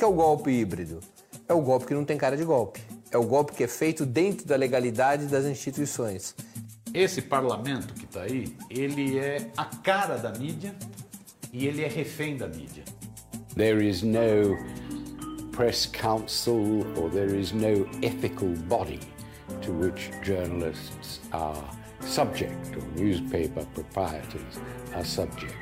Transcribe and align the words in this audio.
O 0.00 0.02
que 0.02 0.04
é 0.06 0.08
o 0.08 0.12
golpe 0.14 0.50
híbrido? 0.50 1.00
É 1.46 1.52
o 1.52 1.60
golpe 1.60 1.84
que 1.84 1.92
não 1.92 2.06
tem 2.06 2.16
cara 2.16 2.34
de 2.34 2.42
golpe. 2.42 2.80
É 3.10 3.18
o 3.18 3.22
golpe 3.22 3.52
que 3.52 3.64
é 3.64 3.68
feito 3.68 4.06
dentro 4.06 4.46
da 4.46 4.56
legalidade 4.56 5.26
das 5.26 5.44
instituições. 5.44 6.34
Esse 6.94 7.20
parlamento 7.20 7.92
que 7.92 8.06
está 8.06 8.22
aí, 8.22 8.56
ele 8.70 9.18
é 9.18 9.50
a 9.58 9.66
cara 9.66 10.16
da 10.16 10.32
mídia 10.32 10.74
e 11.52 11.66
ele 11.66 11.84
é 11.84 11.86
refém 11.86 12.34
da 12.38 12.48
mídia. 12.48 12.82
There 13.56 13.86
is 13.86 14.02
no 14.02 14.56
press 15.52 15.84
council 15.84 16.86
or 16.96 17.10
there 17.10 17.38
is 17.38 17.52
no 17.52 17.86
ethical 18.00 18.48
body 18.68 19.00
to 19.60 19.70
which 19.70 20.10
journalists 20.22 21.20
are 21.32 21.62
subject 22.00 22.74
or 22.74 22.82
newspaper 22.98 23.66
proprietors 23.74 24.58
are 24.94 25.04
subject. 25.04 25.54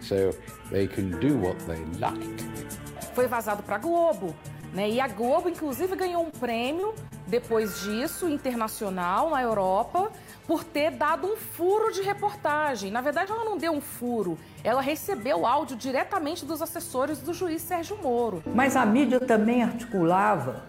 So 0.00 0.30
they 0.70 0.86
can 0.86 1.10
do 1.18 1.36
what 1.36 1.58
they 1.66 1.84
like. 1.98 2.79
Foi 3.20 3.28
vazado 3.28 3.62
para 3.62 3.76
Globo, 3.76 4.34
né? 4.72 4.88
E 4.88 4.98
a 4.98 5.06
Globo 5.06 5.46
inclusive 5.46 5.94
ganhou 5.94 6.22
um 6.22 6.30
prêmio 6.30 6.94
depois 7.26 7.82
disso 7.82 8.26
internacional 8.26 9.28
na 9.28 9.42
Europa 9.42 10.10
por 10.46 10.64
ter 10.64 10.92
dado 10.92 11.26
um 11.26 11.36
furo 11.36 11.92
de 11.92 12.00
reportagem. 12.00 12.90
Na 12.90 13.02
verdade, 13.02 13.30
ela 13.30 13.44
não 13.44 13.58
deu 13.58 13.72
um 13.72 13.80
furo, 13.82 14.38
ela 14.64 14.80
recebeu 14.80 15.40
o 15.40 15.46
áudio 15.46 15.76
diretamente 15.76 16.46
dos 16.46 16.62
assessores 16.62 17.18
do 17.18 17.34
juiz 17.34 17.60
Sérgio 17.60 17.98
Moro. 18.02 18.42
Mas 18.54 18.74
a 18.74 18.86
mídia 18.86 19.20
também 19.20 19.62
articulava 19.62 20.64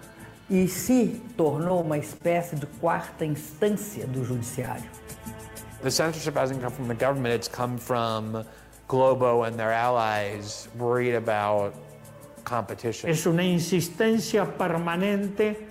e 0.50 0.67
se 0.67 1.23
tornou 1.38 1.79
uma 1.79 1.97
espécie 1.97 2.57
de 2.57 2.66
quarta 2.66 3.23
instância 3.23 4.06
do 4.06 4.25
judiciário. 4.25 4.90
The 5.81 5.90
censorship 5.90 6.35
hasn't 6.35 6.59
come 6.59 6.75
from 6.75 6.88
the 6.90 7.06
government, 7.06 7.34
it's 7.34 7.47
come 7.47 7.78
from 7.78 8.44
Globo 8.90 9.44
and 9.44 9.53
their 9.53 9.72
allies 9.72 10.67
worried 10.78 11.16
about. 11.16 11.73
Es 13.03 13.25
una 13.25 13.44
insistencia 13.44 14.45
permanente 14.45 15.67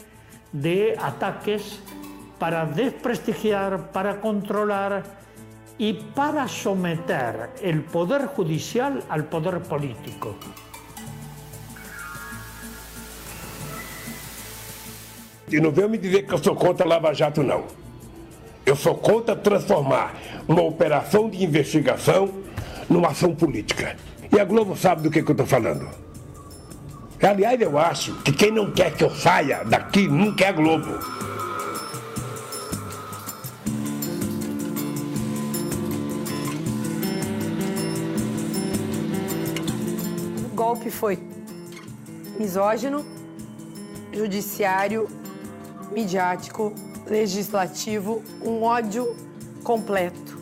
de 0.52 0.96
ataques 0.98 1.80
para 2.38 2.64
desprestigiar, 2.64 3.92
para 3.92 4.20
controlar 4.20 5.02
y 5.76 5.92
para 5.92 6.48
someter 6.48 7.50
el 7.62 7.82
poder 7.82 8.26
judicial 8.26 9.02
al 9.08 9.24
poder 9.24 9.60
político. 9.60 10.36
E 15.52 15.60
não 15.60 15.72
venha 15.72 15.88
me 15.88 15.98
dizer 15.98 16.22
que 16.26 16.32
eu 16.32 16.38
sou 16.38 16.54
contra 16.54 16.86
Lava 16.86 17.12
Jato, 17.12 17.42
não. 17.42 17.64
Eu 18.64 18.76
sou 18.76 18.94
contra 18.94 19.34
transformar 19.34 20.14
uma 20.46 20.62
operação 20.62 21.28
de 21.28 21.42
investigação 21.42 22.30
numa 22.88 23.08
ação 23.08 23.34
política. 23.34 23.96
E 24.32 24.38
a 24.38 24.44
Globo 24.44 24.76
sabe 24.76 25.02
do 25.02 25.10
que, 25.10 25.22
que 25.22 25.30
eu 25.30 25.32
estou 25.32 25.46
falando. 25.46 26.09
Aliás, 27.22 27.60
eu 27.60 27.78
acho 27.78 28.14
que 28.22 28.32
quem 28.32 28.50
não 28.50 28.70
quer 28.72 28.94
que 28.96 29.04
eu 29.04 29.10
saia 29.10 29.62
daqui 29.64 30.08
nunca 30.08 30.44
é 30.44 30.48
a 30.48 30.52
Globo. 30.52 30.88
O 40.50 40.54
golpe 40.54 40.90
foi 40.90 41.18
misógino, 42.38 43.04
judiciário, 44.14 45.06
midiático, 45.92 46.72
legislativo, 47.06 48.22
um 48.42 48.62
ódio 48.62 49.14
completo. 49.62 50.40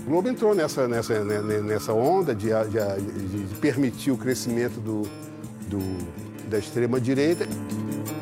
O 0.00 0.10
Globo 0.10 0.28
entrou 0.30 0.54
nessa, 0.54 0.88
nessa, 0.88 1.22
nessa 1.22 1.92
onda 1.92 2.34
de, 2.34 2.48
de, 2.48 3.46
de 3.46 3.54
permitir 3.56 4.10
o 4.10 4.16
crescimento 4.16 4.80
do, 4.80 5.02
do, 5.68 5.80
da 6.48 6.58
extrema-direita. 6.58 7.46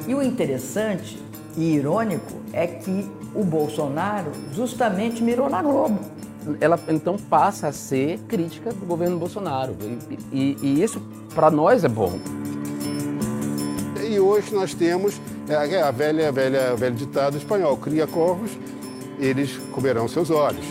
E 0.06 0.14
o 0.14 0.22
interessante 0.22 1.20
e 1.56 1.75
irônico 1.75 2.41
é 2.53 2.66
que 2.66 3.10
o 3.34 3.44
Bolsonaro 3.44 4.30
justamente 4.53 5.22
mirou 5.22 5.48
na 5.48 5.62
Globo. 5.62 5.98
Ela 6.60 6.78
então 6.88 7.16
passa 7.16 7.69
a 7.69 7.72
ser 7.72 8.19
crítica 8.28 8.72
do 8.72 8.84
governo 8.84 9.16
Bolsonaro. 9.16 9.76
E, 9.81 10.19
e, 10.32 10.56
e 10.60 10.82
isso, 10.82 11.00
para 11.34 11.50
nós, 11.50 11.84
é 11.84 11.88
bom. 11.88 12.19
E 14.10 14.19
hoje 14.19 14.52
nós 14.52 14.75
temos 14.75 15.20
é, 15.48 15.81
a 15.81 15.91
velha, 15.91 16.32
velha, 16.32 16.72
a 16.72 16.75
velho 16.75 16.97
ditado 16.97 17.36
espanhol: 17.36 17.76
cria 17.76 18.06
corvos, 18.06 18.50
eles 19.19 19.56
comerão 19.72 20.08
seus 20.08 20.31
olhos. 20.31 20.66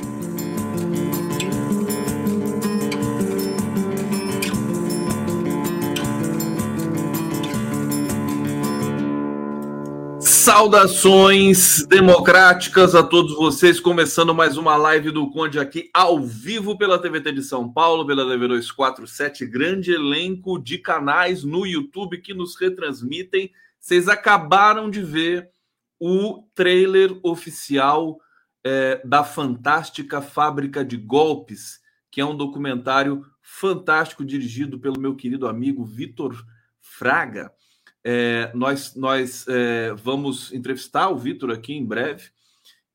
Saudações 10.53 11.85
democráticas 11.85 12.93
a 12.93 13.01
todos 13.01 13.33
vocês, 13.37 13.79
começando 13.79 14.35
mais 14.35 14.57
uma 14.57 14.75
live 14.75 15.09
do 15.09 15.31
Conde 15.31 15.57
aqui 15.57 15.89
ao 15.93 16.19
vivo 16.19 16.77
pela 16.77 16.99
TVT 16.99 17.31
de 17.31 17.41
São 17.41 17.71
Paulo, 17.71 18.05
pela 18.05 18.29
TV 18.29 18.49
247, 18.49 19.45
grande 19.45 19.93
elenco 19.93 20.61
de 20.61 20.77
canais 20.77 21.45
no 21.45 21.65
YouTube 21.65 22.17
que 22.17 22.33
nos 22.33 22.59
retransmitem. 22.59 23.49
Vocês 23.79 24.09
acabaram 24.09 24.89
de 24.89 25.01
ver 25.01 25.49
o 25.97 26.43
trailer 26.53 27.17
oficial 27.23 28.19
é, 28.61 29.01
da 29.05 29.23
fantástica 29.23 30.21
Fábrica 30.21 30.83
de 30.83 30.97
Golpes, 30.97 31.79
que 32.11 32.19
é 32.19 32.25
um 32.25 32.35
documentário 32.35 33.25
fantástico 33.41 34.25
dirigido 34.25 34.77
pelo 34.77 34.99
meu 34.99 35.15
querido 35.15 35.47
amigo 35.47 35.85
Vitor 35.85 36.35
Fraga. 36.81 37.53
É, 38.03 38.51
nós 38.53 38.95
nós 38.95 39.45
é, 39.47 39.93
vamos 39.93 40.51
entrevistar 40.51 41.09
o 41.09 41.17
Vitor 41.17 41.51
aqui 41.51 41.73
em 41.73 41.85
breve 41.85 42.29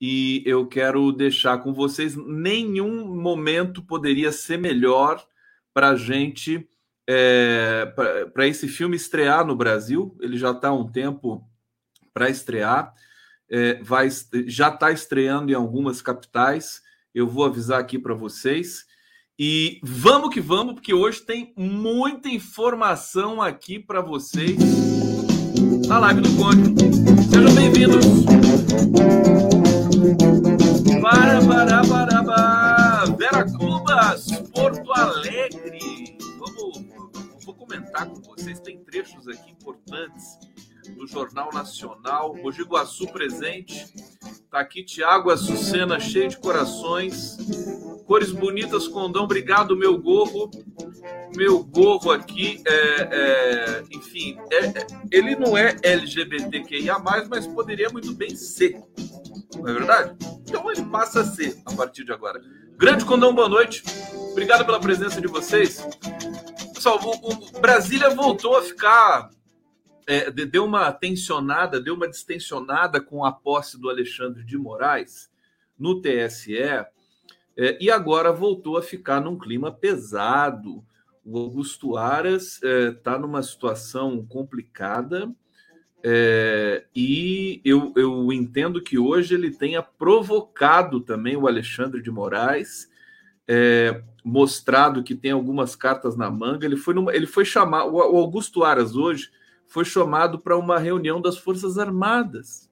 e 0.01 0.43
eu 0.45 0.67
quero 0.67 1.13
deixar 1.13 1.59
com 1.59 1.73
vocês: 1.73 2.15
nenhum 2.17 3.07
momento 3.15 3.83
poderia 3.83 4.31
ser 4.33 4.59
melhor 4.59 5.25
para 5.73 5.91
a 5.91 5.97
gente, 5.97 6.69
é, 7.07 7.87
para 8.33 8.47
esse 8.47 8.69
filme 8.69 8.97
estrear 8.97 9.47
no 9.47 9.57
Brasil. 9.57 10.17
Ele 10.21 10.37
já 10.37 10.51
está 10.51 10.69
há 10.69 10.75
um 10.75 10.91
tempo 10.91 11.49
para 12.13 12.29
estrear, 12.29 12.95
é, 13.49 13.75
vai, 13.83 14.09
já 14.47 14.69
está 14.69 14.91
estreando 14.91 15.51
em 15.51 15.55
algumas 15.55 16.03
capitais. 16.03 16.83
Eu 17.15 17.27
vou 17.27 17.45
avisar 17.45 17.81
aqui 17.81 17.99
para 17.99 18.15
vocês. 18.15 18.87
E 19.39 19.81
vamos 19.83 20.33
que 20.33 20.41
vamos, 20.41 20.73
porque 20.73 20.95
hoje 20.95 21.21
tem 21.21 21.53
muita 21.55 22.27
informação 22.27 23.43
aqui 23.43 23.79
para 23.79 24.01
vocês 24.01 24.57
na 25.87 25.99
live 25.99 26.23
do 26.23 26.37
Conde. 26.37 26.75
Sejam 27.29 27.55
bem-vindos. 27.55 28.25
Para, 31.03 31.45
para, 31.45 31.83
para, 31.87 32.25
para. 32.25 33.05
Vera 33.19 33.45
Cubas, 33.53 34.27
Porto 34.55 34.91
Alegre. 34.95 36.17
Vamos, 36.39 36.83
vou 37.45 37.55
comentar 37.55 38.07
com 38.07 38.23
vocês. 38.23 38.59
Tem 38.61 38.79
trechos 38.85 39.29
aqui 39.29 39.51
importantes 39.51 40.39
do 40.93 41.07
Jornal 41.07 41.51
Nacional. 41.53 42.35
Mogi 42.35 42.63
Guaçu 42.63 43.07
presente. 43.09 43.87
Tá 44.51 44.61
aqui 44.61 44.83
Tiago 44.83 45.31
Açucena, 45.31 45.99
cheio 45.99 46.29
de 46.29 46.39
corações. 46.39 47.37
Cores 48.07 48.31
bonitas, 48.31 48.87
Condão. 48.89 49.25
Obrigado, 49.25 49.77
meu 49.77 49.99
gorro. 49.99 50.51
Meu 51.37 51.63
gorro 51.63 52.11
aqui, 52.11 52.63
é, 52.67 53.09
é 53.11 53.85
enfim, 53.93 54.39
é, 54.51 54.67
é 54.67 54.87
ele 55.11 55.37
não 55.37 55.57
é 55.57 55.77
LGBTQIA, 55.83 56.99
mas 56.99 57.47
poderia 57.49 57.91
muito 57.91 58.15
bem 58.15 58.35
ser. 58.35 58.81
Não 59.57 59.69
é 59.69 59.73
verdade? 59.73 60.17
Então 60.49 60.71
ele 60.71 60.85
passa 60.85 61.21
a 61.21 61.25
ser 61.25 61.61
a 61.67 61.73
partir 61.73 62.05
de 62.05 62.13
agora. 62.13 62.41
Grande 62.79 63.05
Condão, 63.05 63.35
boa 63.35 63.49
noite. 63.49 63.83
Obrigado 64.33 64.65
pela 64.65 64.81
presença 64.81 65.21
de 65.21 65.27
vocês. 65.27 65.87
Pessoal, 66.75 67.01
o, 67.03 67.57
o 67.57 67.61
Brasília 67.61 68.11
voltou 68.11 68.57
a 68.57 68.63
ficar 68.63 69.31
é, 70.07 70.31
deu 70.31 70.65
uma 70.65 70.93
tensionada, 70.93 71.81
deu 71.81 71.95
uma 71.95 72.09
distensionada 72.09 73.01
com 73.01 73.25
a 73.25 73.33
posse 73.33 73.81
do 73.81 73.91
Alexandre 73.91 74.45
de 74.45 74.57
Moraes 74.57 75.31
no 75.79 76.01
TSE 76.01 76.57
é, 76.57 77.79
e 77.81 77.91
agora 77.91 78.33
voltou 78.33 78.77
a 78.77 78.83
ficar 78.83 79.21
num 79.21 79.39
clima 79.39 79.73
pesado. 79.73 80.85
O 81.25 81.39
Augusto 81.39 81.97
Aras 81.97 82.61
está 82.63 83.15
é, 83.15 83.19
numa 83.19 83.43
situação 83.43 84.25
complicada 84.25 85.35
é, 86.05 86.85
e 86.95 87.61
eu, 87.65 87.93
eu 87.97 88.33
entendo 88.33 88.81
que 88.81 88.97
hoje 88.97 89.35
ele 89.35 89.51
tenha 89.51 89.83
provocado 89.83 91.01
também 91.01 91.37
o 91.37 91.49
Alexandre 91.49 92.01
de 92.01 92.13
Moraes. 92.13 92.89
É, 93.49 94.03
mostrado 94.25 95.05
que 95.05 95.15
tem 95.15 95.31
algumas 95.31 95.77
cartas 95.77 96.17
na 96.17 96.31
manga. 96.31 96.67
Ele 96.67 96.77
foi, 96.77 96.95
numa, 96.95 97.15
ele 97.15 97.27
foi 97.27 97.45
chamar 97.45 97.87
o 97.87 98.01
Augusto 98.01 98.65
Aras 98.65 98.97
hoje 98.97 99.31
foi 99.69 99.85
chamado 99.85 100.39
para 100.39 100.57
uma 100.57 100.79
reunião 100.79 101.21
das 101.21 101.39
Forças 101.39 101.79
Armadas. 101.79 102.71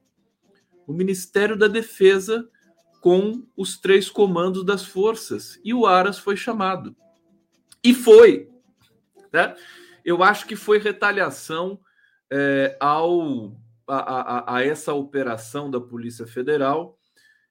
O 0.87 0.93
Ministério 0.93 1.57
da 1.57 1.67
Defesa 1.67 2.47
com 3.01 3.45
os 3.55 3.77
três 3.77 4.09
comandos 4.09 4.65
das 4.65 4.83
forças. 4.83 5.59
E 5.63 5.73
o 5.73 5.85
Aras 5.85 6.17
foi 6.17 6.35
chamado. 6.35 6.95
E 7.83 7.93
foi. 7.93 8.49
Né? 9.31 9.55
eu 10.05 10.21
acho 10.21 10.45
que 10.45 10.55
foi 10.55 10.77
retaliação 10.77 11.79
é, 12.31 12.77
ao, 12.79 13.57
a, 13.87 13.97
a, 13.97 14.57
a, 14.57 14.63
essa 14.63 14.93
operação 14.93 15.69
da 15.69 15.81
Polícia 15.81 16.27
Federal 16.27 16.97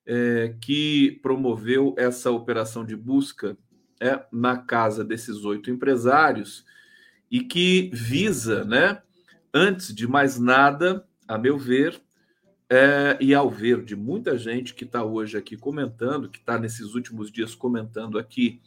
é, 0.07 0.55
que 0.61 1.19
promoveu 1.21 1.95
essa 1.99 2.31
operação 2.31 2.85
de 2.85 2.95
busca 2.95 3.59
é, 4.01 4.25
na 4.33 4.57
casa 4.57 5.05
desses 5.05 5.45
oito 5.45 5.69
empresários 5.69 6.65
e 7.29 7.41
que 7.41 7.91
visa, 7.93 8.65
né, 8.65 9.03
antes 9.55 9.95
de 9.95 10.09
mais 10.09 10.39
nada, 10.39 11.07
a 11.29 11.39
meu 11.39 11.57
ver, 11.57 12.03
é, 12.69 13.17
e 13.21 13.33
ao 13.33 13.49
ver 13.49 13.85
de 13.85 13.95
muita 13.95 14.37
gente 14.37 14.75
que 14.75 14.85
está 14.85 15.05
hoje 15.05 15.39
aqui 15.39 15.57
comentando, 15.57 16.29
que 16.29 16.39
está 16.39 16.59
nesses 16.59 16.95
últimos 16.95 17.31
dias 17.31 17.55
comentando 17.55 18.19
aqui 18.19 18.61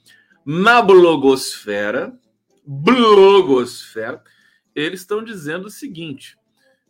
na 0.46 0.82
blogosfera, 0.82 2.18
blogosfera, 2.66 4.24
eles 4.74 5.02
estão 5.02 5.22
dizendo 5.22 5.66
o 5.66 5.72
seguinte, 5.72 6.38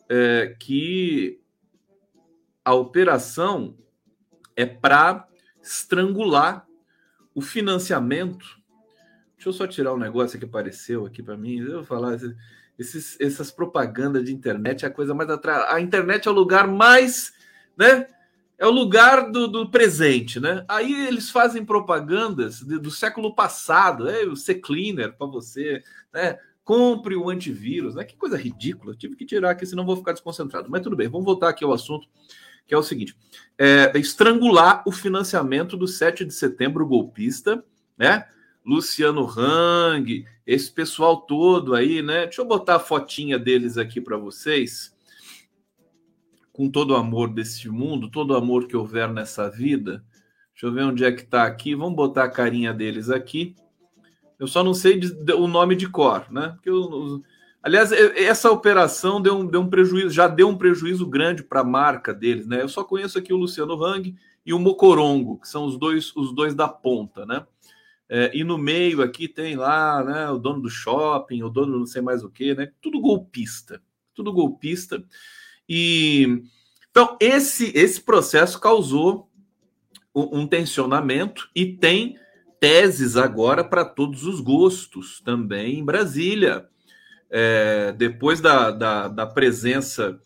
é, 0.07 0.55
que 0.59 1.41
a 2.63 2.73
operação 2.73 3.75
é 4.55 4.65
para 4.65 5.27
estrangular 5.61 6.67
o 7.33 7.41
financiamento. 7.41 8.45
Deixa 9.35 9.49
eu 9.49 9.53
só 9.53 9.65
tirar 9.65 9.93
um 9.93 9.99
negócio 9.99 10.37
que 10.37 10.45
apareceu 10.45 11.05
aqui 11.05 11.23
para 11.23 11.37
mim. 11.37 11.59
Eu 11.59 11.77
vou 11.77 11.83
falar 11.85 12.17
esses, 12.77 13.19
essas 13.19 13.51
propagandas 13.51 14.23
de 14.23 14.33
internet 14.33 14.85
é 14.85 14.87
a 14.87 14.91
coisa 14.91 15.13
mais 15.13 15.29
atrás. 15.29 15.65
A 15.69 15.81
internet 15.81 16.27
é 16.27 16.31
o 16.31 16.33
lugar 16.33 16.67
mais, 16.67 17.33
né? 17.75 18.07
É 18.57 18.65
o 18.65 18.71
lugar 18.71 19.31
do, 19.31 19.47
do 19.47 19.69
presente, 19.69 20.39
né? 20.39 20.65
Aí 20.67 21.07
eles 21.07 21.29
fazem 21.29 21.63
propagandas 21.63 22.59
de, 22.59 22.79
do 22.79 22.89
século 22.89 23.35
passado, 23.35 24.09
é 24.09 24.23
o 24.25 24.35
C-Cleaner 24.35 25.15
para 25.15 25.27
você, 25.27 25.83
né? 26.13 26.39
Compre 26.63 27.15
o 27.15 27.29
antivírus, 27.29 27.95
né? 27.95 28.03
Que 28.03 28.15
coisa 28.15 28.37
ridícula. 28.37 28.95
tive 28.95 29.15
que 29.15 29.25
tirar 29.25 29.51
aqui, 29.51 29.65
senão 29.65 29.85
vou 29.85 29.97
ficar 29.97 30.11
desconcentrado. 30.11 30.69
Mas 30.69 30.81
tudo 30.81 30.95
bem, 30.95 31.07
vamos 31.07 31.25
voltar 31.25 31.49
aqui 31.49 31.63
ao 31.63 31.73
assunto, 31.73 32.07
que 32.65 32.73
é 32.73 32.77
o 32.77 32.83
seguinte: 32.83 33.15
é, 33.57 33.91
estrangular 33.95 34.83
o 34.85 34.91
financiamento 34.91 35.77
do 35.77 35.87
7 35.87 36.25
de 36.25 36.33
setembro 36.33 36.85
golpista, 36.85 37.63
né? 37.97 38.27
Luciano 38.67 39.25
Hang, 39.25 40.25
esse 40.45 40.69
pessoal 40.69 41.21
todo 41.21 41.73
aí, 41.73 42.01
né? 42.01 42.25
Deixa 42.25 42.41
eu 42.41 42.45
botar 42.45 42.75
a 42.75 42.79
fotinha 42.79 43.39
deles 43.39 43.77
aqui 43.77 44.01
para 44.01 44.17
vocês. 44.17 44.93
Com 46.51 46.69
todo 46.69 46.91
o 46.91 46.97
amor 46.97 47.29
desse 47.29 47.69
mundo, 47.69 48.11
todo 48.11 48.31
o 48.31 48.35
amor 48.35 48.67
que 48.67 48.75
houver 48.75 49.07
nessa 49.07 49.49
vida. 49.49 50.03
Deixa 50.51 50.65
eu 50.65 50.73
ver 50.73 50.83
onde 50.83 51.05
é 51.05 51.11
que 51.13 51.21
está 51.21 51.45
aqui. 51.45 51.75
Vamos 51.75 51.95
botar 51.95 52.25
a 52.25 52.29
carinha 52.29 52.73
deles 52.73 53.09
aqui. 53.09 53.55
Eu 54.37 54.47
só 54.47 54.61
não 54.61 54.73
sei 54.73 54.99
o 55.37 55.47
nome 55.47 55.73
de 55.73 55.87
cor, 55.87 56.29
né? 56.29 56.49
Porque 56.55 56.69
eu, 56.69 57.23
aliás, 57.63 57.93
essa 57.93 58.51
operação 58.51 59.21
deu 59.21 59.37
um, 59.37 59.45
deu 59.45 59.61
um 59.61 59.69
prejuízo, 59.69 60.09
já 60.09 60.27
deu 60.27 60.49
um 60.49 60.57
prejuízo 60.57 61.05
grande 61.05 61.41
para 61.41 61.61
a 61.61 61.63
marca 61.63 62.13
deles, 62.13 62.45
né? 62.45 62.61
Eu 62.61 62.69
só 62.69 62.83
conheço 62.83 63.17
aqui 63.17 63.31
o 63.31 63.37
Luciano 63.37 63.81
Hang 63.81 64.13
e 64.45 64.53
o 64.53 64.59
Mocorongo, 64.59 65.39
que 65.39 65.47
são 65.47 65.65
os 65.65 65.77
dois, 65.77 66.13
os 66.17 66.33
dois 66.33 66.53
da 66.53 66.67
ponta, 66.67 67.25
né? 67.25 67.45
É, 68.09 68.31
e 68.33 68.43
no 68.43 68.57
meio 68.57 69.01
aqui 69.01 69.27
tem 69.27 69.55
lá 69.55 70.03
né, 70.03 70.29
o 70.29 70.37
dono 70.37 70.61
do 70.61 70.69
shopping, 70.69 71.43
o 71.43 71.49
dono 71.49 71.79
não 71.79 71.85
sei 71.85 72.01
mais 72.01 72.23
o 72.23 72.29
que, 72.29 72.55
né? 72.55 72.71
Tudo 72.81 73.01
golpista, 73.01 73.81
tudo 74.13 74.31
golpista. 74.31 75.03
E 75.67 76.43
então 76.89 77.17
esse 77.19 77.71
esse 77.75 78.01
processo 78.01 78.59
causou 78.59 79.29
um, 80.15 80.39
um 80.39 80.47
tensionamento 80.47 81.49
e 81.53 81.65
tem 81.65 82.17
teses 82.59 83.17
agora 83.17 83.63
para 83.63 83.85
todos 83.85 84.23
os 84.23 84.39
gostos 84.39 85.21
também 85.21 85.79
em 85.79 85.85
Brasília. 85.85 86.67
É, 87.29 87.91
depois 87.97 88.39
da, 88.39 88.71
da, 88.71 89.07
da 89.09 89.25
presença 89.25 90.17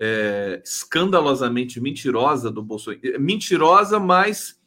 é, 0.00 0.62
escandalosamente 0.64 1.78
mentirosa 1.78 2.50
do 2.50 2.62
Bolsonaro, 2.62 3.20
mentirosa, 3.20 4.00
mas 4.00 4.58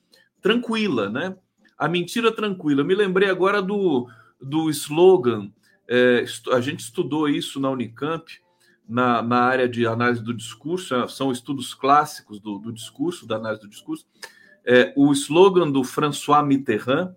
tranquila, 0.42 1.10
né? 1.10 1.36
A 1.82 1.88
mentira 1.88 2.32
tranquila. 2.32 2.84
me 2.84 2.94
lembrei 2.94 3.28
agora 3.28 3.60
do, 3.60 4.08
do 4.40 4.70
slogan, 4.70 5.52
é, 5.90 6.24
a 6.54 6.62
gente 6.62 6.82
estudou 6.82 7.28
isso 7.28 7.60
na 7.60 7.72
Unicamp, 7.72 8.32
na, 8.88 9.24
na 9.24 9.40
área 9.40 9.68
de 9.68 9.88
análise 9.88 10.24
do 10.24 10.32
discurso, 10.32 10.94
é, 10.94 11.08
são 11.08 11.32
estudos 11.32 11.74
clássicos 11.74 12.40
do, 12.40 12.60
do 12.60 12.72
discurso, 12.72 13.26
da 13.26 13.38
análise 13.38 13.64
do 13.64 13.68
discurso. 13.68 14.06
É, 14.64 14.94
o 14.96 15.12
slogan 15.12 15.72
do 15.72 15.84
François 15.84 16.46
Mitterrand, 16.46 17.16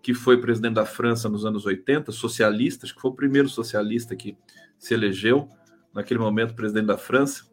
que 0.00 0.14
foi 0.14 0.40
presidente 0.40 0.76
da 0.76 0.86
França 0.86 1.28
nos 1.28 1.44
anos 1.44 1.66
80, 1.66 2.12
socialista, 2.12 2.86
acho 2.86 2.94
que 2.94 3.00
foi 3.02 3.10
o 3.10 3.14
primeiro 3.14 3.50
socialista 3.50 4.16
que 4.16 4.38
se 4.78 4.94
elegeu, 4.94 5.50
naquele 5.92 6.18
momento, 6.18 6.54
presidente 6.54 6.86
da 6.86 6.96
França, 6.96 7.44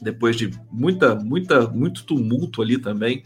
depois 0.00 0.36
de 0.36 0.48
muita, 0.70 1.16
muita, 1.16 1.66
muito 1.66 2.04
tumulto 2.04 2.62
ali 2.62 2.78
também 2.78 3.24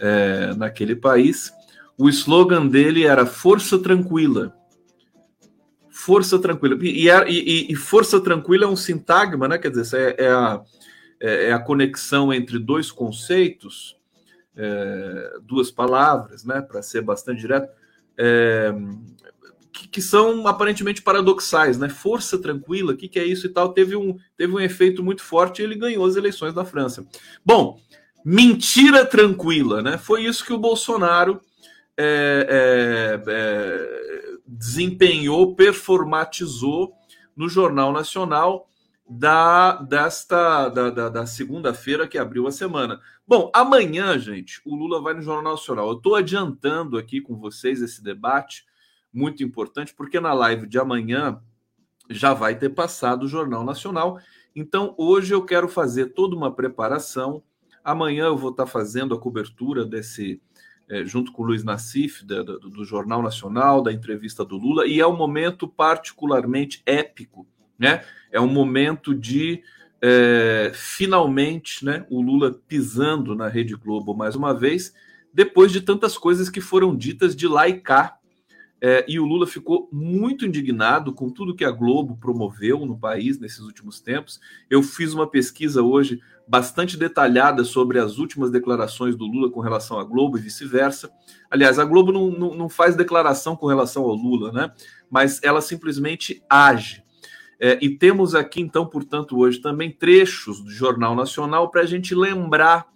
é, 0.00 0.54
naquele 0.54 0.96
país 0.96 1.57
o 1.98 2.08
slogan 2.08 2.66
dele 2.68 3.04
era 3.04 3.26
Força 3.26 3.76
Tranquila. 3.76 4.54
Força 5.90 6.38
Tranquila. 6.38 6.78
E, 6.80 7.08
e, 7.08 7.72
e 7.72 7.74
Força 7.74 8.20
Tranquila 8.20 8.66
é 8.66 8.68
um 8.68 8.76
sintagma, 8.76 9.48
né? 9.48 9.58
Quer 9.58 9.72
dizer, 9.72 10.14
é, 10.16 10.24
é, 10.24 10.30
a, 10.30 10.62
é, 11.20 11.48
é 11.48 11.52
a 11.52 11.58
conexão 11.58 12.32
entre 12.32 12.56
dois 12.56 12.92
conceitos, 12.92 13.98
é, 14.56 15.38
duas 15.42 15.72
palavras, 15.72 16.44
né? 16.44 16.62
Para 16.62 16.82
ser 16.82 17.02
bastante 17.02 17.40
direto, 17.40 17.68
é, 18.16 18.72
que, 19.72 19.88
que, 19.88 20.00
são 20.00 20.46
aparentemente 20.46 21.02
paradoxais, 21.02 21.78
né? 21.78 21.88
Força 21.88 22.38
Tranquila, 22.38 22.92
o 22.92 22.96
que, 22.96 23.08
que 23.08 23.18
é 23.18 23.24
isso 23.24 23.46
e 23.46 23.50
tal? 23.50 23.72
Teve 23.72 23.96
um, 23.96 24.16
teve 24.36 24.54
um 24.54 24.60
efeito 24.60 25.02
muito 25.02 25.22
forte 25.22 25.60
e 25.60 25.64
ele 25.64 25.74
ganhou 25.74 26.06
as 26.06 26.14
eleições 26.14 26.54
da 26.54 26.64
França. 26.64 27.04
Bom, 27.44 27.80
mentira 28.24 29.04
tranquila, 29.04 29.82
né? 29.82 29.98
Foi 29.98 30.22
isso 30.22 30.44
que 30.44 30.52
o 30.52 30.58
Bolsonaro 30.58 31.40
é, 31.98 32.46
é, 32.48 33.22
é, 33.26 34.38
desempenhou, 34.46 35.56
performatizou 35.56 36.94
no 37.36 37.48
Jornal 37.48 37.92
Nacional 37.92 38.68
da 39.10 39.76
desta 39.76 40.68
da, 40.68 40.90
da, 40.90 41.08
da 41.08 41.26
segunda-feira 41.26 42.06
que 42.06 42.16
abriu 42.16 42.46
a 42.46 42.52
semana. 42.52 43.00
Bom, 43.26 43.50
amanhã, 43.52 44.16
gente, 44.18 44.60
o 44.64 44.76
Lula 44.76 45.00
vai 45.00 45.14
no 45.14 45.22
Jornal 45.22 45.54
Nacional. 45.54 45.88
Eu 45.88 45.96
estou 45.96 46.14
adiantando 46.14 46.96
aqui 46.96 47.20
com 47.20 47.36
vocês 47.36 47.82
esse 47.82 48.02
debate 48.02 48.64
muito 49.12 49.42
importante, 49.42 49.92
porque 49.94 50.20
na 50.20 50.32
live 50.32 50.66
de 50.66 50.78
amanhã 50.78 51.40
já 52.08 52.32
vai 52.32 52.56
ter 52.56 52.70
passado 52.70 53.24
o 53.24 53.28
Jornal 53.28 53.64
Nacional. 53.64 54.18
Então, 54.54 54.94
hoje 54.96 55.34
eu 55.34 55.44
quero 55.44 55.68
fazer 55.68 56.06
toda 56.06 56.36
uma 56.36 56.54
preparação. 56.54 57.42
Amanhã 57.82 58.26
eu 58.26 58.36
vou 58.36 58.50
estar 58.50 58.66
fazendo 58.66 59.14
a 59.14 59.20
cobertura 59.20 59.84
desse 59.84 60.40
é, 60.88 61.04
junto 61.04 61.32
com 61.32 61.42
o 61.42 61.46
Luiz 61.46 61.62
Nassif, 61.62 62.24
da, 62.24 62.42
do, 62.42 62.58
do, 62.58 62.84
Jornal 62.84 63.22
Nacional, 63.22 63.82
da 63.82 63.92
entrevista 63.92 64.44
do 64.44 64.56
Lula, 64.56 64.86
e 64.86 65.00
é 65.00 65.06
um 65.06 65.16
momento 65.16 65.68
particularmente 65.68 66.82
épico, 66.86 67.46
né? 67.78 68.04
É 68.30 68.40
um 68.40 68.48
momento 68.48 69.14
de 69.14 69.62
é, 70.00 70.70
finalmente 70.74 71.84
né, 71.84 72.06
o 72.08 72.20
Lula 72.20 72.52
pisando 72.66 73.34
na 73.34 73.48
Rede 73.48 73.74
Globo 73.74 74.14
mais 74.14 74.36
uma 74.36 74.54
vez, 74.54 74.94
depois 75.32 75.72
de 75.72 75.80
tantas 75.80 76.16
coisas 76.16 76.48
que 76.48 76.60
foram 76.60 76.96
ditas 76.96 77.34
de 77.34 77.46
lá 77.46 77.68
e 77.68 77.80
cá. 77.80 78.17
É, 78.80 79.04
e 79.08 79.18
o 79.18 79.24
Lula 79.24 79.46
ficou 79.46 79.88
muito 79.92 80.46
indignado 80.46 81.12
com 81.12 81.28
tudo 81.28 81.54
que 81.54 81.64
a 81.64 81.70
Globo 81.70 82.16
promoveu 82.16 82.86
no 82.86 82.96
país 82.96 83.38
nesses 83.38 83.60
últimos 83.60 84.00
tempos. 84.00 84.40
Eu 84.70 84.82
fiz 84.82 85.12
uma 85.12 85.28
pesquisa 85.28 85.82
hoje 85.82 86.20
bastante 86.46 86.96
detalhada 86.96 87.64
sobre 87.64 87.98
as 87.98 88.18
últimas 88.18 88.50
declarações 88.50 89.16
do 89.16 89.26
Lula 89.26 89.50
com 89.50 89.60
relação 89.60 89.98
à 89.98 90.04
Globo 90.04 90.38
e 90.38 90.40
vice-versa. 90.40 91.10
Aliás, 91.50 91.78
a 91.78 91.84
Globo 91.84 92.12
não, 92.12 92.30
não, 92.30 92.54
não, 92.54 92.68
faz 92.68 92.94
declaração 92.94 93.56
com 93.56 93.66
relação 93.66 94.04
ao 94.04 94.14
Lula, 94.14 94.52
né? 94.52 94.72
Mas 95.10 95.40
ela 95.42 95.60
simplesmente 95.60 96.42
age. 96.48 97.02
É, 97.60 97.76
e 97.82 97.90
temos 97.90 98.36
aqui, 98.36 98.60
então, 98.60 98.86
portanto, 98.86 99.36
hoje 99.36 99.58
também 99.58 99.90
trechos 99.90 100.62
do 100.62 100.70
Jornal 100.70 101.16
Nacional 101.16 101.68
para 101.70 101.82
a 101.82 101.86
gente 101.86 102.14
lembrar 102.14 102.86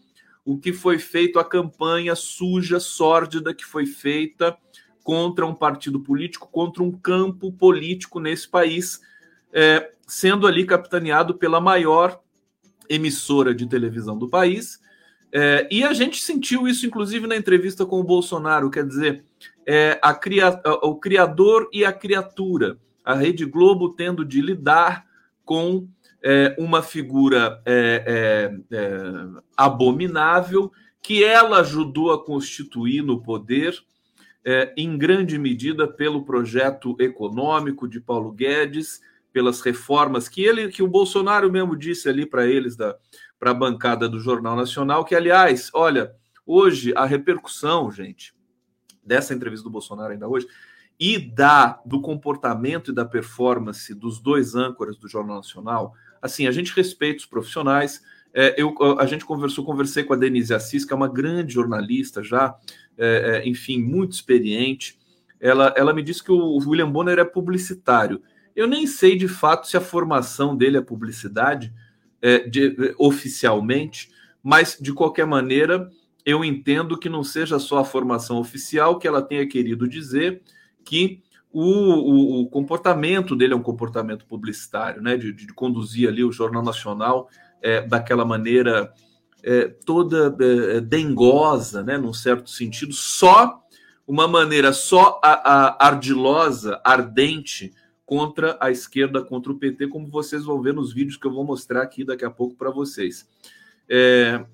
o 0.45 0.57
que 0.57 0.73
foi 0.73 0.99
feito, 0.99 1.39
a 1.39 1.45
campanha 1.45 2.15
suja, 2.15 2.79
sórdida 2.79 3.53
que 3.53 3.65
foi 3.65 3.87
feita 3.87 4.57
contra 5.03 5.47
um 5.47 5.55
partido 5.55 6.01
político, 6.01 6.49
contra 6.51 6.83
um 6.83 6.93
campo 6.93 7.53
político 7.53 8.21
nesse 8.21 8.49
país, 8.49 9.01
é, 9.53 9.91
sendo 10.07 10.47
ali 10.47 10.65
capitaneado 10.65 11.35
pela 11.35 11.61
maior 11.61 12.21
emissora 12.89 13.55
de 13.55 13.67
televisão 13.67 14.17
do 14.17 14.29
país. 14.29 14.81
É, 15.33 15.67
e 15.71 15.83
a 15.83 15.93
gente 15.93 16.23
sentiu 16.23 16.69
isso, 16.69 16.87
inclusive, 16.87 17.27
na 17.27 17.37
entrevista 17.37 17.87
com 17.87 17.99
o 17.99 18.05
Bolsonaro, 18.05 18.71
quer 18.71 18.87
dizer, 18.87 19.25
é, 19.67 19.99
a 20.03 20.13
cria, 20.13 20.61
o 20.83 20.97
criador 20.97 21.69
e 21.73 21.85
a 21.85 21.93
criatura, 21.93 22.79
a 23.05 23.15
Rede 23.15 23.45
Globo 23.45 23.95
tendo 23.95 24.25
de 24.25 24.41
lidar 24.41 25.07
com 25.45 25.89
é, 26.23 26.55
uma 26.59 26.83
figura 26.83 27.61
é, 27.65 28.53
é, 28.71 28.77
é, 28.77 29.03
abominável 29.57 30.71
que 31.03 31.25
ela 31.25 31.61
ajudou 31.61 32.13
a 32.13 32.25
constituir 32.25 33.03
no 33.03 33.21
poder 33.21 33.77
é, 34.45 34.73
em 34.77 34.97
grande 34.99 35.39
medida 35.39 35.87
pelo 35.87 36.25
projeto 36.25 36.97
econômico 36.99 37.89
de 37.89 38.01
Paulo 38.01 38.33
Guedes, 38.33 39.01
pelas 39.33 39.61
reformas 39.61 40.29
que 40.29 40.43
ele, 40.43 40.69
que 40.69 40.83
o 40.83 40.89
Bolsonaro 40.89 41.51
mesmo 41.51 41.77
disse 41.77 42.09
ali 42.09 42.27
para 42.27 42.47
eles 42.47 42.77
da 42.77 42.97
para 43.39 43.51
a 43.51 43.55
bancada 43.55 44.09
do 44.09 44.21
Jornal 44.21 44.55
Nacional, 44.55 45.05
que 45.05 45.17
aliás, 45.17 45.69
olha, 45.75 46.15
hoje 46.47 46.93
a 46.95 47.05
repercussão, 47.05 47.91
gente, 47.91 48.33
dessa 49.05 49.35
entrevista 49.35 49.65
do 49.65 49.71
Bolsonaro 49.71 50.13
ainda 50.13 50.29
hoje 50.29 50.47
e 50.99 51.19
da 51.19 51.81
do 51.85 52.01
comportamento 52.01 52.93
e 52.93 52.95
da 52.95 53.05
performance 53.05 53.93
dos 53.93 54.21
dois 54.21 54.55
âncoras 54.55 54.97
do 54.97 55.09
Jornal 55.09 55.39
Nacional, 55.39 55.93
assim, 56.21 56.47
a 56.47 56.53
gente 56.53 56.73
respeita 56.73 57.19
os 57.19 57.27
profissionais. 57.27 58.01
É, 58.33 58.55
eu, 58.57 58.73
a 59.01 59.07
gente 59.07 59.25
conversou, 59.25 59.65
conversei 59.65 60.05
com 60.05 60.13
a 60.13 60.17
Denise 60.17 60.55
Assis, 60.55 60.85
que 60.85 60.93
é 60.93 60.97
uma 60.97 61.09
grande 61.09 61.53
jornalista 61.53 62.23
já, 62.23 62.55
é, 62.99 63.43
é, 63.45 63.49
enfim, 63.49 63.79
muito 63.79 64.13
experiente. 64.13 64.99
Ela, 65.41 65.75
ela 65.77 65.93
me 65.93 66.03
disse 66.03 66.23
que 66.23 66.33
o 66.33 66.57
William 66.59 66.91
Bonner 66.91 67.19
é 67.19 67.25
publicitário. 67.25 68.23
Eu 68.55 68.67
nem 68.67 68.87
sei 68.87 69.17
de 69.17 69.29
fato 69.29 69.67
se 69.67 69.77
a 69.77 69.81
formação 69.81 70.57
dele 70.57 70.77
é 70.77 70.83
publicidade 70.83 71.73
é, 72.21 72.41
de, 72.41 72.95
oficialmente, 72.99 74.11
mas 74.43 74.77
de 74.81 74.93
qualquer 74.93 75.27
maneira 75.27 75.91
eu 76.25 76.45
entendo 76.45 76.99
que 76.99 77.09
não 77.09 77.25
seja 77.25 77.59
só 77.59 77.79
a 77.79 77.85
formação 77.85 78.39
oficial 78.39 78.99
que 78.99 79.09
ela 79.09 79.23
tenha 79.23 79.47
querido 79.49 79.89
dizer 79.89 80.43
que 80.85 81.23
o, 81.53 81.63
o, 81.63 82.43
o 82.43 82.49
comportamento 82.49 83.37
dele 83.37 83.53
é 83.53 83.57
um 83.57 83.63
comportamento 83.63 84.25
publicitário, 84.27 85.03
né? 85.03 85.17
De, 85.17 85.33
de 85.33 85.49
conduzir 85.49 86.09
ali 86.09 86.25
o 86.25 86.33
Jornal 86.33 86.63
Nacional 86.63 87.29
é, 87.61 87.83
daquela 87.83 88.25
maneira 88.25 88.93
é, 89.43 89.69
toda 89.69 90.35
é, 90.41 90.81
dengosa, 90.81 91.83
né? 91.83 91.99
Num 91.99 92.15
certo 92.15 92.51
sentido, 92.51 92.93
só 92.93 93.63
uma 94.07 94.29
maneira 94.29 94.73
só 94.73 95.21
a, 95.23 95.33
a 95.33 95.87
ardilosa, 95.87 96.81
ardente 96.85 97.73
contra 98.05 98.59
a 98.61 98.71
esquerda, 98.71 99.23
contra 99.23 99.53
o 99.53 99.59
PT, 99.59 99.89
como 99.89 100.09
vocês 100.09 100.45
vão 100.45 100.61
ver 100.61 100.75
nos 100.75 100.93
vídeos 100.93 101.17
que 101.17 101.27
eu 101.27 101.33
vou 101.33 101.45
mostrar 101.45 101.83
aqui 101.83 102.05
daqui 102.05 102.25
a 102.25 102.31
pouco 102.31 102.55
para 102.55 102.71
vocês. 102.71 103.27
É, 103.89 104.45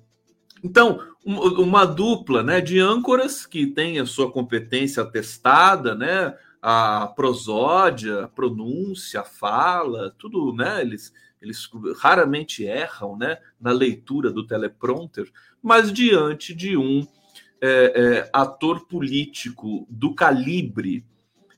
então, 0.63 0.99
uma 1.25 1.85
dupla 1.85 2.43
né, 2.43 2.61
de 2.61 2.79
âncoras 2.79 3.45
que 3.45 3.67
tem 3.67 3.99
a 3.99 4.05
sua 4.05 4.31
competência 4.31 5.03
atestada, 5.03 5.95
né, 5.95 6.35
a 6.61 7.07
prosódia, 7.15 8.23
a 8.23 8.27
pronúncia, 8.27 9.21
a 9.21 9.25
fala, 9.25 10.13
tudo, 10.17 10.53
né, 10.53 10.81
eles, 10.81 11.13
eles 11.41 11.69
raramente 11.97 12.65
erram 12.65 13.17
né, 13.17 13.37
na 13.59 13.71
leitura 13.71 14.31
do 14.31 14.45
teleprompter, 14.45 15.31
mas 15.61 15.91
diante 15.91 16.53
de 16.53 16.75
um 16.75 17.07
é, 17.61 17.93
é, 17.95 18.29
ator 18.33 18.87
político 18.87 19.85
do 19.89 20.13
calibre 20.13 21.05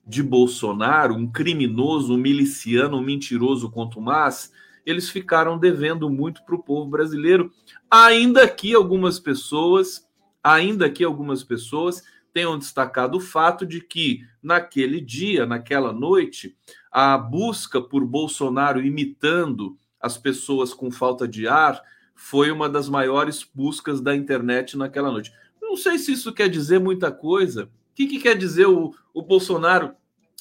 de 0.05 0.23
Bolsonaro, 0.23 1.15
um 1.15 1.27
criminoso, 1.27 2.13
um 2.13 2.17
miliciano, 2.17 2.97
um 2.97 3.01
mentiroso 3.01 3.69
contumaz, 3.69 4.51
eles 4.85 5.09
ficaram 5.09 5.57
devendo 5.57 6.09
muito 6.09 6.43
para 6.43 6.55
o 6.55 6.63
povo 6.63 6.89
brasileiro, 6.89 7.51
ainda 7.89 8.47
que 8.47 8.73
algumas 8.73 9.19
pessoas, 9.19 10.07
ainda 10.43 10.89
que 10.89 11.03
algumas 11.03 11.43
pessoas 11.43 12.03
tenham 12.33 12.57
destacado 12.57 13.17
o 13.17 13.21
fato 13.21 13.65
de 13.65 13.81
que 13.81 14.25
naquele 14.41 15.01
dia, 15.01 15.45
naquela 15.45 15.91
noite, 15.91 16.55
a 16.91 17.17
busca 17.17 17.81
por 17.81 18.05
Bolsonaro 18.05 18.81
imitando 18.81 19.77
as 20.00 20.17
pessoas 20.17 20.73
com 20.73 20.91
falta 20.91 21.27
de 21.27 21.47
ar 21.47 21.81
foi 22.15 22.51
uma 22.51 22.69
das 22.69 22.88
maiores 22.88 23.43
buscas 23.53 24.01
da 24.01 24.15
internet 24.15 24.77
naquela 24.77 25.11
noite. 25.11 25.31
Não 25.61 25.75
sei 25.75 25.97
se 25.97 26.11
isso 26.11 26.33
quer 26.33 26.50
dizer 26.50 26.79
muita 26.79 27.11
coisa. 27.11 27.65
O 27.65 27.69
que, 27.95 28.07
que 28.07 28.19
quer 28.19 28.38
dizer 28.38 28.67
o, 28.67 28.93
o 29.13 29.21
Bolsonaro 29.21 29.93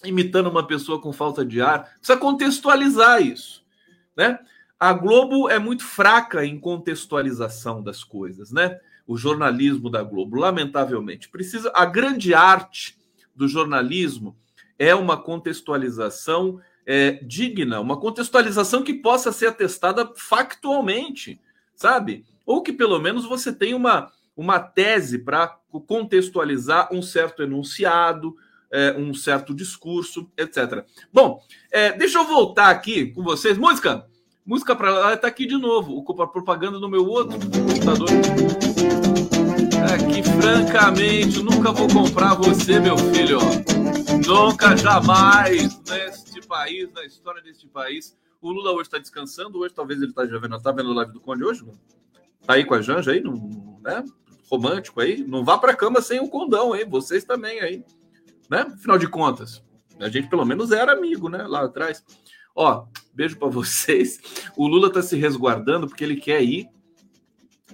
imitando 0.04 0.49
uma 0.49 0.66
pessoa 0.66 1.00
com 1.00 1.12
falta 1.12 1.44
de 1.44 1.61
ar? 1.61 1.85
Precisa 1.99 2.18
contextualizar 2.18 3.23
isso 3.23 3.61
né? 4.16 4.38
A 4.78 4.92
Globo 4.92 5.49
é 5.49 5.59
muito 5.59 5.85
fraca 5.85 6.44
em 6.44 6.59
contextualização 6.59 7.82
das 7.82 8.02
coisas, 8.04 8.50
né? 8.50 8.78
O 9.11 9.17
jornalismo 9.17 9.90
da 9.90 10.05
Globo, 10.05 10.37
lamentavelmente, 10.37 11.29
precisa. 11.29 11.73
A 11.75 11.85
grande 11.85 12.33
arte 12.33 12.97
do 13.35 13.49
jornalismo 13.49 14.37
é 14.79 14.95
uma 14.95 15.21
contextualização 15.21 16.61
é, 16.87 17.19
digna, 17.25 17.81
uma 17.81 17.99
contextualização 17.99 18.85
que 18.85 18.95
possa 18.95 19.33
ser 19.33 19.49
atestada 19.49 20.12
factualmente, 20.14 21.40
sabe? 21.75 22.25
Ou 22.47 22.62
que 22.62 22.73
pelo 22.73 23.00
menos 23.00 23.25
você 23.25 23.52
tenha 23.52 23.76
uma, 23.76 24.12
uma 24.37 24.61
tese 24.61 25.19
para 25.19 25.59
contextualizar 25.88 26.95
um 26.95 27.02
certo 27.02 27.43
enunciado, 27.43 28.37
é, 28.71 28.97
um 28.97 29.12
certo 29.12 29.52
discurso, 29.52 30.31
etc. 30.38 30.87
Bom, 31.12 31.43
é, 31.73 31.90
deixa 31.90 32.17
eu 32.17 32.25
voltar 32.25 32.71
aqui 32.71 33.07
com 33.07 33.25
vocês. 33.25 33.59
Música! 33.59 34.09
Música 34.47 34.75
para 34.75 34.90
lá, 34.90 35.17
tá 35.17 35.26
aqui 35.26 35.47
de 35.47 35.57
novo. 35.57 36.05
A 36.23 36.26
propaganda 36.29 36.79
no 36.79 36.88
meu 36.88 37.05
outro 37.07 37.38
computador. 37.38 38.70
É 39.88 39.96
que, 40.12 40.22
francamente, 40.22 41.42
nunca 41.42 41.72
vou 41.72 41.88
comprar 41.88 42.34
você, 42.34 42.78
meu 42.78 42.99
filho. 42.99 43.38
Nunca, 44.26 44.76
jamais, 44.76 45.80
neste 45.88 46.46
país, 46.46 46.92
na 46.92 47.04
história 47.04 47.42
deste 47.42 47.66
país. 47.66 48.16
O 48.42 48.50
Lula 48.50 48.72
hoje 48.72 48.82
está 48.82 48.99
descansando. 48.99 49.58
Hoje, 49.58 49.75
talvez 49.75 50.00
ele 50.00 50.10
esteja 50.10 50.32
tá 50.32 50.38
vendo. 50.38 50.62
Tá 50.62 50.72
vendo 50.72 50.92
live 50.92 51.12
do 51.12 51.20
Conde 51.20 51.44
hoje? 51.44 51.64
Tá 52.46 52.54
aí 52.54 52.64
com 52.64 52.75
a 52.75 52.82
Janja 52.82 53.12
aí? 53.12 53.22
Né? 53.22 54.04
Romântico 54.50 55.00
aí. 55.00 55.25
Não 55.25 55.44
vá 55.44 55.56
para 55.56 55.75
cama 55.75 56.02
sem 56.02 56.20
o 56.20 56.28
condão, 56.28 56.75
hein? 56.75 56.87
Vocês 56.88 57.25
também 57.25 57.60
aí. 57.60 57.84
Né? 58.50 58.60
Afinal 58.60 58.99
de 58.99 59.08
contas, 59.08 59.62
a 59.99 60.08
gente 60.08 60.28
pelo 60.28 60.44
menos 60.44 60.72
era 60.72 60.92
amigo, 60.92 61.28
né? 61.28 61.46
Lá 61.46 61.64
atrás. 61.64 62.04
Ó, 62.54 62.87
beijo 63.14 63.38
para 63.38 63.49
vocês. 63.49 64.20
O 64.56 64.66
Lula 64.66 64.88
está 64.88 65.02
se 65.02 65.16
resguardando 65.16 65.87
porque 65.87 66.04
ele 66.04 66.16
quer 66.16 66.42
ir 66.42 66.68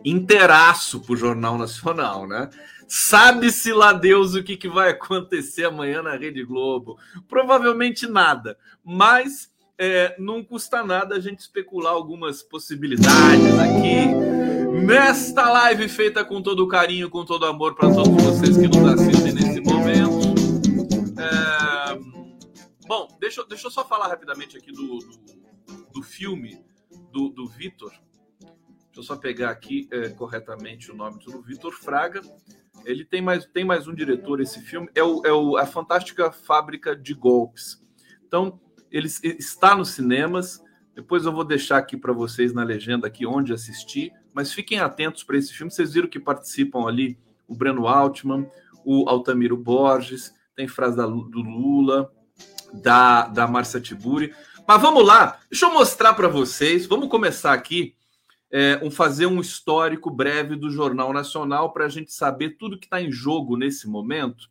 inteiraço 0.05 1.01
pro 1.01 1.17
Jornal 1.17 1.59
Nacional, 1.59 2.27
né? 2.27 2.51
Sabe-se 2.89 3.73
lá 3.73 3.93
Deus 3.93 4.35
o 4.35 4.43
que, 4.43 4.57
que 4.57 4.69
vai 4.69 4.91
acontecer 4.91 5.65
amanhã 5.65 6.03
na 6.03 6.17
Rede 6.17 6.45
Globo. 6.45 6.97
Provavelmente 7.29 8.07
nada, 8.07 8.57
mas 8.85 9.51
é, 9.77 10.15
não 10.19 10.45
custa 10.45 10.85
nada 10.85 11.17
a 11.17 11.21
gente 11.21 11.41
especular 11.41 11.93
algumas 11.93 12.43
possibilidades 12.43 13.59
aqui. 13.59 14.85
Nesta 14.85 15.51
live 15.51 15.89
feita 15.89 16.25
com 16.25 16.41
todo 16.41 16.69
carinho, 16.69 17.11
com 17.11 17.25
todo 17.25 17.47
amor 17.47 17.75
para 17.75 17.93
todos 17.93 18.23
vocês 18.23 18.57
que 18.57 18.69
nos 18.69 18.93
assistem 18.93 19.33
nesse 19.33 19.61
momento. 19.61 20.37
Bom, 22.87 23.09
deixa, 23.21 23.45
deixa 23.45 23.67
eu 23.67 23.71
só 23.71 23.85
falar 23.85 24.07
rapidamente 24.07 24.57
aqui 24.57 24.71
do, 24.71 24.99
do, 24.99 25.21
do 25.93 26.03
filme 26.03 26.65
do, 27.13 27.29
do 27.31 27.49
Vitor. 27.49 27.93
Deixa 28.97 29.13
eu 29.13 29.15
só 29.15 29.21
pegar 29.21 29.51
aqui 29.51 29.87
é, 29.91 30.09
corretamente 30.09 30.91
o 30.91 30.97
nome 30.97 31.23
do 31.23 31.43
Vitor 31.43 31.71
Fraga. 31.71 32.23
Ele 32.83 33.05
tem 33.05 33.21
mais, 33.21 33.45
tem 33.45 33.63
mais 33.63 33.87
um 33.87 33.95
diretor 33.95 34.41
esse 34.41 34.63
filme. 34.63 34.89
É, 34.95 35.03
o, 35.03 35.21
é 35.23 35.31
o, 35.31 35.59
a 35.59 35.67
Fantástica 35.67 36.33
Fábrica 36.33 36.97
de 36.97 37.13
Golpes. 37.13 37.79
Então, 38.27 38.59
ele 38.91 39.07
está 39.07 39.77
nos 39.77 39.91
cinemas. 39.91 40.65
Depois 40.95 41.27
eu 41.27 41.33
vou 41.33 41.45
deixar 41.45 41.77
aqui 41.77 41.95
para 41.95 42.15
vocês 42.15 42.55
na 42.55 42.65
legenda 42.65 43.07
aqui 43.07 43.27
onde 43.27 43.53
assistir. 43.53 44.15
Mas 44.33 44.51
fiquem 44.51 44.79
atentos 44.79 45.23
para 45.23 45.37
esse 45.37 45.53
filme. 45.53 45.71
Vocês 45.71 45.93
viram 45.93 46.09
que 46.09 46.19
participam 46.19 46.89
ali 46.89 47.19
o 47.47 47.55
Breno 47.55 47.87
Altman, 47.87 48.51
o 48.83 49.11
Altamiro 49.11 49.59
Borges, 49.59 50.33
tem 50.55 50.67
frase 50.67 50.97
da, 50.97 51.05
do 51.05 51.43
Lula, 51.43 52.11
da, 52.73 53.27
da 53.27 53.47
Marcia 53.47 53.79
Tiburi. 53.79 54.35
Mas 54.67 54.81
vamos 54.81 55.07
lá, 55.07 55.39
deixa 55.51 55.67
eu 55.67 55.75
mostrar 55.75 56.15
para 56.15 56.29
vocês. 56.29 56.87
Vamos 56.87 57.11
começar 57.11 57.53
aqui, 57.53 57.95
é, 58.51 58.81
um, 58.83 58.91
fazer 58.91 59.27
um 59.27 59.41
histórico 59.41 60.11
breve 60.11 60.57
do 60.57 60.71
Jornal 60.71 61.13
Nacional 61.13 61.73
para 61.73 61.87
a 61.87 61.89
gente 61.89 62.13
saber 62.13 62.57
tudo 62.59 62.79
que 62.79 62.87
está 62.87 63.01
em 63.01 63.11
jogo 63.11 63.57
nesse 63.57 63.89
momento 63.89 64.49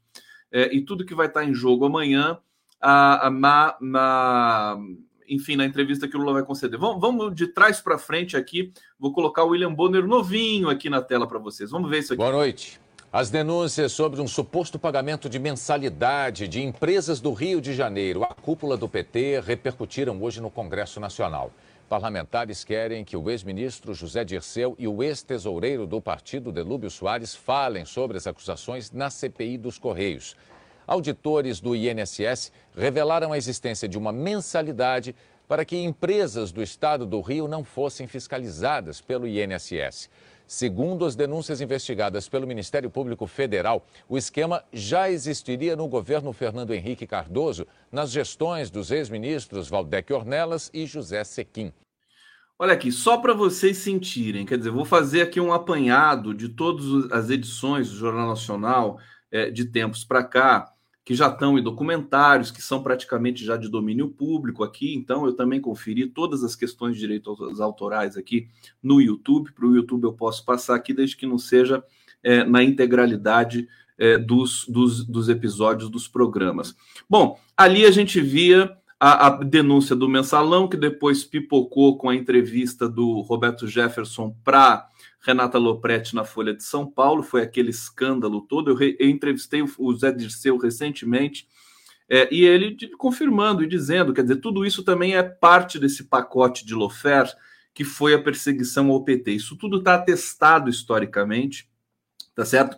é, 0.51 0.73
e 0.75 0.81
tudo 0.81 1.05
que 1.05 1.15
vai 1.15 1.27
estar 1.27 1.41
tá 1.41 1.45
em 1.45 1.53
jogo 1.53 1.85
amanhã 1.85 2.37
a, 2.81 3.27
a, 3.27 3.29
na, 3.29 3.75
na, 3.79 4.77
enfim, 5.27 5.55
na 5.55 5.65
entrevista 5.65 6.07
que 6.07 6.15
o 6.15 6.19
Lula 6.19 6.33
vai 6.33 6.43
conceder. 6.43 6.79
Vamos, 6.79 7.01
vamos 7.01 7.35
de 7.35 7.47
trás 7.47 7.79
para 7.79 7.97
frente 7.97 8.37
aqui. 8.37 8.71
Vou 8.99 9.11
colocar 9.13 9.43
o 9.43 9.49
William 9.49 9.73
Bonner 9.73 10.05
novinho 10.05 10.69
aqui 10.69 10.89
na 10.89 11.01
tela 11.01 11.27
para 11.27 11.39
vocês. 11.39 11.71
Vamos 11.71 11.89
ver 11.89 11.99
isso 11.99 12.13
aqui. 12.13 12.17
Boa 12.17 12.31
noite. 12.31 12.79
As 13.11 13.29
denúncias 13.29 13.93
sobre 13.93 14.19
um 14.19 14.27
suposto 14.27 14.77
pagamento 14.77 15.29
de 15.29 15.39
mensalidade 15.39 16.49
de 16.49 16.61
empresas 16.61 17.21
do 17.21 17.31
Rio 17.31 17.61
de 17.61 17.73
Janeiro 17.73 18.25
à 18.25 18.27
cúpula 18.27 18.75
do 18.75 18.89
PT 18.89 19.39
repercutiram 19.39 20.21
hoje 20.21 20.41
no 20.41 20.51
Congresso 20.51 20.99
Nacional. 20.99 21.49
Parlamentares 21.87 22.63
querem 22.63 23.05
que 23.05 23.15
o 23.15 23.29
ex-ministro 23.29 23.93
José 23.93 24.23
Dirceu 24.23 24.75
e 24.79 24.87
o 24.87 25.03
ex-tesoureiro 25.03 25.85
do 25.85 26.01
partido, 26.01 26.51
Delúbio 26.51 26.89
Soares, 26.89 27.35
falem 27.35 27.85
sobre 27.85 28.17
as 28.17 28.25
acusações 28.25 28.91
na 28.91 29.11
CPI 29.11 29.59
dos 29.59 29.77
Correios. 29.77 30.35
Auditores 30.87 31.59
do 31.59 31.75
INSS 31.75 32.51
revelaram 32.75 33.31
a 33.31 33.37
existência 33.37 33.87
de 33.87 33.99
uma 33.99 34.11
mensalidade 34.11 35.15
para 35.47 35.63
que 35.63 35.77
empresas 35.77 36.51
do 36.51 36.63
estado 36.63 37.05
do 37.05 37.21
Rio 37.21 37.47
não 37.47 37.63
fossem 37.63 38.07
fiscalizadas 38.07 38.99
pelo 38.99 39.27
INSS. 39.27 40.09
Segundo 40.47 41.05
as 41.05 41.15
denúncias 41.15 41.59
investigadas 41.59 42.29
pelo 42.29 42.45
Ministério 42.45 42.89
Público 42.89 43.25
Federal, 43.25 43.85
o 44.07 44.17
esquema 44.17 44.63
já 44.71 45.09
existiria 45.09 45.75
no 45.75 45.87
governo 45.87 46.31
Fernando 46.31 46.73
Henrique 46.73 47.07
Cardoso, 47.07 47.65
nas 47.91 48.11
gestões 48.11 48.69
dos 48.69 48.91
ex-ministros 48.91 49.67
Valdec 49.67 50.13
Ornelas 50.13 50.69
e 50.73 50.85
José 50.85 51.23
Sequim. 51.23 51.73
Olha 52.57 52.73
aqui, 52.73 52.91
só 52.91 53.17
para 53.17 53.33
vocês 53.33 53.79
sentirem, 53.79 54.45
quer 54.45 54.57
dizer, 54.57 54.69
vou 54.69 54.85
fazer 54.85 55.23
aqui 55.23 55.41
um 55.41 55.51
apanhado 55.51 56.33
de 56.33 56.49
todas 56.49 57.11
as 57.11 57.29
edições 57.29 57.89
do 57.89 57.97
Jornal 57.97 58.27
Nacional 58.27 58.99
é, 59.31 59.49
de 59.49 59.65
tempos 59.65 60.05
para 60.05 60.23
cá, 60.23 60.71
que 61.05 61.13
já 61.13 61.27
estão 61.27 61.57
em 61.57 61.61
documentários, 61.61 62.49
que 62.49 62.63
são 62.63 62.81
praticamente 62.81 63.45
já 63.45 63.55
de 63.55 63.69
domínio 63.69 64.09
público 64.09 64.63
aqui. 64.63 64.95
Então, 64.95 65.23
eu 65.27 65.33
também 65.33 65.61
conferi 65.61 66.07
todas 66.07 66.43
as 66.43 66.55
questões 66.55 66.95
de 66.95 67.01
direitos 67.01 67.61
autorais 67.61 68.17
aqui 68.17 68.47
no 68.81 68.99
YouTube. 68.99 69.51
Para 69.53 69.67
o 69.67 69.75
YouTube 69.75 70.05
eu 70.05 70.13
posso 70.13 70.43
passar 70.43 70.73
aqui, 70.73 70.95
desde 70.95 71.15
que 71.15 71.27
não 71.27 71.37
seja 71.37 71.83
é, 72.23 72.43
na 72.43 72.63
integralidade 72.63 73.67
é, 73.99 74.17
dos, 74.17 74.65
dos, 74.67 75.05
dos 75.05 75.29
episódios 75.29 75.91
dos 75.91 76.07
programas. 76.07 76.75
Bom, 77.07 77.39
ali 77.55 77.85
a 77.85 77.91
gente 77.91 78.19
via 78.19 78.75
a, 78.99 79.27
a, 79.27 79.29
denúncia 79.43 79.95
do 79.95 80.07
mensalão, 80.07 80.67
que 80.67 80.77
depois 80.77 81.23
pipocou 81.23 81.97
com 81.97 82.09
a 82.09 82.15
entrevista 82.15 82.87
do 82.87 83.21
Roberto 83.21 83.67
Jefferson 83.67 84.35
para 84.43 84.87
Renata 85.21 85.57
Lopretti 85.57 86.15
na 86.15 86.23
Folha 86.23 86.53
de 86.53 86.63
São 86.63 86.89
Paulo, 86.89 87.23
foi 87.23 87.41
aquele 87.41 87.71
escândalo 87.71 88.41
todo. 88.41 88.71
Eu, 88.71 88.75
re, 88.75 88.95
eu 88.99 89.09
entrevistei 89.09 89.61
o, 89.61 89.95
Zé 89.95 90.11
Dirceu 90.11 90.57
recentemente, 90.57 91.47
é, 92.07 92.33
e 92.33 92.45
ele 92.45 92.77
confirmando 92.97 93.63
e 93.63 93.67
dizendo, 93.67 94.13
quer 94.13 94.21
dizer, 94.21 94.37
tudo 94.37 94.65
isso 94.65 94.83
também 94.83 95.15
é 95.15 95.23
parte 95.23 95.79
desse 95.79 96.03
pacote 96.03 96.65
de 96.65 96.75
Lofer, 96.75 97.25
que 97.73 97.83
foi 97.83 98.13
a 98.13 98.21
perseguição 98.21 98.91
ao 98.91 99.03
PT. 99.03 99.31
Isso 99.31 99.57
tudo 99.57 99.79
está 99.79 99.95
atestado 99.95 100.69
historicamente, 100.69 101.67
tá 102.35 102.45
certo? 102.45 102.77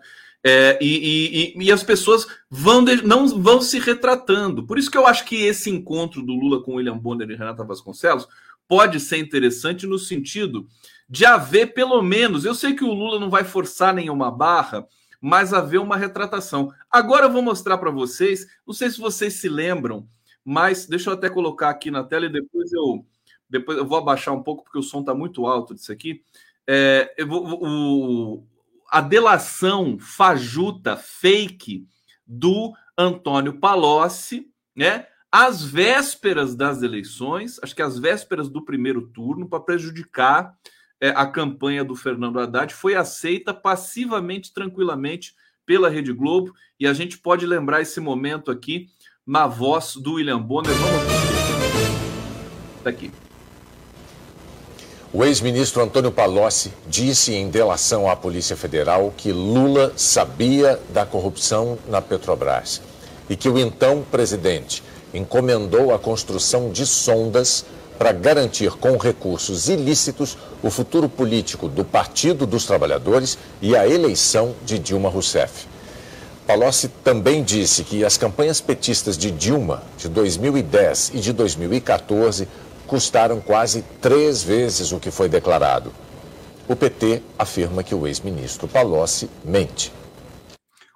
É, 0.49 0.79
e, 0.81 1.53
e, 1.57 1.65
e, 1.65 1.71
as 1.73 1.83
pessoas 1.83 2.25
vão 2.49 2.81
de, 2.81 3.05
não 3.05 3.27
vão 3.27 3.59
se 3.59 3.79
retratando. 3.79 4.65
Por 4.65 4.79
isso 4.79 4.89
que 4.89 4.97
eu 4.97 5.05
acho 5.05 5.25
que 5.25 5.35
esse 5.35 5.69
encontro 5.69 6.21
do 6.21 6.31
Lula 6.31 6.63
com 6.63 6.75
William 6.75 6.97
Bonner 6.97 7.29
e 7.29 7.35
Renata 7.35 7.65
Vasconcelos 7.65 8.29
pode 8.65 8.97
ser 9.01 9.17
interessante 9.17 9.85
no 9.85 9.99
sentido 9.99 10.65
de 11.09 11.25
haver 11.25 11.73
pelo 11.73 12.01
menos. 12.01 12.45
Eu 12.45 12.55
sei 12.55 12.73
que 12.73 12.85
o 12.85 12.93
Lula 12.93 13.19
não 13.19 13.29
vai 13.29 13.43
forçar 13.43 13.93
nenhuma 13.93 14.31
barra, 14.31 14.87
mas 15.19 15.53
haver 15.53 15.81
uma 15.81 15.97
retratação. 15.97 16.71
Agora 16.89 17.25
eu 17.25 17.31
vou 17.33 17.41
mostrar 17.41 17.77
para 17.77 17.91
vocês. 17.91 18.47
Não 18.65 18.73
sei 18.73 18.89
se 18.89 19.01
vocês 19.01 19.33
se 19.33 19.49
lembram, 19.49 20.07
mas 20.45 20.85
deixa 20.85 21.09
eu 21.09 21.15
até 21.15 21.29
colocar 21.29 21.69
aqui 21.69 21.91
na 21.91 22.05
tela 22.05 22.25
e 22.25 22.31
depois 22.31 22.71
eu 22.71 23.05
depois 23.49 23.77
eu 23.77 23.85
vou 23.85 23.97
abaixar 23.97 24.33
um 24.33 24.43
pouco 24.43 24.63
porque 24.63 24.79
o 24.79 24.83
som 24.83 25.01
está 25.01 25.13
muito 25.13 25.45
alto 25.45 25.75
disso 25.75 25.91
aqui. 25.91 26.21
É, 26.65 27.13
vou, 27.25 27.43
o, 27.61 28.43
a 28.89 29.01
delação 29.01 29.97
fajuta, 29.99 30.95
fake 30.95 31.85
do 32.25 32.73
Antônio 32.97 33.59
Palocci, 33.59 34.47
né? 34.75 35.05
Às 35.31 35.63
vésperas 35.63 36.55
das 36.55 36.81
eleições, 36.81 37.59
acho 37.61 37.75
que 37.75 37.81
às 37.81 37.99
vésperas 37.99 38.49
do 38.49 38.63
primeiro 38.63 39.07
turno, 39.09 39.47
para 39.47 39.59
prejudicar 39.59 40.55
é, 41.01 41.09
a 41.09 41.27
campanha 41.27 41.83
do 41.83 41.95
Fernando 41.95 42.39
Haddad, 42.39 42.73
foi 42.73 42.95
aceita 42.95 43.53
passivamente, 43.53 44.53
tranquilamente 44.53 45.35
pela 45.65 45.89
Rede 45.89 46.13
Globo, 46.13 46.53
e 46.79 46.87
a 46.87 46.93
gente 46.93 47.17
pode 47.17 47.45
lembrar 47.45 47.81
esse 47.81 47.99
momento 47.99 48.49
aqui 48.49 48.87
na 49.25 49.47
voz 49.47 49.97
do 49.97 50.13
William 50.13 50.41
Bonner. 50.41 50.71
Vamos. 50.71 51.17
Está 52.77 52.89
aqui. 52.89 53.11
O 55.13 55.23
ex-ministro 55.23 55.81
Antônio 55.81 56.11
Palocci 56.11 56.73
disse 56.85 57.33
em 57.33 57.49
delação 57.49 58.09
à 58.09 58.15
Polícia 58.15 58.57
Federal 58.57 59.13
que 59.15 59.31
Lula 59.31 59.93
sabia 59.95 60.77
da 60.89 61.05
corrupção 61.05 61.77
na 61.87 62.01
Petrobras 62.01 62.81
e 63.29 63.35
que 63.37 63.47
o 63.47 63.57
então 63.57 64.03
presidente 64.11 64.83
encomendou 65.13 65.93
a 65.93 65.99
construção 65.99 66.71
de 66.71 66.85
sondas 66.85 67.63
para 67.97 68.11
garantir 68.11 68.71
com 68.71 68.97
recursos 68.97 69.69
ilícitos 69.69 70.37
o 70.61 70.69
futuro 70.69 71.07
político 71.07 71.69
do 71.69 71.85
Partido 71.85 72.45
dos 72.45 72.65
Trabalhadores 72.65 73.37
e 73.61 73.77
a 73.77 73.87
eleição 73.87 74.53
de 74.65 74.77
Dilma 74.77 75.07
Rousseff. 75.07 75.67
Palocci 76.45 76.89
também 77.03 77.43
disse 77.43 77.83
que 77.83 78.03
as 78.03 78.17
campanhas 78.17 78.59
petistas 78.59 79.17
de 79.17 79.31
Dilma 79.31 79.83
de 79.97 80.09
2010 80.09 81.11
e 81.13 81.19
de 81.19 81.31
2014 81.31 82.47
custaram 82.87 83.41
quase 83.41 83.83
três 84.01 84.41
vezes 84.41 84.91
o 84.91 84.99
que 84.99 85.11
foi 85.11 85.27
declarado. 85.27 85.91
O 86.67 86.75
PT 86.75 87.21
afirma 87.37 87.83
que 87.83 87.93
o 87.93 88.07
ex-ministro 88.07 88.67
Palocci 88.67 89.29
mente. 89.43 89.91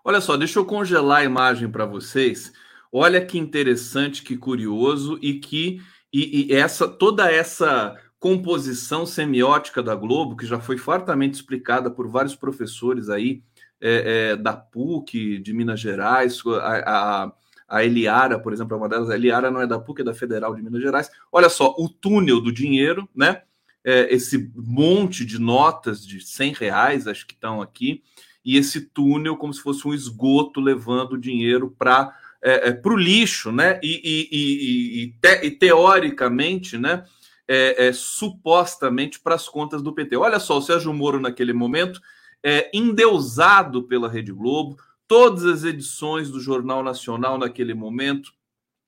Olha 0.04 0.20
só, 0.20 0.36
deixa 0.36 0.58
eu 0.58 0.66
congelar 0.66 1.20
a 1.20 1.24
imagem 1.24 1.70
para 1.70 1.86
vocês. 1.86 2.52
Olha 2.92 3.24
que 3.24 3.38
interessante, 3.38 4.24
que 4.24 4.36
curioso 4.36 5.20
e 5.22 5.36
que 5.36 5.82
e, 6.12 6.52
e 6.52 6.54
essa 6.54 6.88
toda 6.88 7.32
essa 7.32 7.96
composição 8.20 9.06
semiótica 9.06 9.82
da 9.82 9.96
Globo, 9.96 10.36
que 10.36 10.46
já 10.46 10.60
foi 10.60 10.78
fartamente 10.78 11.36
explicada 11.36 11.90
por 11.90 12.08
vários 12.08 12.36
professores 12.36 13.10
aí 13.10 13.42
é, 13.80 14.32
é, 14.32 14.36
da 14.36 14.54
PUC, 14.54 15.40
de 15.40 15.54
Minas 15.54 15.80
Gerais, 15.80 16.42
a, 16.46 17.24
a 17.24 17.32
a 17.72 17.86
Eliara, 17.86 18.38
por 18.38 18.52
exemplo, 18.52 18.76
é 18.76 18.78
uma 18.78 18.90
delas. 18.90 19.10
A 19.10 19.16
Eliara 19.16 19.50
não 19.50 19.62
é 19.62 19.66
da 19.66 19.80
PUC, 19.80 20.02
é 20.02 20.04
da 20.04 20.14
Federal 20.14 20.54
de 20.54 20.62
Minas 20.62 20.82
Gerais. 20.82 21.10
Olha 21.32 21.48
só, 21.48 21.74
o 21.78 21.88
túnel 21.88 22.42
do 22.42 22.52
dinheiro, 22.52 23.08
né? 23.16 23.44
É, 23.82 24.14
esse 24.14 24.52
monte 24.54 25.26
de 25.26 25.40
notas 25.40 26.06
de 26.06 26.20
100 26.20 26.54
reais, 26.54 27.08
acho 27.08 27.26
que 27.26 27.34
estão 27.34 27.62
aqui, 27.62 28.04
e 28.44 28.58
esse 28.58 28.82
túnel 28.82 29.38
como 29.38 29.54
se 29.54 29.62
fosse 29.62 29.88
um 29.88 29.94
esgoto 29.94 30.60
levando 30.60 31.18
dinheiro 31.18 31.74
para 31.80 32.14
é, 32.44 32.70
é, 32.70 32.82
o 32.84 32.96
lixo, 32.96 33.54
né? 33.54 33.80
E, 33.82 34.02
e, 34.04 34.30
e, 34.32 35.04
e 35.04 35.08
te, 35.22 35.52
teoricamente, 35.52 36.78
né? 36.78 37.06
É, 37.48 37.88
é, 37.88 37.94
supostamente 37.94 39.20
para 39.20 39.36
as 39.36 39.48
contas 39.48 39.82
do 39.82 39.94
PT. 39.94 40.18
Olha 40.18 40.40
só, 40.40 40.58
o 40.58 40.62
Sérgio 40.62 40.94
Moro, 40.94 41.22
naquele 41.22 41.54
momento, 41.54 42.02
é 42.44 42.70
endeusado 42.74 43.84
pela 43.84 44.10
Rede 44.10 44.32
Globo, 44.34 44.78
Todas 45.12 45.44
as 45.44 45.66
edições 45.66 46.32
do 46.32 46.40
Jornal 46.40 46.82
Nacional 46.82 47.38
naquele 47.38 47.74
momento 47.74 48.32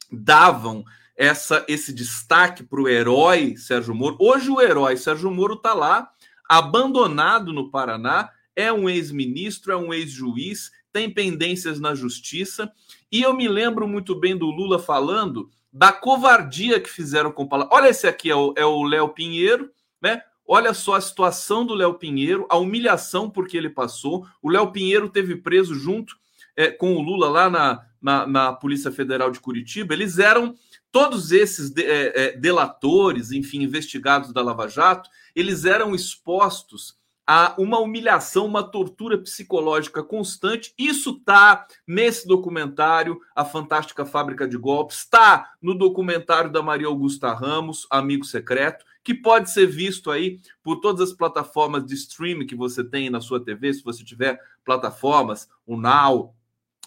davam 0.09 0.85
essa 1.17 1.65
esse 1.67 1.91
destaque 1.91 2.63
para 2.63 2.81
o 2.81 2.87
herói 2.87 3.57
Sérgio 3.57 3.93
Moro. 3.93 4.15
Hoje 4.17 4.49
o 4.49 4.61
herói 4.61 4.95
Sérgio 4.95 5.29
Moro 5.29 5.55
está 5.55 5.73
lá, 5.73 6.09
abandonado 6.47 7.51
no 7.51 7.69
Paraná, 7.69 8.29
é 8.55 8.71
um 8.71 8.87
ex-ministro, 8.89 9.73
é 9.73 9.75
um 9.75 9.93
ex-juiz, 9.93 10.71
tem 10.93 11.13
pendências 11.13 11.77
na 11.77 11.93
justiça. 11.93 12.71
E 13.11 13.21
eu 13.21 13.33
me 13.33 13.49
lembro 13.49 13.85
muito 13.85 14.17
bem 14.17 14.37
do 14.37 14.45
Lula 14.45 14.79
falando 14.79 15.49
da 15.73 15.91
covardia 15.91 16.79
que 16.79 16.89
fizeram 16.89 17.33
com 17.33 17.43
o 17.43 17.49
Palácio. 17.49 17.75
Olha, 17.75 17.89
esse 17.89 18.07
aqui 18.07 18.31
é 18.31 18.35
o 18.65 18.83
Léo 18.83 19.07
é 19.07 19.09
Pinheiro, 19.09 19.69
né? 20.01 20.21
Olha 20.45 20.73
só 20.73 20.95
a 20.95 21.01
situação 21.01 21.65
do 21.65 21.73
Léo 21.73 21.93
Pinheiro, 21.93 22.45
a 22.49 22.57
humilhação 22.57 23.29
por 23.29 23.47
que 23.47 23.55
ele 23.55 23.69
passou. 23.69 24.25
O 24.41 24.49
Léo 24.49 24.71
Pinheiro 24.71 25.09
teve 25.09 25.37
preso 25.37 25.73
junto 25.75 26.15
é, 26.55 26.69
com 26.69 26.95
o 26.95 27.01
Lula 27.01 27.29
lá 27.29 27.49
na, 27.49 27.85
na, 28.01 28.27
na, 28.27 28.53
Polícia 28.53 28.91
Federal 28.91 29.31
de 29.31 29.39
Curitiba. 29.39 29.93
Eles 29.93 30.19
eram 30.19 30.55
todos 30.91 31.31
esses 31.31 31.69
de, 31.69 31.83
é, 31.83 32.13
é, 32.15 32.37
delatores, 32.37 33.31
enfim, 33.31 33.63
investigados 33.63 34.31
da 34.31 34.43
Lava 34.43 34.67
Jato, 34.67 35.09
eles 35.35 35.65
eram 35.65 35.95
expostos 35.95 36.95
a 37.25 37.55
uma 37.57 37.79
humilhação, 37.79 38.45
uma 38.45 38.61
tortura 38.61 39.17
psicológica 39.17 40.03
constante. 40.03 40.73
Isso 40.77 41.11
está 41.11 41.65
nesse 41.87 42.27
documentário, 42.27 43.19
A 43.33 43.45
Fantástica 43.45 44.05
Fábrica 44.05 44.47
de 44.47 44.57
Golpes, 44.57 44.99
está 44.99 45.53
no 45.61 45.73
documentário 45.73 46.51
da 46.51 46.61
Maria 46.61 46.87
Augusta 46.87 47.33
Ramos, 47.33 47.87
Amigo 47.89 48.25
Secreto 48.25 48.85
que 49.03 49.13
pode 49.13 49.51
ser 49.51 49.67
visto 49.67 50.09
aí 50.09 50.39
por 50.63 50.77
todas 50.77 51.09
as 51.09 51.15
plataformas 51.15 51.85
de 51.85 51.93
streaming 51.93 52.47
que 52.47 52.55
você 52.55 52.83
tem 52.83 53.09
na 53.09 53.19
sua 53.19 53.43
TV, 53.43 53.73
se 53.73 53.83
você 53.83 54.03
tiver 54.03 54.39
plataformas, 54.63 55.47
o 55.65 55.75
Now, 55.75 56.33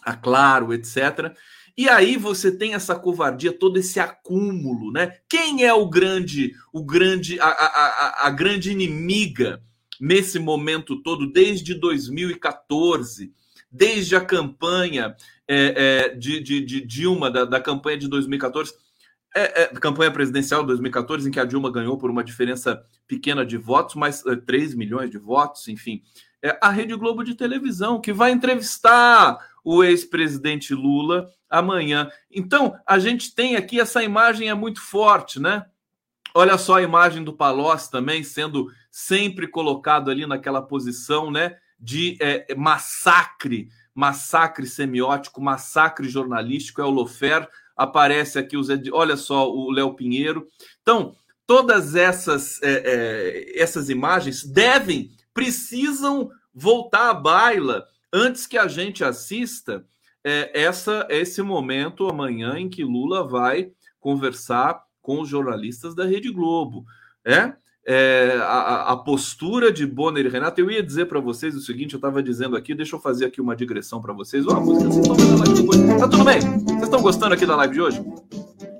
a 0.03 0.15
Claro, 0.17 0.73
etc. 0.73 1.37
E 1.77 1.89
aí 1.89 2.17
você 2.17 2.51
tem 2.51 2.75
essa 2.75 2.95
covardia, 2.95 3.53
todo 3.53 3.79
esse 3.79 4.01
acúmulo, 4.01 4.91
né? 4.91 5.19
Quem 5.29 5.65
é 5.65 5.75
o 5.75 5.89
grande, 5.89 6.55
o 6.73 6.83
grande, 6.83 7.39
a, 7.39 7.47
a, 7.47 7.67
a, 7.67 8.27
a 8.29 8.31
grande 8.31 8.71
inimiga 8.71 9.63
nesse 10.01 10.39
momento 10.39 11.03
todo, 11.03 11.31
desde 11.31 11.75
2014, 11.75 13.33
desde 13.71 14.17
a 14.17 14.21
campanha 14.21 15.15
é, 15.47 16.09
é, 16.09 16.15
de, 16.15 16.41
de, 16.41 16.61
de, 16.65 16.81
Dilma, 16.81 17.31
da, 17.31 17.45
da 17.45 17.61
campanha 17.61 17.99
de 17.99 18.09
2014? 18.09 18.73
É, 19.37 19.63
é, 19.63 19.67
campanha 19.67 20.11
presidencial 20.11 20.63
de 20.63 20.69
2014, 20.69 21.29
em 21.29 21.31
que 21.31 21.39
a 21.39 21.45
Dilma 21.45 21.71
ganhou 21.71 21.99
por 21.99 22.11
uma 22.11 22.25
diferença 22.25 22.83
pequena 23.07 23.45
de 23.45 23.59
votos, 23.59 23.95
mas 23.95 24.25
é, 24.25 24.35
3 24.35 24.75
milhões 24.75 25.11
de 25.11 25.19
votos, 25.19 25.69
enfim. 25.69 26.03
É 26.43 26.59
a 26.63 26.71
Rede 26.71 26.95
Globo 26.95 27.23
de 27.23 27.35
televisão, 27.35 28.01
que 28.01 28.15
vai 28.15 28.31
entrevistar 28.31 29.39
o 29.63 29.85
ex-presidente 29.85 30.75
Lula 30.75 31.29
amanhã. 31.51 32.09
Então, 32.31 32.79
a 32.87 32.99
gente 32.99 33.35
tem 33.35 33.57
aqui 33.57 33.79
essa 33.79 34.03
imagem 34.03 34.49
é 34.49 34.55
muito 34.55 34.81
forte, 34.81 35.39
né? 35.39 35.67
Olha 36.35 36.57
só 36.57 36.77
a 36.77 36.83
imagem 36.83 37.23
do 37.23 37.33
Palocci 37.33 37.91
também 37.91 38.23
sendo 38.23 38.71
sempre 38.91 39.47
colocado 39.47 40.11
ali 40.11 40.27
naquela 40.27 40.63
posição, 40.63 41.31
né, 41.31 41.57
de 41.79 42.17
é, 42.21 42.55
massacre, 42.55 43.69
massacre 43.95 44.67
semiótico, 44.67 45.43
massacre 45.43 46.09
jornalístico. 46.09 46.81
É 46.81 46.85
o 46.85 46.91
Lofer, 46.91 47.49
aparece 47.77 48.39
aqui 48.39 48.57
os, 48.57 48.69
olha 48.93 49.17
só 49.17 49.51
o 49.53 49.71
Léo 49.71 49.95
Pinheiro. 49.95 50.49
Então, 50.81 51.15
todas 51.47 51.95
essas 51.95 52.61
é, 52.63 52.83
é, 52.85 53.63
essas 53.63 53.91
imagens 53.91 54.43
devem, 54.43 55.11
precisam 55.35 56.31
voltar 56.55 57.11
à 57.11 57.15
baila 57.15 57.87
antes 58.13 58.47
que 58.47 58.57
a 58.57 58.67
gente 58.67 59.05
assista 59.05 59.85
é, 60.25 60.51
essa 60.61 61.07
esse 61.11 61.43
momento 61.43 62.09
amanhã 62.09 62.59
em 62.59 62.69
que 62.69 62.83
Lula 62.83 63.27
vai 63.27 63.71
conversar 64.01 64.83
com 65.03 65.21
os 65.21 65.29
jornalistas 65.29 65.95
da 65.95 66.05
Rede 66.05 66.33
Globo. 66.33 66.85
É, 67.25 67.55
é 67.87 68.37
a, 68.43 68.93
a, 68.93 68.97
postura 68.97 69.73
de 69.73 69.87
Bonner 69.87 70.27
e 70.27 70.29
Renato. 70.29 70.61
Eu 70.61 70.71
ia 70.71 70.83
dizer 70.83 71.07
para 71.07 71.21
vocês 71.21 71.55
o 71.55 71.61
seguinte: 71.61 71.95
eu 71.95 71.99
estava 71.99 72.23
dizendo 72.23 72.57
aqui, 72.57 72.75
deixa 72.75 72.97
eu 72.97 73.01
fazer 73.01 73.27
aqui 73.27 73.41
uma 73.41 73.55
digressão 73.55 74.01
para 74.01 74.13
vocês. 74.13 74.45
Ó, 74.47 74.61
música, 74.61 74.91
vocês 74.91 75.61
depois. 75.61 75.81
Tá 75.99 76.09
tudo 76.09 76.25
bem? 76.25 76.41
Vocês 76.41 76.83
estão 76.83 77.01
gostando 77.01 77.35
aqui 77.35 77.47
da 77.47 77.55
live 77.57 77.75
de 77.75 77.81
hoje? 77.81 78.05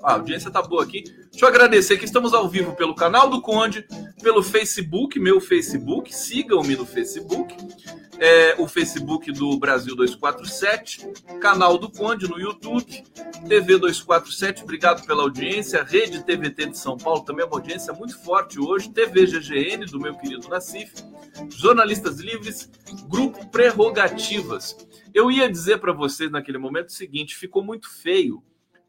a 0.03 0.13
audiência 0.13 0.49
tá 0.49 0.61
boa 0.61 0.83
aqui. 0.83 1.03
Deixa 1.31 1.43
eu 1.45 1.49
agradecer 1.49 1.97
que 1.97 2.05
estamos 2.05 2.33
ao 2.33 2.47
vivo 2.47 2.73
pelo 2.75 2.95
canal 2.95 3.29
do 3.29 3.41
Conde, 3.41 3.85
pelo 4.21 4.41
Facebook, 4.41 5.19
meu 5.19 5.41
Facebook. 5.41 6.15
Sigam-me 6.15 6.77
no 6.77 6.85
Facebook 6.85 7.53
é, 8.19 8.55
o 8.59 8.67
Facebook 8.67 9.31
do 9.31 9.57
Brasil 9.59 9.95
247, 9.95 11.07
canal 11.39 11.77
do 11.77 11.91
Conde 11.91 12.27
no 12.27 12.39
YouTube, 12.39 13.03
TV 13.47 13.77
247, 13.77 14.63
obrigado 14.63 15.05
pela 15.05 15.23
audiência, 15.23 15.83
Rede 15.83 16.23
TVT 16.23 16.67
de 16.67 16.77
São 16.77 16.97
Paulo, 16.97 17.21
também 17.21 17.43
é 17.43 17.47
uma 17.47 17.57
audiência 17.57 17.93
muito 17.93 18.17
forte 18.23 18.59
hoje, 18.59 18.89
TV 18.89 19.25
GGN 19.25 19.85
do 19.85 19.99
meu 19.99 20.15
querido 20.15 20.47
Nassif, 20.49 20.93
Jornalistas 21.49 22.19
Livres, 22.19 22.69
Grupo 23.07 23.45
Prerrogativas. 23.49 24.75
Eu 25.13 25.31
ia 25.31 25.49
dizer 25.49 25.79
para 25.79 25.93
vocês 25.93 26.31
naquele 26.31 26.57
momento 26.57 26.89
o 26.89 26.93
seguinte: 26.93 27.35
ficou 27.35 27.63
muito 27.63 27.89
feio 27.89 28.43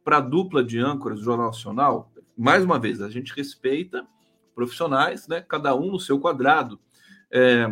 para 0.04 0.18
a 0.18 0.20
dupla 0.20 0.64
de 0.64 0.78
âncoras 0.78 1.18
do 1.18 1.24
Jornal 1.24 1.48
Nacional. 1.48 2.12
Mais 2.36 2.64
uma 2.64 2.78
vez, 2.78 3.00
a 3.00 3.10
gente 3.10 3.34
respeita 3.34 4.06
profissionais, 4.54 5.28
né? 5.28 5.40
cada 5.40 5.74
um 5.74 5.92
no 5.92 6.00
seu 6.00 6.18
quadrado. 6.18 6.80
É, 7.30 7.70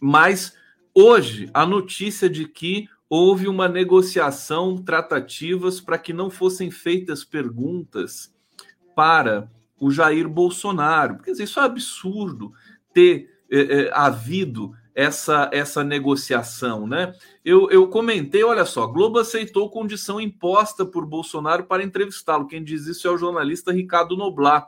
mas 0.00 0.56
Hoje, 0.94 1.48
a 1.54 1.64
notícia 1.64 2.28
de 2.28 2.46
que 2.46 2.88
houve 3.08 3.48
uma 3.48 3.68
negociação, 3.68 4.76
tratativas 4.76 5.80
para 5.80 5.98
que 5.98 6.12
não 6.12 6.30
fossem 6.30 6.70
feitas 6.70 7.24
perguntas 7.24 8.34
para 8.94 9.50
o 9.80 9.90
Jair 9.90 10.28
Bolsonaro. 10.28 11.18
Quer 11.18 11.32
dizer, 11.32 11.44
isso 11.44 11.60
é 11.60 11.64
absurdo 11.64 12.52
ter 12.92 13.30
é, 13.50 13.60
é, 13.60 13.90
havido 13.92 14.74
essa, 14.94 15.48
essa 15.52 15.82
negociação, 15.82 16.86
né? 16.86 17.14
Eu, 17.44 17.70
eu 17.70 17.88
comentei, 17.88 18.44
olha 18.44 18.64
só, 18.64 18.86
Globo 18.86 19.18
aceitou 19.18 19.70
condição 19.70 20.20
imposta 20.20 20.84
por 20.84 21.06
Bolsonaro 21.06 21.64
para 21.64 21.82
entrevistá-lo. 21.82 22.46
Quem 22.46 22.62
diz 22.62 22.86
isso 22.86 23.08
é 23.08 23.10
o 23.10 23.18
jornalista 23.18 23.72
Ricardo 23.72 24.16
Noblar. 24.16 24.66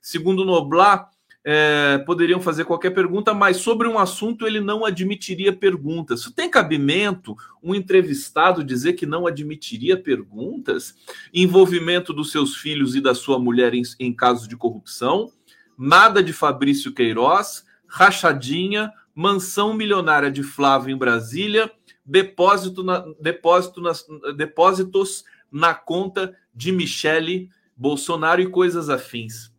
Segundo 0.00 0.44
Noblar, 0.44 1.10
é, 1.44 1.98
poderiam 2.06 2.40
fazer 2.40 2.64
qualquer 2.64 2.90
pergunta, 2.90 3.34
mas 3.34 3.56
sobre 3.56 3.88
um 3.88 3.98
assunto 3.98 4.46
ele 4.46 4.60
não 4.60 4.84
admitiria 4.84 5.52
perguntas. 5.52 6.20
Isso 6.20 6.32
tem 6.32 6.48
cabimento 6.48 7.36
um 7.62 7.74
entrevistado 7.74 8.62
dizer 8.62 8.92
que 8.92 9.06
não 9.06 9.26
admitiria 9.26 9.96
perguntas? 9.96 10.94
Envolvimento 11.34 12.12
dos 12.12 12.30
seus 12.30 12.56
filhos 12.56 12.94
e 12.94 13.00
da 13.00 13.14
sua 13.14 13.38
mulher 13.38 13.74
em, 13.74 13.82
em 13.98 14.12
casos 14.12 14.46
de 14.46 14.56
corrupção? 14.56 15.32
Nada 15.76 16.22
de 16.22 16.32
Fabrício 16.32 16.92
Queiroz, 16.92 17.64
rachadinha, 17.88 18.92
mansão 19.14 19.74
milionária 19.74 20.30
de 20.30 20.42
Flávio 20.42 20.94
em 20.94 20.98
Brasília, 20.98 21.70
depósito 22.04 22.84
na, 22.84 23.04
depósito 23.20 23.80
nas, 23.80 24.06
depósitos 24.36 25.24
na 25.50 25.74
conta 25.74 26.36
de 26.54 26.70
Michele 26.72 27.50
Bolsonaro 27.76 28.40
e 28.40 28.48
coisas 28.48 28.88
afins. 28.88 29.52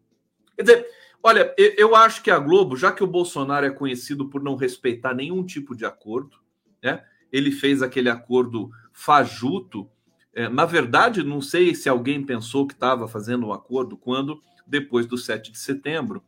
Quer 0.55 0.61
dizer, 0.63 0.87
Olha, 1.25 1.55
eu 1.57 1.95
acho 1.95 2.21
que 2.21 2.29
a 2.29 2.37
Globo, 2.37 2.75
já 2.75 2.91
que 2.91 3.01
o 3.01 3.07
Bolsonaro 3.07 3.65
é 3.65 3.69
conhecido 3.69 4.27
por 4.27 4.43
não 4.43 4.57
respeitar 4.57 5.13
nenhum 5.13 5.41
tipo 5.41 5.73
de 5.73 5.85
acordo, 5.85 6.37
né? 6.83 7.01
Ele 7.31 7.49
fez 7.49 7.81
aquele 7.81 8.09
acordo 8.09 8.69
fajuto. 8.91 9.89
É, 10.33 10.49
na 10.49 10.65
verdade, 10.65 11.23
não 11.23 11.39
sei 11.39 11.73
se 11.73 11.87
alguém 11.87 12.21
pensou 12.21 12.67
que 12.67 12.73
estava 12.73 13.07
fazendo 13.07 13.47
um 13.47 13.53
acordo 13.53 13.95
quando, 13.95 14.43
depois 14.67 15.05
do 15.05 15.17
7 15.17 15.49
de 15.49 15.57
setembro, 15.57 16.21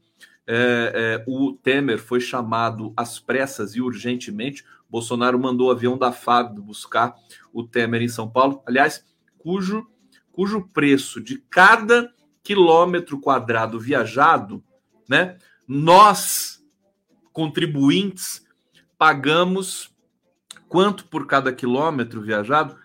é, 0.48 0.94
é, 0.96 1.24
o 1.28 1.52
Temer 1.52 2.00
foi 2.00 2.22
chamado 2.22 2.94
às 2.96 3.20
pressas 3.20 3.76
e 3.76 3.82
urgentemente. 3.82 4.64
Bolsonaro 4.90 5.38
mandou 5.38 5.68
o 5.68 5.72
avião 5.72 5.98
da 5.98 6.14
FAB 6.14 6.62
buscar 6.62 7.14
o 7.52 7.64
Temer 7.64 8.02
em 8.02 8.08
São 8.08 8.30
Paulo, 8.30 8.64
aliás, 8.66 9.04
cujo, 9.38 9.86
cujo 10.32 10.70
preço 10.70 11.22
de 11.22 11.38
cada 11.50 12.14
quilômetro 12.42 13.20
quadrado 13.20 13.78
viajado 13.78 14.64
né? 15.08 15.38
Nós, 15.68 16.64
contribuintes, 17.34 18.46
pagamos 18.98 19.94
quanto 20.68 21.06
por 21.06 21.26
cada 21.28 21.52
quilômetro 21.54 22.22
viajado? 22.22 22.78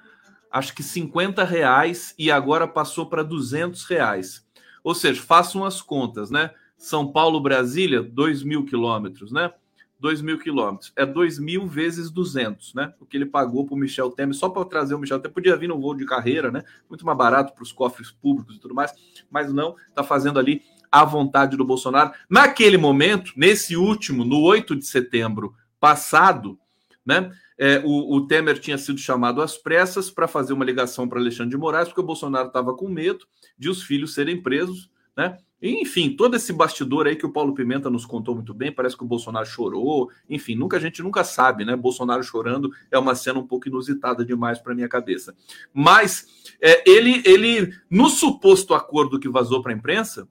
Acho 0.51 0.75
que 0.75 0.83
50 0.83 1.45
reais 1.45 2.15
e 2.19 2.31
agora 2.31 2.67
passou 2.67 3.07
para 3.07 3.23
200 3.23 3.85
reais. 3.85 4.47
Ou 4.83 4.95
seja, 4.95 5.23
façam 5.23 5.65
as 5.65 5.81
contas, 5.81 6.31
né? 6.31 6.51
São 6.77 7.13
Paulo, 7.13 7.41
Brasília, 7.41 8.03
2 8.03 8.43
mil 8.43 8.65
quilômetros, 8.65 9.31
né? 9.31 9.53
2 10.01 10.23
mil 10.23 10.39
quilômetros. 10.39 10.93
É 10.97 11.05
2 11.05 11.39
mil 11.39 11.67
vezes 11.67 12.11
200, 12.11 12.75
né? 12.75 12.95
O 12.99 13.05
que 13.05 13.19
ele 13.19 13.27
pagou 13.27 13.67
para 13.67 13.75
o 13.75 13.79
Michel 13.79 14.11
Temer, 14.11 14.35
só 14.35 14.49
para 14.49 14.65
trazer 14.65 14.95
o 14.95 14.99
Michel 14.99 15.21
Temer. 15.21 15.35
Podia 15.35 15.57
vir 15.57 15.69
no 15.69 15.79
voo 15.79 15.95
de 15.95 16.07
carreira, 16.07 16.51
né? 16.51 16.65
Muito 16.89 17.05
mais 17.05 17.19
barato 17.19 17.53
para 17.53 17.63
os 17.63 17.71
cofres 17.71 18.11
públicos 18.11 18.57
e 18.57 18.59
tudo 18.59 18.75
mais, 18.75 18.93
mas 19.31 19.53
não, 19.53 19.77
está 19.89 20.03
fazendo 20.03 20.39
ali 20.39 20.63
à 20.91 21.05
vontade 21.05 21.57
do 21.57 21.65
Bolsonaro. 21.65 22.13
Naquele 22.29 22.77
momento, 22.77 23.33
nesse 23.37 23.77
último, 23.77 24.25
no 24.25 24.41
8 24.41 24.77
de 24.77 24.87
setembro 24.87 25.55
passado, 25.79 26.59
né, 27.05 27.31
é, 27.59 27.81
o, 27.85 28.17
o, 28.17 28.27
Temer 28.27 28.59
tinha 28.59 28.79
sido 28.79 28.99
chamado 28.99 29.43
às 29.43 29.57
pressas 29.57 30.11
para 30.11 30.27
fazer 30.27 30.53
uma 30.53 30.65
ligação 30.65 31.09
para 31.09 31.21
Alexandre 31.21 31.51
de 31.51 31.57
Moraes, 31.57 31.89
porque 31.89 32.01
o 32.01 32.05
Bolsonaro 32.05 32.49
estava 32.49 32.75
com 32.75 32.89
medo 32.89 33.27
de 33.59 33.69
os 33.69 33.83
filhos 33.83 34.15
serem 34.15 34.43
presos, 34.43 34.91
né? 35.17 35.37
enfim, 35.63 36.17
todo 36.17 36.37
esse 36.37 36.53
bastidor 36.53 37.07
aí 37.07 37.17
que 37.17 37.27
o 37.27 37.33
Paulo 37.33 37.55
Pimenta 37.55 37.91
nos 37.91 38.07
contou 38.07 38.35
muito 38.35 38.55
bem, 38.55 38.73
parece 38.73 38.97
que 38.97 39.05
o 39.05 39.07
Bolsonaro 39.07 39.45
chorou, 39.45 40.11
enfim, 40.29 40.55
nunca 40.55 40.79
a 40.79 40.81
gente 40.81 41.03
nunca 41.03 41.23
sabe, 41.23 41.67
né? 41.67 41.77
Bolsonaro 41.77 42.23
chorando 42.23 42.71
é 42.91 42.99
uma 42.99 43.15
cena 43.15 43.39
um 43.39 43.47
pouco 43.47 43.69
inusitada 43.69 44.25
demais 44.25 44.59
para 44.59 44.75
minha 44.75 44.89
cabeça. 44.89 45.35
Mas 45.73 46.27
é, 46.63 46.83
ele, 46.89 47.23
ele, 47.27 47.75
no 47.91 48.09
suposto 48.09 48.73
acordo 48.73 49.21
que 49.21 49.29
vazou 49.29 49.63
para 49.63 49.73
a 49.73 49.77
imprensa, 49.77 50.27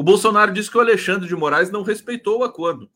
o 0.00 0.02
Bolsonaro 0.02 0.50
disse 0.50 0.70
que 0.70 0.78
o 0.78 0.80
Alexandre 0.80 1.28
de 1.28 1.36
Moraes 1.36 1.70
não 1.70 1.82
respeitou 1.82 2.38
o 2.38 2.42
acordo. 2.42 2.88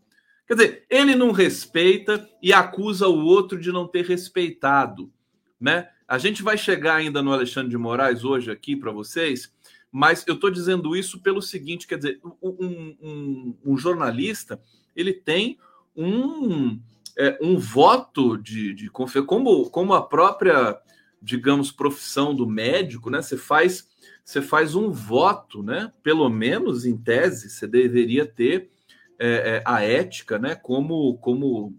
Quer 0.48 0.54
dizer, 0.54 0.86
ele 0.88 1.14
não 1.14 1.32
respeita 1.32 2.26
e 2.42 2.50
acusa 2.50 3.06
o 3.08 3.26
outro 3.26 3.60
de 3.60 3.70
não 3.70 3.86
ter 3.86 4.06
respeitado, 4.06 5.12
né? 5.60 5.90
A 6.08 6.16
gente 6.16 6.42
vai 6.42 6.56
chegar 6.56 6.94
ainda 6.94 7.22
no 7.22 7.30
Alexandre 7.30 7.68
de 7.68 7.76
Moraes 7.76 8.24
hoje 8.24 8.50
aqui 8.50 8.74
para 8.74 8.90
vocês, 8.90 9.52
mas 9.92 10.24
eu 10.26 10.36
estou 10.36 10.50
dizendo 10.50 10.96
isso 10.96 11.20
pelo 11.20 11.42
seguinte, 11.42 11.86
quer 11.86 11.98
dizer, 11.98 12.20
um, 12.42 12.96
um, 13.02 13.56
um 13.66 13.76
jornalista 13.76 14.58
ele 14.96 15.12
tem 15.12 15.58
um, 15.94 16.80
é, 17.18 17.38
um 17.38 17.58
voto 17.58 18.38
de, 18.38 18.72
de 18.72 18.88
confiança, 18.88 19.26
como, 19.26 19.68
como 19.68 19.92
a 19.92 20.00
própria, 20.00 20.80
digamos, 21.20 21.70
profissão 21.70 22.34
do 22.34 22.46
médico, 22.48 23.10
né? 23.10 23.20
Você 23.20 23.36
faz 23.36 23.92
você 24.24 24.40
faz 24.40 24.74
um 24.74 24.90
voto, 24.90 25.62
né? 25.62 25.92
Pelo 26.02 26.28
menos 26.30 26.86
em 26.86 26.96
tese, 26.96 27.50
você 27.50 27.66
deveria 27.66 28.24
ter 28.24 28.70
é, 29.18 29.28
é, 29.28 29.62
a 29.66 29.82
ética, 29.82 30.38
né? 30.38 30.54
Como, 30.54 31.18
como 31.18 31.74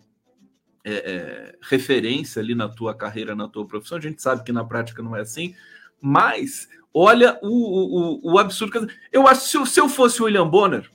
é, 0.84 0.93
é, 0.93 1.55
referência 1.62 2.39
ali 2.39 2.53
na 2.53 2.69
tua 2.69 2.93
carreira, 2.93 3.36
na 3.36 3.47
tua 3.47 3.65
profissão. 3.65 3.97
A 3.97 4.01
gente 4.01 4.21
sabe 4.21 4.43
que 4.43 4.51
na 4.51 4.63
prática 4.63 5.01
não 5.01 5.15
é 5.15 5.21
assim, 5.21 5.55
mas 5.99 6.69
olha 6.93 7.39
o, 7.41 8.27
o, 8.27 8.34
o 8.34 8.39
absurdo. 8.39 8.88
Eu 9.12 9.27
acho 9.27 9.41
que 9.41 9.47
se, 9.47 9.73
se 9.73 9.81
eu 9.81 9.89
fosse 9.89 10.21
o 10.21 10.25
William 10.25 10.47
Bonner, 10.47 10.88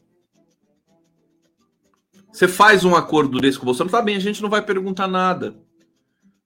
você 2.32 2.46
faz 2.46 2.84
um 2.84 2.94
acordo 2.94 3.40
desse 3.40 3.58
com 3.58 3.64
o 3.64 3.66
Bolsonaro, 3.66 3.90
tá 3.90 4.00
bem, 4.00 4.14
a 4.14 4.20
gente 4.20 4.40
não 4.40 4.48
vai 4.48 4.62
perguntar 4.62 5.08
nada 5.08 5.56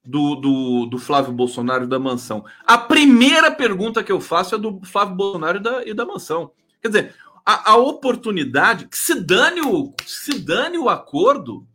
do, 0.05 0.35
do, 0.35 0.87
do, 0.87 0.99
Flávio 0.99 1.33
Bolsonaro 1.33 1.87
da 1.87 1.99
mansão. 1.99 2.45
A 2.67 2.77
primeira 2.77 3.51
pergunta 3.51 4.05
que 4.05 4.13
eu 4.13 4.21
faço 4.21 4.55
é 4.55 4.59
do 4.59 4.81
Flávio 4.85 5.15
Bolsonaro 5.15 5.59
e 5.59 5.63
da, 5.63 5.85
e 5.87 5.95
da 5.95 6.05
mansão. 6.05 6.51
Quer 6.83 6.89
dizer, 6.89 7.15
a, 7.45 7.73
a, 7.73 7.77
oportunidade, 7.77 8.87
que 8.87 8.99
se 8.99 9.15
dane 9.15 9.63
o, 9.63 9.95
se 10.07 10.39
dane 10.39 10.77
o 10.77 10.89
acordo, 10.89 11.67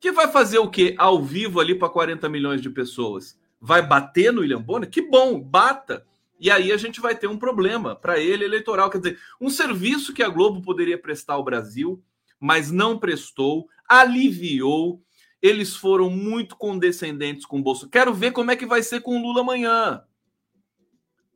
que 0.00 0.12
vai 0.12 0.28
fazer 0.30 0.58
o 0.58 0.70
quê? 0.70 0.94
Ao 0.96 1.22
vivo 1.22 1.60
ali 1.60 1.74
para 1.74 1.88
40 1.88 2.28
milhões 2.28 2.62
de 2.62 2.70
pessoas. 2.70 3.38
Vai 3.60 3.82
bater 3.82 4.32
no 4.32 4.40
William 4.40 4.62
Bonner? 4.62 4.88
Que 4.88 5.02
bom, 5.02 5.38
bata. 5.40 6.06
E 6.40 6.50
aí 6.50 6.70
a 6.70 6.76
gente 6.76 7.00
vai 7.00 7.16
ter 7.16 7.26
um 7.26 7.36
problema 7.36 7.96
para 7.96 8.18
ele 8.18 8.44
eleitoral. 8.44 8.88
Quer 8.88 8.98
dizer, 8.98 9.18
um 9.40 9.50
serviço 9.50 10.14
que 10.14 10.22
a 10.22 10.28
Globo 10.28 10.62
poderia 10.62 10.96
prestar 10.96 11.34
ao 11.34 11.44
Brasil, 11.44 12.00
mas 12.38 12.70
não 12.70 12.98
prestou, 12.98 13.68
aliviou. 13.88 15.02
Eles 15.40 15.76
foram 15.76 16.10
muito 16.10 16.56
condescendentes 16.56 17.46
com 17.46 17.60
o 17.60 17.62
Bolsonaro. 17.62 17.90
Quero 17.90 18.14
ver 18.14 18.32
como 18.32 18.50
é 18.50 18.56
que 18.56 18.66
vai 18.66 18.82
ser 18.82 19.00
com 19.00 19.16
o 19.16 19.22
Lula 19.22 19.40
amanhã. 19.40 20.02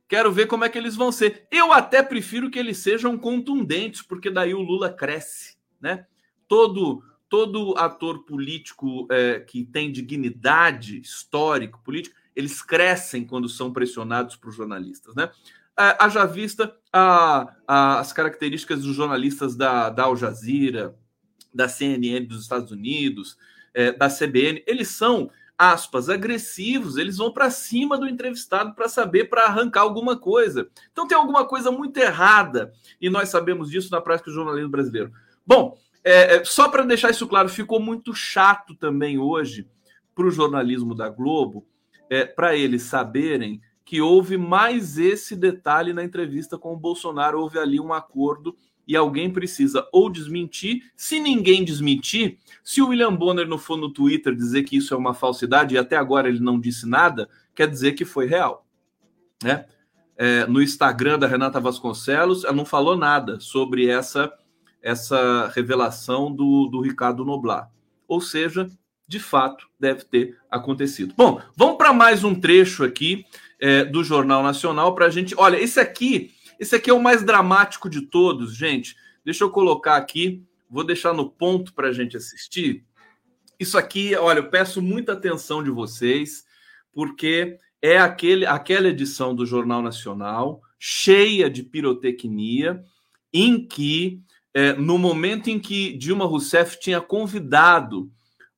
Quero 0.09 0.31
ver 0.31 0.47
como 0.47 0.65
é 0.65 0.69
que 0.69 0.77
eles 0.77 0.95
vão 0.95 1.11
ser. 1.11 1.47
Eu 1.51 1.73
até 1.73 2.03
prefiro 2.03 2.51
que 2.51 2.59
eles 2.59 2.79
sejam 2.79 3.17
contundentes, 3.17 4.03
porque 4.03 4.31
daí 4.31 4.53
o 4.53 4.61
Lula 4.61 4.93
cresce, 4.93 5.57
né? 5.81 6.07
Todo 6.47 7.03
todo 7.33 7.75
ator 7.79 8.27
político 8.27 9.09
é, 9.11 9.41
que 9.41 9.65
tem 9.65 9.91
dignidade 9.91 11.01
histórico, 11.01 11.81
político, 11.83 12.15
eles 12.37 12.61
crescem 12.61 13.25
quando 13.25 13.49
são 13.49 13.73
pressionados 13.73 14.37
por 14.37 14.53
jornalistas, 14.53 15.15
né? 15.15 15.31
Haja 15.75 16.27
vista 16.27 16.77
a, 16.93 17.57
a, 17.67 18.01
as 18.01 18.12
características 18.12 18.83
dos 18.83 18.95
jornalistas 18.95 19.57
da, 19.57 19.88
da 19.88 20.03
Al 20.03 20.15
Jazeera, 20.15 20.95
da 21.55 21.71
CNN 21.71 22.27
dos 22.27 22.43
Estados 22.43 22.71
Unidos, 22.71 23.38
é, 23.75 23.93
da 23.93 24.09
CBN, 24.09 24.63
eles 24.67 24.89
são 24.89 25.31
aspas, 25.57 26.09
agressivos, 26.09 26.97
eles 26.97 27.19
vão 27.19 27.33
para 27.33 27.51
cima 27.51 27.97
do 27.97 28.09
entrevistado 28.09 28.75
para 28.75 28.89
saber, 28.89 29.27
para 29.27 29.45
arrancar 29.45 29.83
alguma 29.83 30.17
coisa. 30.17 30.69
Então 30.91 31.07
tem 31.07 31.17
alguma 31.17 31.47
coisa 31.47 31.71
muito 31.71 31.97
errada, 31.99 32.73
e 33.01 33.09
nós 33.09 33.29
sabemos 33.29 33.71
disso 33.71 33.91
na 33.91 34.01
prática 34.01 34.31
do 34.31 34.35
jornalismo 34.35 34.71
brasileiro. 34.71 35.13
Bom, 35.47 35.79
é, 36.03 36.37
é 36.37 36.45
só 36.45 36.69
para 36.69 36.85
deixar 36.85 37.11
isso 37.11 37.29
claro, 37.29 37.49
ficou 37.49 37.79
muito 37.79 38.13
chato 38.15 38.75
também 38.75 39.19
hoje 39.19 39.69
para 40.15 40.27
o 40.27 40.31
jornalismo 40.31 40.95
da 40.95 41.09
Globo, 41.09 41.67
é, 42.11 42.25
para 42.25 42.57
eles 42.57 42.83
saberem 42.83 43.61
que 43.85 44.01
houve 44.01 44.37
mais 44.37 44.99
esse 44.99 45.37
detalhe 45.37 45.93
na 45.93 46.03
entrevista 46.03 46.59
com 46.59 46.73
o 46.73 46.79
Bolsonaro, 46.79 47.41
houve 47.41 47.59
ali 47.59 47.79
um 47.79 47.93
acordo 47.93 48.57
e 48.87 48.97
alguém 48.97 49.31
precisa 49.31 49.87
ou 49.92 50.11
desmentir. 50.11 50.90
Se 50.97 51.21
ninguém 51.21 51.64
desmentir, 51.64 52.38
se 52.64 52.83
o 52.83 52.88
William 52.88 53.14
Bonner 53.14 53.47
não 53.47 53.59
for 53.59 53.77
no 53.77 53.90
Twitter 53.90 54.35
dizer 54.35 54.64
que 54.64 54.77
isso 54.77 54.95
é 54.95 54.97
uma 54.97 55.14
falsidade 55.14 55.75
e 55.75 55.79
até 55.79 55.97
agora 55.97 56.29
ele 56.29 56.40
não 56.40 56.59
disse 56.59 56.88
nada, 56.88 57.29
quer 57.55 57.68
dizer 57.68 57.92
que 57.92 58.05
foi 58.05 58.27
real. 58.27 58.66
Né? 59.42 59.64
É, 60.16 60.47
no 60.47 60.62
Instagram 60.62 61.18
da 61.18 61.27
Renata 61.27 61.61
Vasconcelos, 61.61 62.45
ela 62.45 62.53
não 62.53 62.64
falou 62.64 62.97
nada 62.97 63.40
sobre 63.40 63.88
essa, 63.88 64.33
essa 64.83 65.51
revelação 65.55 66.33
do, 66.33 66.66
do 66.66 66.81
Ricardo 66.81 67.25
Noblar. 67.25 67.71
Ou 68.07 68.21
seja, 68.21 68.68
de 69.09 69.18
fato, 69.18 69.66
deve 69.79 70.05
ter 70.05 70.38
acontecido. 70.51 71.14
Bom, 71.16 71.40
vamos 71.57 71.77
para 71.77 71.92
mais 71.92 72.25
um 72.25 72.35
trecho 72.35 72.85
aqui 72.85 73.25
é, 73.61 73.85
do 73.85 74.03
Jornal 74.03 74.42
Nacional 74.42 74.95
para 74.95 75.07
a 75.07 75.11
gente. 75.11 75.35
Olha, 75.37 75.57
esse 75.57 75.79
aqui 75.79 76.33
esse 76.59 76.77
aqui 76.77 76.91
é 76.91 76.95
o 76.95 77.03
mais 77.03 77.23
dramático 77.25 77.88
de 77.88 78.03
todos, 78.03 78.57
gente. 78.57 78.97
Deixa 79.25 79.45
eu 79.45 79.51
colocar 79.51 79.97
aqui, 79.97 80.45
vou 80.69 80.85
deixar 80.85 81.12
no 81.12 81.31
ponto 81.31 81.73
para 81.73 81.88
a 81.88 81.93
gente 81.93 82.17
assistir. 82.17 82.85
Isso 83.59 83.79
aqui, 83.79 84.15
olha, 84.17 84.41
eu 84.41 84.51
peço 84.51 84.83
muita 84.83 85.12
atenção 85.12 85.62
de 85.62 85.71
vocês, 85.71 86.45
porque 86.93 87.59
é 87.81 87.99
aquele, 87.99 88.47
aquela 88.47 88.88
edição 88.88 89.35
do 89.35 89.47
Jornal 89.47 89.83
Nacional 89.83 90.61
cheia 90.79 91.49
de 91.49 91.62
pirotecnia, 91.62 92.83
em 93.33 93.65
que, 93.65 94.21
é, 94.53 94.73
no 94.73 94.99
momento 94.99 95.49
em 95.49 95.59
que 95.59 95.97
Dilma 95.97 96.25
Rousseff 96.25 96.79
tinha 96.81 97.01
convidado 97.01 98.11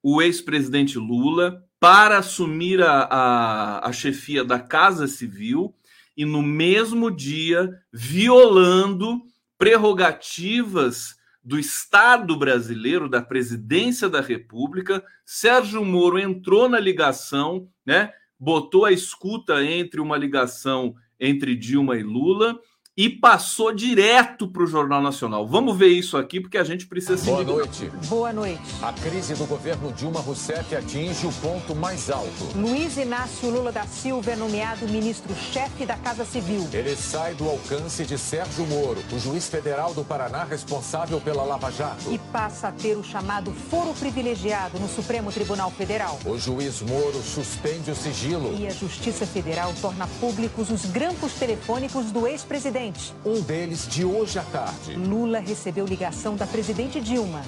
o 0.03 0.23
ex-presidente 0.23 0.99
Lula 0.99 1.63
para 1.79 2.19
assumir 2.19 2.83
a, 2.83 3.03
a, 3.11 3.89
a 3.89 3.93
chefia 3.93 4.43
da 4.43 4.59
Casa 4.59 5.07
Civil, 5.07 5.75
e 6.17 6.25
no 6.25 6.43
mesmo 6.43 7.11
dia 7.11 7.71
violando 7.93 9.23
prerrogativas 9.59 11.17
do 11.43 11.59
Estado 11.59 12.37
brasileiro, 12.37 13.09
da 13.09 13.21
presidência 13.21 14.09
da 14.09 14.21
República. 14.21 15.05
Sérgio 15.25 15.85
Moro 15.85 16.19
entrou 16.19 16.69
na 16.69 16.81
ligação, 16.81 17.69
né? 17.85 18.13
Botou 18.39 18.85
a 18.85 18.93
escuta 18.93 19.63
entre 19.65 20.01
uma 20.01 20.17
ligação 20.17 20.95
entre 21.21 21.55
Dilma 21.55 21.97
e 21.97 22.03
Lula 22.03 22.59
e 22.97 23.09
passou 23.09 23.75
direto 23.75 24.47
para 24.47 24.63
o 24.63 24.67
Jornal 24.67 25.03
Nacional. 25.03 25.47
Vamos 25.47 25.77
ver 25.77 25.89
isso 25.89 26.17
aqui, 26.17 26.41
porque 26.41 26.57
a 26.57 26.63
gente 26.63 26.87
precisa 26.87 27.17
se 27.17 27.25
Boa 27.27 27.43
noite. 27.43 27.91
Boa 28.07 28.33
noite. 28.33 28.63
A 28.81 28.93
crise 28.93 29.35
do 29.35 29.45
governo 29.47 29.93
Dilma 29.93 30.21
Rousseff 30.21 30.75
atinge 30.77 31.27
o 31.27 31.33
ponto 31.33 31.75
mais 31.75 32.09
alto. 32.09 32.31
Luiz 32.55 32.97
Inácio 32.97 33.51
Lula 33.51 33.73
da 33.73 33.85
Silva 33.85 34.31
é 34.31 34.37
nomeado 34.37 34.87
ministro-chefe 34.87 35.85
da 35.85 35.97
Casa 35.97 36.25
Civil. 36.25 36.69
Ele 36.73 36.95
sai 36.95 37.35
do 37.35 37.49
alcance 37.49 38.05
de 38.05 38.17
Sérgio 38.17 38.65
Moro, 38.67 39.03
o 39.13 39.19
juiz 39.19 39.49
federal 39.49 39.93
do 39.93 40.05
Paraná 40.05 40.45
responsável 40.45 41.21
pela 41.21 41.43
Lava 41.43 41.73
Jato. 41.73 42.13
E 42.13 42.19
passa 42.33 42.69
a 42.69 42.73
ter 42.73 42.97
o 42.97 43.03
chamado 43.03 43.51
foro 43.51 43.93
privilegiado 43.95 44.79
no 44.79 44.89
Supremo 44.89 45.33
Tribunal 45.33 45.71
Federal. 45.73 46.21
O 46.25 46.39
juiz 46.39 46.81
Moro 46.81 47.21
suspende 47.23 47.91
o 47.91 47.97
sigilo. 47.97 48.57
E 48.57 48.69
a 48.69 48.71
Justiça 48.71 49.27
Federal 49.27 49.75
torna 49.81 50.07
públicos 50.21 50.71
os 50.71 50.85
grampos 50.85 51.33
telefônicos 51.35 52.13
do 52.13 52.27
ex-presidente 52.27 52.84
presidente. 52.85 53.15
Um 53.25 53.41
deles 53.41 53.89
de 53.89 54.05
hoje 54.05 54.39
à 54.39 54.43
tarde. 54.43 54.95
Lula 54.95 55.39
recebeu 55.39 55.87
ligação 55.87 56.37
da 56.37 56.47
presidente 56.47 57.01
Dilma. 57.01 57.43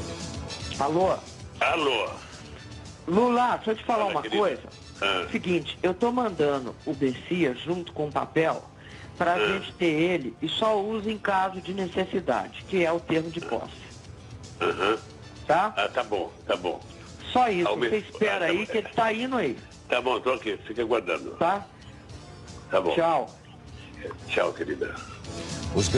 Alô? 0.79 1.17
Alô? 1.61 2.11
Lula, 3.07 3.57
deixa 3.57 3.73
eu 3.73 3.77
te 3.77 3.85
falar 3.85 4.07
Fala, 4.07 4.11
uma 4.13 4.23
querido. 4.23 4.43
coisa. 4.43 4.63
Ah. 5.01 5.27
Seguinte, 5.31 5.79
eu 5.83 5.93
tô 5.93 6.11
mandando 6.11 6.75
o 6.87 6.95
Bessias 6.95 7.59
junto 7.61 7.93
com 7.93 8.09
o 8.09 8.13
papel 8.13 8.65
para 9.19 9.33
a 9.33 9.35
ah. 9.35 9.47
gente 9.47 9.73
ter 9.75 9.87
ele 9.87 10.37
e 10.41 10.49
só 10.49 10.81
usa 10.81 11.11
em 11.11 11.19
caso 11.19 11.61
de 11.61 11.75
necessidade, 11.75 12.65
que 12.69 12.85
é 12.85 12.93
o 12.93 13.01
termo 13.01 13.31
de 13.31 13.41
posse. 13.41 13.87
Uhum. 14.61 14.99
Tá? 15.47 15.73
Ah, 15.77 15.89
tá 15.89 16.03
bom, 16.03 16.33
tá 16.47 16.57
bom. 16.57 16.81
Só 17.33 17.49
isso, 17.49 17.77
você 17.77 17.99
espera 17.99 18.37
ah, 18.37 18.39
tá 18.41 18.45
aí 18.47 18.59
bom. 18.59 18.67
que 18.67 18.79
ele 18.79 18.89
tá 18.89 19.13
indo 19.13 19.37
aí. 19.37 19.57
Tá 19.89 20.01
bom, 20.01 20.19
tô 20.21 20.33
aqui, 20.33 20.57
fica 20.67 20.83
aguardando. 20.83 21.33
Tá? 21.33 21.65
Tá 22.71 22.81
bom. 22.81 22.95
Tchau. 22.95 23.31
Tchau, 24.29 24.53
querida. 24.53 24.95
Os 25.75 25.91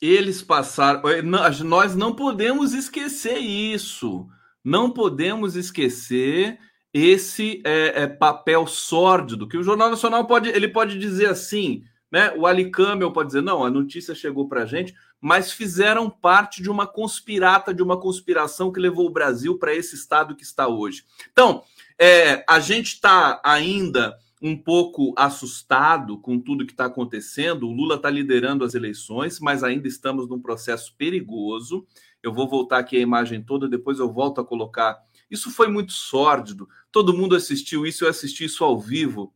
Eles 0.00 0.42
passaram. 0.42 1.08
Eh, 1.08 1.22
nós 1.22 1.94
não 1.94 2.14
podemos 2.14 2.74
esquecer 2.74 3.38
isso. 3.38 4.26
Não 4.64 4.90
podemos 4.90 5.56
esquecer 5.56 6.58
esse 6.92 7.60
é, 7.64 8.02
é, 8.02 8.06
papel 8.06 8.66
sórdido 8.68 9.48
que 9.48 9.56
o 9.58 9.62
Jornal 9.64 9.90
Nacional 9.90 10.26
pode, 10.26 10.48
ele 10.48 10.68
pode 10.68 10.96
dizer 10.96 11.28
assim, 11.28 11.82
né? 12.10 12.32
O 12.36 12.46
Ali 12.46 12.70
Camel 12.70 13.12
pode 13.12 13.30
dizer 13.30 13.42
não, 13.42 13.64
a 13.64 13.70
notícia 13.70 14.14
chegou 14.14 14.48
para 14.48 14.62
a 14.62 14.66
gente, 14.66 14.94
mas 15.20 15.50
fizeram 15.50 16.08
parte 16.08 16.62
de 16.62 16.70
uma 16.70 16.86
conspirata, 16.86 17.74
de 17.74 17.82
uma 17.82 17.98
conspiração 17.98 18.70
que 18.70 18.78
levou 18.78 19.06
o 19.06 19.12
Brasil 19.12 19.58
para 19.58 19.74
esse 19.74 19.96
estado 19.96 20.36
que 20.36 20.44
está 20.44 20.68
hoje. 20.68 21.02
Então, 21.32 21.64
é, 21.98 22.44
a 22.48 22.60
gente 22.60 22.94
está 22.94 23.40
ainda 23.44 24.16
um 24.42 24.56
pouco 24.56 25.14
assustado 25.16 26.18
com 26.18 26.38
tudo 26.38 26.66
que 26.66 26.72
está 26.72 26.86
acontecendo. 26.86 27.66
O 27.66 27.72
Lula 27.72 27.96
está 27.96 28.10
liderando 28.10 28.64
as 28.64 28.74
eleições, 28.74 29.40
mas 29.40 29.62
ainda 29.62 29.88
estamos 29.88 30.28
num 30.28 30.40
processo 30.40 30.94
perigoso. 30.96 31.86
Eu 32.22 32.32
vou 32.32 32.48
voltar 32.48 32.78
aqui 32.78 32.96
a 32.96 33.00
imagem 33.00 33.42
toda, 33.42 33.68
depois 33.68 33.98
eu 33.98 34.12
volto 34.12 34.40
a 34.40 34.44
colocar. 34.44 34.98
Isso 35.30 35.50
foi 35.50 35.68
muito 35.68 35.92
sórdido. 35.92 36.68
Todo 36.90 37.16
mundo 37.16 37.34
assistiu 37.34 37.86
isso, 37.86 38.04
eu 38.04 38.08
assisti 38.08 38.44
isso 38.44 38.64
ao 38.64 38.78
vivo 38.78 39.32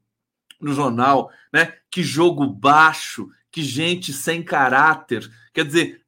no 0.61 0.73
jornal, 0.73 1.31
né? 1.53 1.75
Que 1.91 2.03
jogo 2.03 2.47
baixo, 2.47 3.29
que 3.51 3.63
gente 3.63 4.13
sem 4.13 4.43
caráter. 4.43 5.31
Quer 5.55 5.65
dizer, 5.65 6.05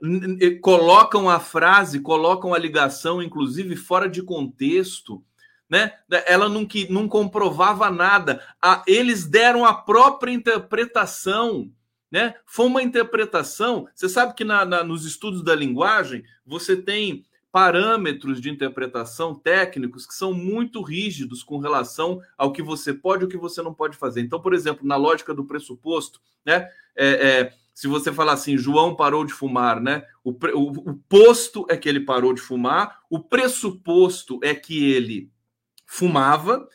colocam 0.61 1.29
a 1.29 1.41
frase, 1.41 2.01
colocam 2.01 2.53
a 2.53 2.59
ligação, 2.59 3.23
inclusive 3.23 3.77
fora 3.77 4.09
de 4.09 4.23
contexto 4.23 5.25
né? 5.71 5.93
Ela 6.27 6.49
não, 6.49 6.67
que, 6.67 6.93
não 6.93 7.09
comprovava 7.09 7.89
nada. 7.91 8.43
A, 8.61 8.83
eles 8.89 9.25
deram 9.25 9.65
a 9.65 9.73
própria 9.73 10.33
interpretação. 10.33 11.71
Né? 12.11 12.35
Foi 12.45 12.67
uma 12.67 12.83
interpretação. 12.83 13.87
Você 13.95 14.09
sabe 14.09 14.35
que 14.35 14.45
na, 14.45 14.65
na, 14.65 14.83
nos 14.83 15.07
estudos 15.07 15.45
da 15.45 15.55
linguagem 15.55 16.25
você 16.45 16.77
tem 16.77 17.25
parâmetros 17.53 18.41
de 18.41 18.51
interpretação 18.51 19.35
técnicos 19.35 20.07
que 20.07 20.15
são 20.15 20.33
muito 20.33 20.83
rígidos 20.83 21.43
com 21.43 21.59
relação 21.59 22.21
ao 22.37 22.53
que 22.53 22.63
você 22.63 22.93
pode 22.93 23.23
e 23.23 23.27
o 23.27 23.29
que 23.29 23.37
você 23.37 23.63
não 23.63 23.75
pode 23.75 23.97
fazer. 23.97 24.21
Então, 24.21 24.41
por 24.41 24.55
exemplo, 24.55 24.87
na 24.87 24.97
lógica 24.97 25.33
do 25.33 25.45
pressuposto, 25.45 26.21
né? 26.45 26.69
É, 26.97 27.07
é, 27.07 27.53
se 27.75 27.89
você 27.89 28.13
falar 28.13 28.33
assim, 28.33 28.59
João 28.59 28.95
parou 28.95 29.25
de 29.25 29.33
fumar, 29.33 29.81
né? 29.81 30.05
O, 30.23 30.31
o, 30.31 30.91
o 30.91 30.95
posto 31.09 31.67
é 31.69 31.77
que 31.77 31.89
ele 31.89 32.01
parou 32.01 32.33
de 32.33 32.41
fumar, 32.41 33.01
o 33.09 33.19
pressuposto 33.19 34.39
é 34.43 34.55
que 34.55 34.93
ele 34.93 35.31
fumava, 35.91 36.69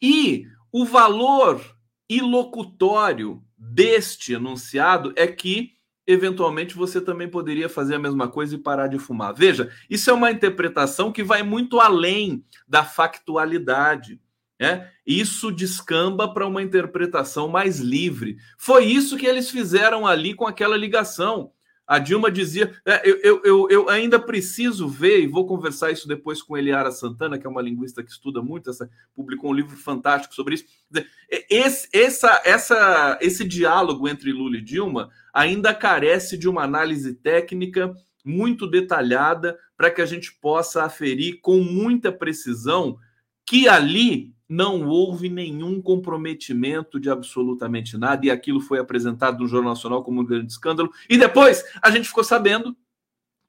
e 0.00 0.46
o 0.72 0.86
valor 0.86 1.60
ilocutório 2.08 3.44
deste 3.54 4.32
enunciado 4.32 5.12
é 5.14 5.26
que 5.26 5.72
eventualmente 6.06 6.74
você 6.74 6.98
também 6.98 7.28
poderia 7.28 7.68
fazer 7.68 7.96
a 7.96 7.98
mesma 7.98 8.28
coisa 8.28 8.54
e 8.54 8.58
parar 8.58 8.86
de 8.86 8.98
fumar. 8.98 9.34
Veja, 9.34 9.70
isso 9.90 10.08
é 10.08 10.12
uma 10.14 10.30
interpretação 10.30 11.12
que 11.12 11.22
vai 11.22 11.42
muito 11.42 11.80
além 11.80 12.42
da 12.66 12.82
factualidade. 12.82 14.18
É, 14.58 14.88
isso 15.06 15.52
descamba 15.52 16.32
para 16.32 16.46
uma 16.46 16.62
interpretação 16.62 17.48
mais 17.48 17.78
livre. 17.78 18.38
Foi 18.56 18.86
isso 18.86 19.18
que 19.18 19.26
eles 19.26 19.50
fizeram 19.50 20.06
ali 20.06 20.34
com 20.34 20.46
aquela 20.46 20.78
ligação. 20.78 21.52
A 21.86 21.98
Dilma 21.98 22.30
dizia: 22.30 22.72
é, 22.86 23.02
eu, 23.04 23.42
eu, 23.44 23.68
eu, 23.68 23.88
ainda 23.88 24.18
preciso 24.18 24.88
ver, 24.88 25.20
e 25.20 25.26
vou 25.26 25.46
conversar 25.46 25.90
isso 25.90 26.06
depois 26.06 26.40
com 26.40 26.56
Eliara 26.56 26.90
Santana, 26.90 27.38
que 27.38 27.46
é 27.46 27.50
uma 27.50 27.62
linguista 27.62 28.02
que 28.02 28.10
estuda 28.10 28.40
muito, 28.40 28.70
essa, 28.70 28.88
publicou 29.14 29.50
um 29.50 29.54
livro 29.54 29.76
fantástico 29.76 30.34
sobre 30.34 30.54
isso. 30.54 30.64
Esse, 31.50 31.88
essa, 31.92 32.40
essa, 32.44 33.18
esse 33.20 33.44
diálogo 33.44 34.08
entre 34.08 34.32
Lula 34.32 34.56
e 34.56 34.62
Dilma 34.62 35.10
ainda 35.32 35.74
carece 35.74 36.38
de 36.38 36.48
uma 36.48 36.62
análise 36.62 37.14
técnica 37.14 37.92
muito 38.24 38.66
detalhada 38.66 39.58
para 39.76 39.90
que 39.90 40.00
a 40.00 40.06
gente 40.06 40.32
possa 40.40 40.84
aferir 40.84 41.40
com 41.40 41.58
muita 41.58 42.12
precisão 42.12 42.96
que 43.44 43.68
ali 43.68 44.32
não 44.52 44.86
houve 44.86 45.30
nenhum 45.30 45.80
comprometimento 45.80 47.00
de 47.00 47.08
absolutamente 47.08 47.96
nada, 47.96 48.26
e 48.26 48.30
aquilo 48.30 48.60
foi 48.60 48.78
apresentado 48.78 49.38
no 49.38 49.48
Jornal 49.48 49.72
Nacional 49.72 50.04
como 50.04 50.20
um 50.20 50.24
grande 50.26 50.52
escândalo. 50.52 50.92
E 51.08 51.16
depois 51.16 51.64
a 51.80 51.90
gente 51.90 52.06
ficou 52.06 52.22
sabendo 52.22 52.76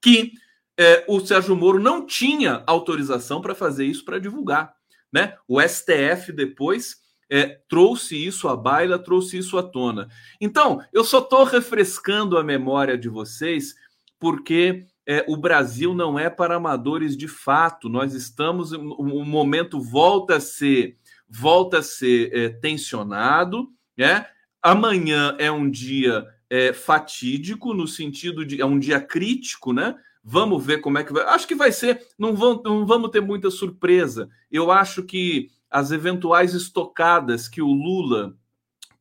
que 0.01 0.31
é, 0.79 1.03
o 1.05 1.19
Sérgio 1.19 1.57
Moro 1.57 1.77
não 1.77 2.05
tinha 2.05 2.63
autorização 2.65 3.41
para 3.41 3.53
fazer 3.53 3.85
isso 3.85 4.05
para 4.05 4.17
divulgar. 4.17 4.73
Né? 5.11 5.35
O 5.45 5.59
STF 5.61 6.31
depois 6.31 6.95
é, 7.29 7.59
trouxe 7.67 8.15
isso 8.15 8.47
à 8.47 8.55
baila, 8.55 8.97
trouxe 8.97 9.37
isso 9.37 9.57
à 9.57 9.63
tona. 9.63 10.07
Então, 10.39 10.81
eu 10.93 11.03
só 11.03 11.19
estou 11.19 11.43
refrescando 11.43 12.37
a 12.37 12.43
memória 12.43 12.97
de 12.97 13.09
vocês, 13.09 13.75
porque 14.17 14.85
é, 15.07 15.25
o 15.27 15.35
Brasil 15.35 15.93
não 15.93 16.17
é 16.17 16.29
para 16.29 16.55
amadores 16.55 17.17
de 17.17 17.27
fato. 17.27 17.89
Nós 17.89 18.13
estamos, 18.13 18.71
o 18.71 19.25
momento 19.25 19.81
volta 19.81 20.37
a 20.37 20.39
ser, 20.39 20.97
volta 21.29 21.79
a 21.79 21.83
ser 21.83 22.33
é, 22.33 22.49
tensionado, 22.49 23.69
né? 23.97 24.25
Amanhã 24.61 25.35
é 25.39 25.51
um 25.51 25.69
dia 25.69 26.25
é, 26.49 26.71
fatídico 26.71 27.73
no 27.73 27.87
sentido 27.87 28.45
de 28.45 28.61
é 28.61 28.65
um 28.65 28.79
dia 28.79 28.99
crítico, 29.01 29.73
né? 29.73 29.95
Vamos 30.23 30.65
ver 30.65 30.79
como 30.79 30.97
é 30.97 31.03
que 31.03 31.11
vai. 31.11 31.23
Acho 31.25 31.45
que 31.45 31.55
vai 31.55 31.71
ser. 31.71 32.01
Não, 32.17 32.33
vão, 32.33 32.61
não 32.63 32.85
vamos 32.85 33.09
ter 33.09 33.19
muita 33.19 33.51
surpresa. 33.51 34.29
Eu 34.49 34.71
acho 34.71 35.03
que 35.03 35.49
as 35.69 35.91
eventuais 35.91 36.53
estocadas 36.53 37.49
que 37.49 37.61
o 37.61 37.67
Lula 37.67 38.37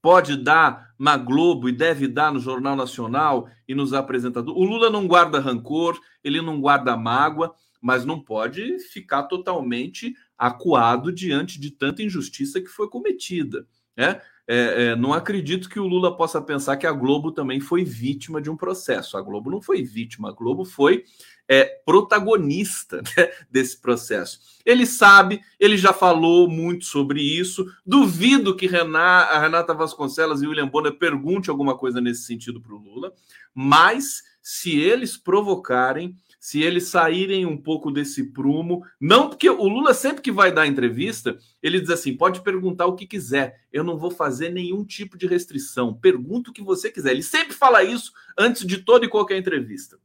pode 0.03 0.37
dar 0.37 0.93
na 0.99 1.17
Globo 1.17 1.69
e 1.69 1.73
deve 1.73 2.09
dar 2.09 2.33
no 2.33 2.41
Jornal 2.41 2.75
Nacional 2.75 3.49
e 3.67 3.75
nos 3.75 3.95
apresentadores. 3.95 4.61
O 4.61 4.65
Lula 4.65 4.91
não 4.91 5.07
guarda 5.07 5.39
rancor, 5.39 5.99
ele 6.23 6.43
não 6.43 6.61
guarda 6.61 6.97
mágoa, 6.97 7.55
mas 7.81 8.05
não 8.05 8.21
pode 8.21 8.81
ficar 8.81 9.23
totalmente 9.25 10.15
acuado 10.37 11.13
diante 11.13 11.61
de 11.61 11.71
tanta 11.71 12.03
injustiça 12.03 12.61
que 12.61 12.69
foi 12.69 12.89
cometida. 12.89 13.65
Né? 13.97 14.21
É, 14.47 14.85
é, 14.85 14.97
não 14.97 15.13
acredito 15.13 15.69
que 15.69 15.79
o 15.79 15.87
Lula 15.87 16.17
possa 16.17 16.43
pensar 16.43 16.77
que 16.77 16.87
a 16.87 16.93
Globo 16.93 17.31
também 17.31 17.61
foi 17.61 17.85
vítima 17.85 18.41
de 18.41 18.51
um 18.51 18.57
processo. 18.57 19.17
A 19.17 19.23
Globo 19.23 19.51
não 19.51 19.63
foi 19.63 19.83
vítima, 19.83 20.31
a 20.31 20.33
Globo 20.33 20.65
foi 20.65 21.05
é, 21.49 21.65
protagonista 21.85 23.03
né, 23.17 23.31
desse 23.51 23.81
processo. 23.81 24.41
Ele 24.65 24.87
sabe, 24.87 25.41
ele 25.59 25.77
já 25.77 25.93
falou 25.93 26.49
muito 26.49 26.85
sobre 26.85 27.21
isso. 27.21 27.67
Duvido 27.85 28.57
que 28.57 28.67
Renata, 28.67 29.39
Renata 29.39 29.75
Vasconcelos 29.75 30.43
e 30.43 30.47
William 30.47 30.69
Bonner 30.69 30.97
pergunte 30.97 31.51
alguma 31.51 31.77
coisa 31.77 32.01
nesse 32.01 32.23
sentido 32.23 32.61
para 32.61 32.75
o 32.75 32.79
Lula, 32.79 33.13
mas 33.55 34.23
se 34.43 34.79
eles 34.79 35.17
provocarem, 35.17 36.17
se 36.41 36.61
eles 36.61 36.89
saírem 36.89 37.47
um 37.47 37.57
pouco 37.57 37.89
desse 37.91 38.33
prumo, 38.33 38.85
não 39.01 39.29
porque 39.29 39.49
o 39.49 39.69
Lula 39.69 39.95
sempre 39.95 40.23
que 40.23 40.33
vai 40.33 40.51
dar 40.51 40.67
entrevista, 40.67 41.39
ele 41.63 41.81
diz 41.81 41.91
assim: 41.91 42.17
pode 42.17 42.43
perguntar 42.43 42.87
o 42.87 42.97
que 42.97 43.07
quiser, 43.07 43.61
eu 43.73 43.85
não 43.85 43.97
vou 43.97 44.11
fazer 44.11 44.51
nenhum 44.51 44.85
tipo 44.85 45.17
de 45.17 45.29
restrição, 45.29 45.95
pergunta 45.95 46.51
o 46.51 46.53
que 46.53 46.63
você 46.63 46.91
quiser. 46.91 47.13
Ele 47.13 47.23
sempre 47.23 47.55
fala 47.55 47.85
isso 47.85 48.13
antes 48.37 48.67
de 48.67 48.79
toda 48.79 49.07
e 49.07 49.09
qualquer 49.09 49.39
entrevista. 49.39 49.99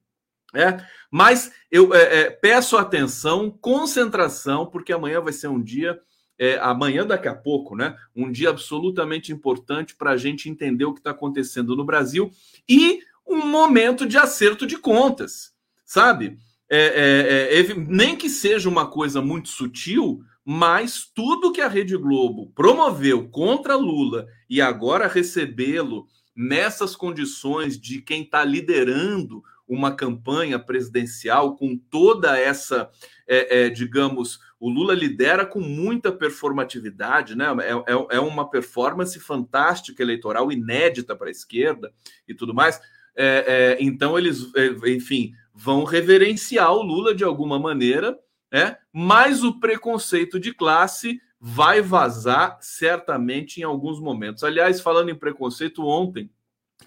É, 0.56 0.82
mas 1.12 1.52
eu 1.70 1.94
é, 1.94 2.22
é, 2.22 2.30
peço 2.30 2.78
atenção, 2.78 3.52
concentração, 3.52 4.66
porque 4.66 4.94
amanhã 4.94 5.20
vai 5.20 5.34
ser 5.34 5.50
um 5.50 5.62
dia, 5.62 6.00
é, 6.40 6.58
amanhã 6.60 7.06
daqui 7.06 7.28
a 7.28 7.36
pouco, 7.36 7.76
né? 7.76 7.98
Um 8.16 8.32
dia 8.32 8.50
absolutamente 8.50 9.34
importante 9.34 9.96
para 9.96 10.12
a 10.12 10.18
gente 10.18 10.50
entender 10.50 10.86
o 10.86 10.94
que 10.94 11.00
está 11.00 11.12
acontecendo 11.12 11.76
no 11.76 11.84
Brasil 11.84 12.32
e 12.68 13.02
um 13.28 13.46
momento 13.46 14.06
de 14.06 14.18
acerto 14.18 14.66
de 14.66 14.78
contas, 14.78 15.54
sabe? 15.86 16.38
É, 16.70 17.60
é, 17.60 17.74
nem 17.76 18.16
que 18.16 18.30
seja 18.30 18.70
uma 18.70 18.88
coisa 18.88 19.22
muito 19.22 19.50
sutil, 19.50 20.22
mas 20.46 21.06
tudo 21.14 21.52
que 21.52 21.62
a 21.62 21.68
Rede 21.68 21.98
Globo 21.98 22.52
promoveu 22.56 23.28
contra 23.30 23.76
Lula 23.76 24.28
e 24.50 24.62
agora 24.62 25.08
recebê-lo 25.08 26.08
nessas 26.36 26.96
condições 26.96 27.80
de 27.80 28.02
quem 28.02 28.22
está 28.22 28.46
liderando 28.46 29.44
uma 29.68 29.96
campanha 29.96 30.58
presidencial 30.58 31.56
com 31.56 31.78
toda 31.78 32.38
essa, 32.40 32.90
é, 33.28 33.66
é, 33.66 33.70
digamos, 33.70 34.40
o 34.60 34.70
Lula 34.70 34.94
lidera 34.94 35.46
com 35.46 35.60
muita 35.60 36.12
performatividade, 36.12 37.36
né? 37.36 37.46
É, 37.62 37.94
é, 37.94 38.18
é 38.18 38.20
uma 38.20 38.50
performance 38.50 39.20
fantástica 39.20 40.02
eleitoral, 40.02 40.52
inédita 40.52 41.16
para 41.16 41.28
a 41.28 41.32
esquerda 41.32 41.94
e 42.28 42.34
tudo 42.34 42.54
mais. 42.54 42.80
É, 43.16 43.78
é, 43.80 43.84
então, 43.84 44.18
eles, 44.18 44.52
enfim, 44.86 45.34
vão 45.54 45.84
reverenciar 45.84 46.72
o 46.72 46.84
Lula 46.84 47.14
de 47.14 47.24
alguma 47.24 47.60
maneira, 47.60 48.18
né? 48.52 48.78
mas 48.94 49.44
o 49.44 49.60
preconceito 49.60 50.40
de 50.40 50.54
classe 50.54 51.20
vai 51.40 51.82
vazar 51.82 52.58
certamente 52.62 53.60
em 53.60 53.64
alguns 53.64 54.00
momentos. 54.00 54.44
Aliás, 54.44 54.80
falando 54.82 55.10
em 55.10 55.16
preconceito, 55.16 55.86
ontem 55.86 56.30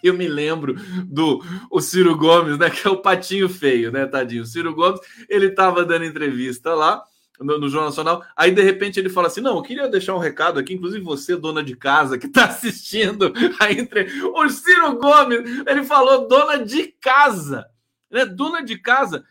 eu 0.08 0.14
me 0.14 0.28
lembro 0.28 0.74
do 1.04 1.42
o 1.70 1.80
Ciro 1.80 2.16
Gomes, 2.16 2.58
né? 2.58 2.70
Que 2.70 2.86
é 2.86 2.90
o 2.90 2.98
patinho 3.02 3.48
feio, 3.48 3.90
né, 3.90 4.06
tadinho? 4.06 4.42
O 4.42 4.46
Ciro 4.46 4.74
Gomes, 4.74 5.00
ele 5.28 5.46
estava 5.46 5.84
dando 5.84 6.04
entrevista 6.04 6.74
lá 6.74 7.02
no, 7.40 7.58
no, 7.58 7.68
Jornal 7.68 7.88
Nacional. 7.88 8.24
Aí, 8.36 8.50
de 8.50 8.62
repente, 8.62 9.00
ele 9.00 9.08
fala 9.08 9.26
assim: 9.26 9.40
Não, 9.40 9.56
eu 9.56 9.62
queria 9.62 9.88
deixar 9.88 10.14
um 10.14 10.18
recado 10.18 10.58
aqui, 10.58 10.74
inclusive 10.74 11.02
você, 11.02 11.36
dona 11.36 11.62
de 11.62 11.74
casa, 11.74 12.18
que 12.18 12.26
está 12.26 12.44
assistindo 12.46 13.32
a 13.58 13.72
entre. 13.72 14.06
O 14.34 14.48
Ciro 14.48 14.96
Gomes, 14.96 15.64
ele 15.66 15.84
falou 15.84 16.28
dona 16.28 16.64
de 16.64 16.88
casa, 17.00 17.66
né? 18.10 18.24
Dona 18.24 18.62
de 18.62 18.78
casa 18.78 19.24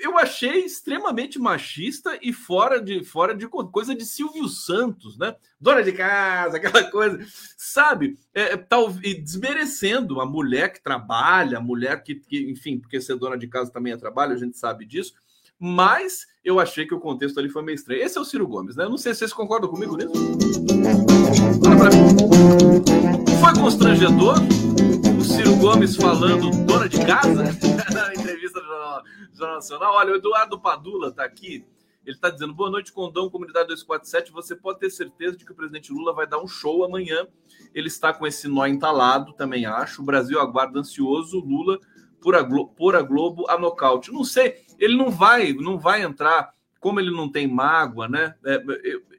eu 0.00 0.18
achei 0.18 0.64
extremamente 0.64 1.38
machista 1.38 2.18
e 2.20 2.32
fora 2.32 2.80
de 2.80 3.02
fora 3.02 3.34
de 3.34 3.48
coisa 3.48 3.94
de 3.94 4.04
Silvio 4.04 4.48
Santos, 4.48 5.16
né? 5.16 5.34
Dona 5.58 5.82
de 5.82 5.92
casa, 5.92 6.58
aquela 6.58 6.90
coisa, 6.90 7.18
sabe? 7.56 8.18
É, 8.34 8.52
é 8.52 8.56
tal, 8.56 8.90
desmerecendo 8.90 10.20
a 10.20 10.26
mulher 10.26 10.72
que 10.72 10.82
trabalha, 10.82 11.58
a 11.58 11.60
mulher 11.60 12.02
que, 12.02 12.16
que, 12.16 12.50
enfim, 12.50 12.78
porque 12.78 13.00
ser 13.00 13.16
dona 13.16 13.36
de 13.36 13.48
casa 13.48 13.72
também 13.72 13.92
é 13.92 13.96
trabalho, 13.96 14.34
a 14.34 14.38
gente 14.38 14.58
sabe 14.58 14.84
disso. 14.84 15.14
Mas 15.58 16.26
eu 16.44 16.60
achei 16.60 16.86
que 16.86 16.94
o 16.94 17.00
contexto 17.00 17.38
ali 17.40 17.48
foi 17.48 17.62
meio 17.62 17.76
estranho. 17.76 18.02
Esse 18.02 18.18
é 18.18 18.20
o 18.20 18.24
Ciro 18.26 18.46
Gomes, 18.46 18.76
né? 18.76 18.84
Eu 18.84 18.90
não 18.90 18.98
sei 18.98 19.14
se 19.14 19.20
vocês 19.20 19.32
concordam 19.32 19.70
comigo 19.70 19.96
nisso. 19.96 20.12
Foi 23.40 23.54
constrangedor 23.58 24.36
o 25.18 25.24
Ciro 25.24 25.56
Gomes 25.56 25.96
falando 25.96 26.50
dona 26.66 26.88
de 26.88 26.98
casa 27.06 27.44
Jornal, 29.36 29.56
Nacional. 29.56 29.94
Olha, 29.94 30.12
o 30.12 30.16
Eduardo 30.16 30.58
Padula 30.58 31.08
está 31.08 31.24
aqui. 31.24 31.64
Ele 32.04 32.14
está 32.14 32.30
dizendo: 32.30 32.54
boa 32.54 32.70
noite, 32.70 32.92
Condão, 32.92 33.28
Comunidade 33.28 33.68
247. 33.68 34.32
Você 34.32 34.56
pode 34.56 34.78
ter 34.78 34.90
certeza 34.90 35.36
de 35.36 35.44
que 35.44 35.52
o 35.52 35.54
presidente 35.54 35.92
Lula 35.92 36.14
vai 36.14 36.26
dar 36.26 36.40
um 36.40 36.48
show 36.48 36.84
amanhã. 36.84 37.26
Ele 37.74 37.88
está 37.88 38.12
com 38.12 38.26
esse 38.26 38.48
nó 38.48 38.66
entalado, 38.66 39.34
também 39.34 39.66
acho. 39.66 40.00
O 40.00 40.04
Brasil 40.04 40.40
aguarda 40.40 40.80
ansioso 40.80 41.38
Lula 41.40 41.78
por 42.20 42.34
a, 42.34 42.42
Globo, 42.42 42.72
por 42.74 42.96
a 42.96 43.02
Globo 43.02 43.44
a 43.48 43.58
nocaute. 43.58 44.12
Não 44.12 44.24
sei, 44.24 44.64
ele 44.78 44.96
não 44.96 45.10
vai, 45.10 45.52
não 45.52 45.78
vai 45.78 46.02
entrar 46.02 46.54
como 46.80 47.00
ele 47.00 47.10
não 47.10 47.28
tem 47.28 47.48
mágoa, 47.48 48.08
né? 48.08 48.34
É, 48.44 48.62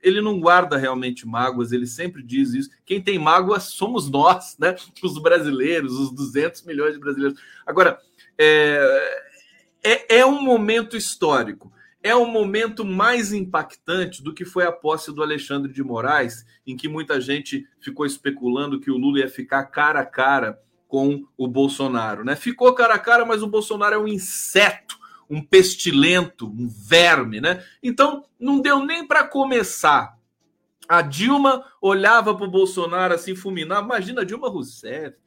ele 0.01 0.21
não 0.21 0.39
guarda 0.39 0.77
realmente 0.77 1.27
mágoas, 1.27 1.71
ele 1.71 1.85
sempre 1.85 2.23
diz 2.23 2.53
isso. 2.53 2.69
Quem 2.85 3.01
tem 3.01 3.19
mágoa 3.19 3.59
somos 3.59 4.09
nós, 4.09 4.55
né? 4.57 4.75
Os 5.03 5.21
brasileiros, 5.21 5.93
os 5.93 6.11
200 6.11 6.63
milhões 6.63 6.93
de 6.93 6.99
brasileiros. 6.99 7.39
Agora, 7.65 7.99
é, 8.37 9.26
é, 9.91 10.19
é 10.19 10.25
um 10.25 10.41
momento 10.41 10.97
histórico. 10.97 11.71
É 12.03 12.15
um 12.15 12.29
momento 12.29 12.85
mais 12.85 13.33
impactante 13.33 14.23
do 14.23 14.33
que 14.33 14.45
foi 14.45 14.65
a 14.65 14.71
posse 14.71 15.13
do 15.13 15.21
Alexandre 15.21 15.71
de 15.71 15.83
Moraes, 15.83 16.45
em 16.65 16.75
que 16.75 16.87
muita 16.87 17.19
gente 17.19 17.67
ficou 17.79 18.05
especulando 18.05 18.79
que 18.79 18.91
o 18.91 18.97
Lula 18.97 19.19
ia 19.19 19.29
ficar 19.29 19.65
cara 19.65 20.01
a 20.01 20.05
cara 20.05 20.59
com 20.87 21.25
o 21.35 21.47
Bolsonaro, 21.47 22.23
né? 22.23 22.35
Ficou 22.35 22.73
cara 22.73 22.93
a 22.93 22.99
cara, 22.99 23.25
mas 23.25 23.43
o 23.43 23.47
Bolsonaro 23.47 23.95
é 23.95 23.97
um 23.97 24.07
inseto 24.07 24.97
um 25.29 25.41
pestilento, 25.41 26.47
um 26.47 26.67
verme, 26.67 27.41
né? 27.41 27.63
Então 27.83 28.25
não 28.39 28.59
deu 28.59 28.85
nem 28.85 29.05
para 29.05 29.27
começar. 29.27 30.17
A 30.87 31.01
Dilma 31.01 31.65
olhava 31.81 32.33
para 32.35 32.45
o 32.45 32.51
Bolsonaro 32.51 33.13
assim, 33.13 33.35
fulminava. 33.35 33.85
Imagina 33.85 34.21
a 34.21 34.25
Dilma 34.25 34.49
Rousseff. 34.49 35.17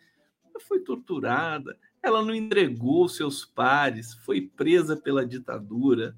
Ela 0.49 0.61
foi 0.67 0.81
torturada, 0.81 1.77
ela 2.03 2.23
não 2.23 2.35
entregou 2.35 3.09
seus 3.09 3.45
pares, 3.45 4.15
foi 4.15 4.41
presa 4.41 4.97
pela 4.97 5.25
ditadura. 5.25 6.17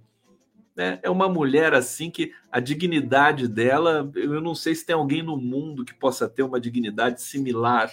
né? 0.76 1.01
É 1.03 1.11
uma 1.11 1.28
mulher 1.28 1.74
assim 1.74 2.11
que 2.11 2.33
a 2.51 2.61
dignidade 2.61 3.49
dela, 3.49 4.11
eu 4.14 4.41
não 4.41 4.55
sei 4.55 4.74
se 4.74 4.87
tem 4.87 4.95
alguém 4.95 5.22
no 5.22 5.37
mundo 5.37 5.85
que 5.85 5.95
possa 5.95 6.28
ter 6.28 6.43
uma 6.43 6.61
dignidade 6.61 7.22
similar 7.22 7.91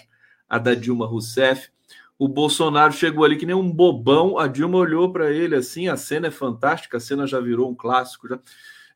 à 0.48 0.58
da 0.58 0.74
Dilma 0.74 1.06
Rousseff. 1.06 1.70
O 2.18 2.28
Bolsonaro 2.28 2.94
chegou 2.94 3.24
ali 3.24 3.38
que 3.38 3.46
nem 3.46 3.56
um 3.56 3.72
bobão, 3.72 4.38
a 4.38 4.48
Dilma 4.48 4.78
olhou 4.78 5.12
para 5.12 5.32
ele 5.32 5.56
assim, 5.56 5.88
a 5.88 5.96
cena 5.96 6.28
é 6.28 6.32
fantástica, 6.32 6.98
a 6.98 7.00
cena 7.00 7.26
já 7.26 7.40
virou 7.40 7.70
um 7.70 7.76
clássico 7.76 8.28
já. 8.28 8.40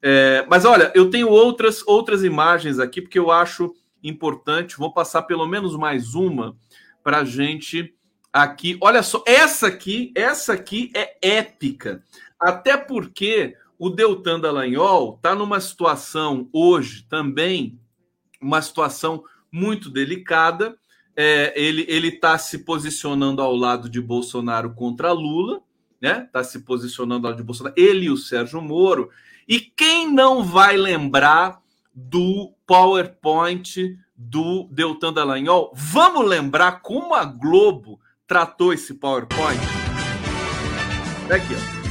É, 0.02 0.46
mas 0.50 0.66
olha, 0.66 0.92
eu 0.94 1.10
tenho 1.10 1.30
outras 1.30 1.82
outras 1.88 2.26
imagens 2.26 2.78
aqui 2.78 3.02
porque 3.02 3.18
eu 3.18 3.32
acho 3.32 3.74
importante. 4.04 4.78
Vou 4.78 4.94
passar 4.94 5.24
pelo 5.24 5.48
menos 5.48 5.78
mais 5.78 6.14
uma 6.14 6.58
para 7.02 7.20
a 7.20 7.24
gente 7.24 7.96
aqui. 8.34 8.78
Olha 8.82 9.04
só, 9.04 9.24
essa 9.28 9.68
aqui, 9.68 10.12
essa 10.16 10.54
aqui 10.54 10.92
é 10.96 11.16
épica. 11.22 12.04
Até 12.40 12.76
porque 12.76 13.56
o 13.78 13.90
Deltan 13.90 14.40
Dallagnol 14.40 15.16
está 15.16 15.36
numa 15.36 15.62
situação 15.62 16.50
hoje 16.52 17.06
também, 17.08 17.80
uma 18.42 18.62
situação 18.62 19.24
muito 19.52 19.90
delicada. 19.90 20.76
É, 21.16 21.54
ele 21.56 22.08
está 22.08 22.40
se 22.40 22.60
posicionando 22.60 23.40
ao 23.40 23.56
lado 23.56 23.88
de 23.88 24.02
Bolsonaro 24.02 24.74
contra 24.74 25.12
Lula, 25.12 25.62
né? 26.02 26.24
Está 26.26 26.44
se 26.44 26.62
posicionando 26.62 27.28
ao 27.28 27.32
lado 27.32 27.40
de 27.40 27.46
Bolsonaro. 27.46 27.76
Ele 27.78 28.08
e 28.08 28.10
o 28.10 28.18
Sérgio 28.18 28.60
Moro. 28.60 29.12
E 29.48 29.60
quem 29.60 30.12
não 30.12 30.44
vai 30.44 30.76
lembrar 30.76 31.62
do 31.94 32.52
PowerPoint 32.66 33.96
do 34.18 34.68
Deltan 34.72 35.14
Dallagnol? 35.14 35.72
Vamos 35.76 36.28
lembrar 36.28 36.82
como 36.82 37.14
a 37.14 37.24
Globo 37.24 38.00
tratou 38.28 38.74
esse 38.74 38.94
PowerPoint? 38.94 39.60
Aqui, 41.30 41.54
ó. 41.56 41.84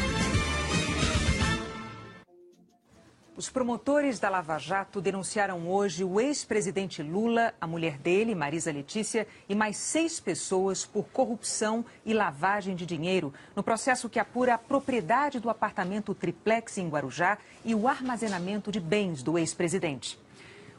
Os 3.35 3.49
promotores 3.51 4.21
da 4.21 4.29
Lava 4.29 4.57
Jato 4.59 5.01
denunciaram 5.01 5.69
hoje 5.69 6.05
o 6.05 6.21
ex-presidente 6.21 7.03
Lula, 7.03 7.53
a 7.61 7.67
mulher 7.67 7.99
dele, 7.99 8.35
Marisa 8.35 8.71
Letícia, 8.71 9.27
e 9.49 9.55
mais 9.55 9.77
seis 9.79 10.21
pessoas 10.21 10.87
por 10.87 11.05
corrupção 11.09 11.85
e 12.05 12.15
lavagem 12.15 12.77
de 12.77 12.87
dinheiro 12.87 13.33
no 13.57 13.63
processo 13.63 14.09
que 14.09 14.21
apura 14.21 14.55
a 14.55 14.59
propriedade 14.59 15.41
do 15.41 15.51
apartamento 15.51 16.15
triplex 16.15 16.79
em 16.79 16.89
Guarujá 16.89 17.37
e 17.65 17.75
o 17.75 17.89
armazenamento 17.89 18.71
de 18.71 18.79
bens 18.79 19.23
do 19.23 19.37
ex-presidente. 19.37 20.19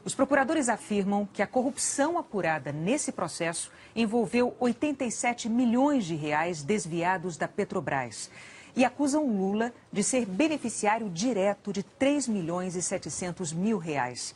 Os 0.04 0.14
procuradores 0.14 0.68
afirmam 0.68 1.26
que 1.32 1.40
a 1.40 1.46
corrupção 1.46 2.18
apurada 2.18 2.70
nesse 2.70 3.10
processo 3.10 3.70
envolveu 3.94 4.54
87 4.58 5.48
milhões 5.48 6.04
de 6.04 6.14
reais 6.14 6.62
desviados 6.62 7.36
da 7.36 7.46
Petrobras 7.46 8.30
e 8.76 8.84
acusam 8.84 9.26
Lula 9.26 9.72
de 9.92 10.02
ser 10.02 10.26
beneficiário 10.26 11.08
direto 11.08 11.72
de 11.72 11.82
3 11.82 12.26
milhões 12.28 12.74
e 12.74 12.82
700 12.82 13.52
mil 13.52 13.78
reais. 13.78 14.34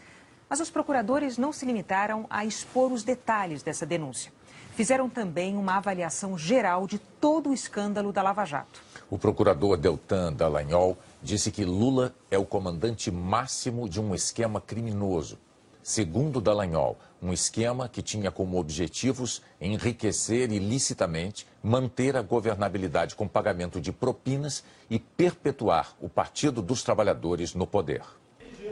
Mas 0.49 0.61
os 0.61 0.71
procuradores 0.71 1.37
não 1.37 1.53
se 1.53 1.67
limitaram 1.67 2.27
a 2.31 2.45
expor 2.45 2.93
os 2.93 3.03
detalhes 3.03 3.63
dessa 3.63 3.85
denúncia. 3.85 4.33
Fizeram 4.75 5.11
também 5.11 5.57
uma 5.57 5.77
avaliação 5.77 6.39
geral 6.39 6.87
de 6.87 6.99
todo 6.99 7.51
o 7.51 7.55
escândalo 7.55 8.13
da 8.13 8.23
Lava 8.23 8.45
Jato. 8.45 8.81
O 9.11 9.19
procurador 9.19 9.77
Deltan 9.77 10.33
Dallagnol 10.33 10.97
disse 11.21 11.51
que 11.51 11.65
Lula 11.65 12.15
é 12.31 12.39
o 12.39 12.45
comandante 12.45 13.11
máximo 13.11 13.89
de 13.89 14.01
um 14.01 14.15
esquema 14.15 14.61
criminoso. 14.61 15.37
Segundo 15.89 16.39
Dallagnol, 16.39 16.99
um 17.23 17.33
esquema 17.33 17.89
que 17.89 18.03
tinha 18.03 18.31
como 18.31 18.61
objetivos 18.61 19.41
enriquecer 19.59 20.53
ilicitamente, 20.53 21.47
manter 21.63 22.15
a 22.15 22.21
governabilidade 22.21 23.15
com 23.15 23.27
pagamento 23.27 23.81
de 23.81 23.91
propinas 23.91 24.63
e 24.91 24.99
perpetuar 24.99 25.97
o 25.99 26.07
Partido 26.07 26.61
dos 26.61 26.83
Trabalhadores 26.83 27.55
no 27.55 27.67
poder. 27.67 28.03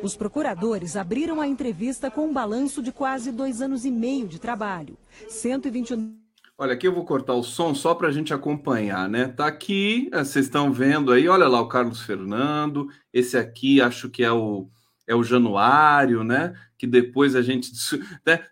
Os 0.02 0.14
procuradores 0.14 0.94
abriram 0.94 1.40
a 1.40 1.46
entrevista 1.46 2.10
com 2.10 2.26
um 2.26 2.34
balanço 2.34 2.82
de 2.82 2.92
quase 2.92 3.32
dois 3.32 3.62
anos 3.62 3.86
e 3.86 3.90
meio 3.90 4.28
de 4.28 4.38
trabalho. 4.38 4.98
129. 5.26 6.12
Olha, 6.58 6.74
aqui 6.74 6.86
eu 6.86 6.94
vou 6.94 7.06
cortar 7.06 7.32
o 7.32 7.42
som 7.42 7.74
só 7.74 7.94
para 7.94 8.08
a 8.08 8.12
gente 8.12 8.34
acompanhar, 8.34 9.08
né? 9.08 9.28
Tá 9.28 9.46
aqui, 9.46 10.10
eh, 10.12 10.22
vocês 10.22 10.44
estão 10.44 10.70
vendo 10.70 11.10
aí, 11.10 11.26
olha 11.30 11.48
lá 11.48 11.62
o 11.62 11.68
Carlos 11.68 12.02
Fernando, 12.02 12.88
esse 13.10 13.38
aqui 13.38 13.80
acho 13.80 14.10
que 14.10 14.22
é 14.22 14.30
o 14.30 14.68
é 15.07 15.14
o 15.14 15.22
Januário, 15.22 16.24
né? 16.24 16.54
Que 16.76 16.86
depois 16.86 17.36
a 17.36 17.42
gente 17.42 17.70
né. 18.26 18.44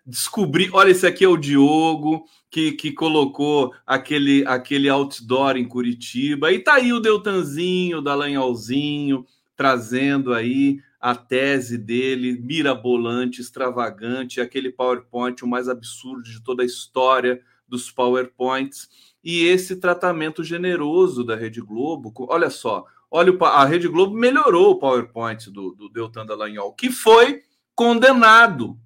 Olha, 0.71 0.91
esse 0.91 1.05
aqui 1.05 1.25
é 1.25 1.27
o 1.27 1.37
Diogo, 1.37 2.25
que, 2.49 2.71
que 2.71 2.91
colocou 2.91 3.73
aquele, 3.85 4.45
aquele 4.47 4.89
outdoor 4.89 5.57
em 5.57 5.67
Curitiba. 5.67 6.51
E 6.51 6.59
tá 6.59 6.75
aí 6.75 6.93
o 6.93 6.99
Deltanzinho, 6.99 7.97
o 7.97 8.01
Dallagnolzinho, 8.01 9.25
trazendo 9.55 10.33
aí 10.33 10.79
a 10.99 11.13
tese 11.13 11.77
dele, 11.77 12.39
mirabolante, 12.41 13.39
extravagante, 13.41 14.41
aquele 14.41 14.71
PowerPoint 14.71 15.43
o 15.43 15.47
mais 15.47 15.69
absurdo 15.69 16.23
de 16.23 16.41
toda 16.43 16.63
a 16.63 16.65
história 16.65 17.41
dos 17.67 17.91
PowerPoints. 17.91 18.89
E 19.23 19.43
esse 19.45 19.75
tratamento 19.75 20.43
generoso 20.43 21.23
da 21.23 21.35
Rede 21.35 21.61
Globo, 21.61 22.13
olha 22.29 22.49
só, 22.49 22.85
Olha, 23.17 23.33
a 23.43 23.63
Rede 23.63 23.87
Globo 23.87 24.13
melhorou 24.13 24.71
o 24.71 24.75
PowerPoint 24.75 25.49
do, 25.49 25.73
do 25.73 25.87
Deltan 25.87 26.25
Dallagnol, 26.25 26.73
que 26.73 26.91
foi 26.91 27.43
condenado, 27.73 28.77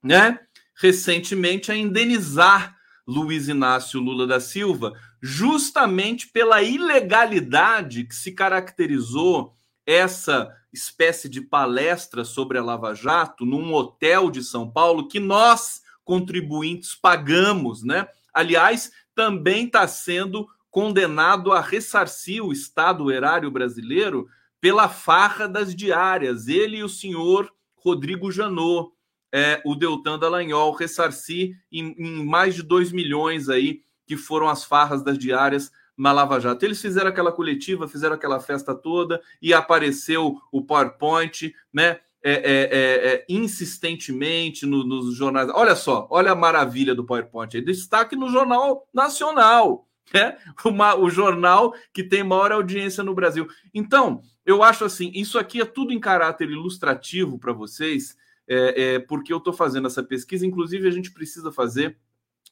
né, 0.00 0.38
recentemente 0.76 1.72
a 1.72 1.76
indenizar 1.76 2.76
Luiz 3.04 3.48
Inácio 3.48 3.98
Lula 3.98 4.28
da 4.28 4.38
Silva, 4.38 4.92
justamente 5.20 6.28
pela 6.28 6.62
ilegalidade 6.62 8.04
que 8.04 8.14
se 8.14 8.30
caracterizou 8.30 9.52
essa 9.84 10.54
espécie 10.72 11.28
de 11.28 11.40
palestra 11.40 12.24
sobre 12.24 12.58
a 12.58 12.62
Lava 12.62 12.94
Jato 12.94 13.44
num 13.44 13.74
hotel 13.74 14.30
de 14.30 14.44
São 14.44 14.70
Paulo 14.70 15.08
que 15.08 15.18
nós 15.18 15.82
contribuintes 16.04 16.94
pagamos, 16.94 17.82
né? 17.82 18.06
Aliás, 18.32 18.92
também 19.16 19.66
está 19.66 19.88
sendo 19.88 20.46
condenado 20.74 21.52
a 21.52 21.60
ressarcir 21.60 22.44
o 22.44 22.50
Estado 22.50 23.12
erário 23.12 23.48
brasileiro 23.48 24.26
pela 24.60 24.88
farra 24.88 25.46
das 25.46 25.72
diárias. 25.72 26.48
Ele 26.48 26.78
e 26.78 26.82
o 26.82 26.88
senhor 26.88 27.48
Rodrigo 27.76 28.28
Janot, 28.32 28.90
é, 29.32 29.62
o 29.64 29.76
Deltan 29.76 30.18
Dallagnol, 30.18 30.72
ressarcir 30.72 31.56
em, 31.70 31.94
em 31.96 32.24
mais 32.24 32.56
de 32.56 32.64
2 32.64 32.90
milhões 32.90 33.48
aí, 33.48 33.82
que 34.04 34.16
foram 34.16 34.48
as 34.48 34.64
farras 34.64 35.04
das 35.04 35.16
diárias 35.16 35.70
na 35.96 36.10
Lava 36.10 36.40
Jato. 36.40 36.64
Eles 36.64 36.82
fizeram 36.82 37.10
aquela 37.10 37.30
coletiva, 37.30 37.86
fizeram 37.86 38.16
aquela 38.16 38.40
festa 38.40 38.74
toda 38.74 39.22
e 39.40 39.54
apareceu 39.54 40.40
o 40.50 40.60
PowerPoint, 40.60 41.54
né? 41.72 42.00
É, 42.20 42.32
é, 42.32 42.32
é, 42.32 43.14
é 43.14 43.26
insistentemente 43.28 44.66
no, 44.66 44.82
nos 44.82 45.14
jornais. 45.14 45.48
Olha 45.54 45.76
só, 45.76 46.08
olha 46.10 46.32
a 46.32 46.34
maravilha 46.34 46.96
do 46.96 47.04
PowerPoint. 47.04 47.60
Destaque 47.60 48.16
no 48.16 48.28
Jornal 48.28 48.88
Nacional 48.92 49.86
é 50.12 50.36
uma, 50.64 50.96
o 50.96 51.08
jornal 51.08 51.74
que 51.92 52.02
tem 52.02 52.22
maior 52.22 52.52
audiência 52.52 53.02
no 53.02 53.14
Brasil. 53.14 53.48
Então, 53.72 54.22
eu 54.44 54.62
acho 54.62 54.84
assim, 54.84 55.10
isso 55.14 55.38
aqui 55.38 55.60
é 55.60 55.64
tudo 55.64 55.92
em 55.92 56.00
caráter 56.00 56.50
ilustrativo 56.50 57.38
para 57.38 57.52
vocês, 57.52 58.16
é, 58.46 58.82
é, 58.82 58.98
porque 58.98 59.32
eu 59.32 59.38
estou 59.38 59.52
fazendo 59.52 59.86
essa 59.86 60.02
pesquisa. 60.02 60.46
Inclusive, 60.46 60.86
a 60.86 60.90
gente 60.90 61.12
precisa 61.12 61.50
fazer. 61.50 61.96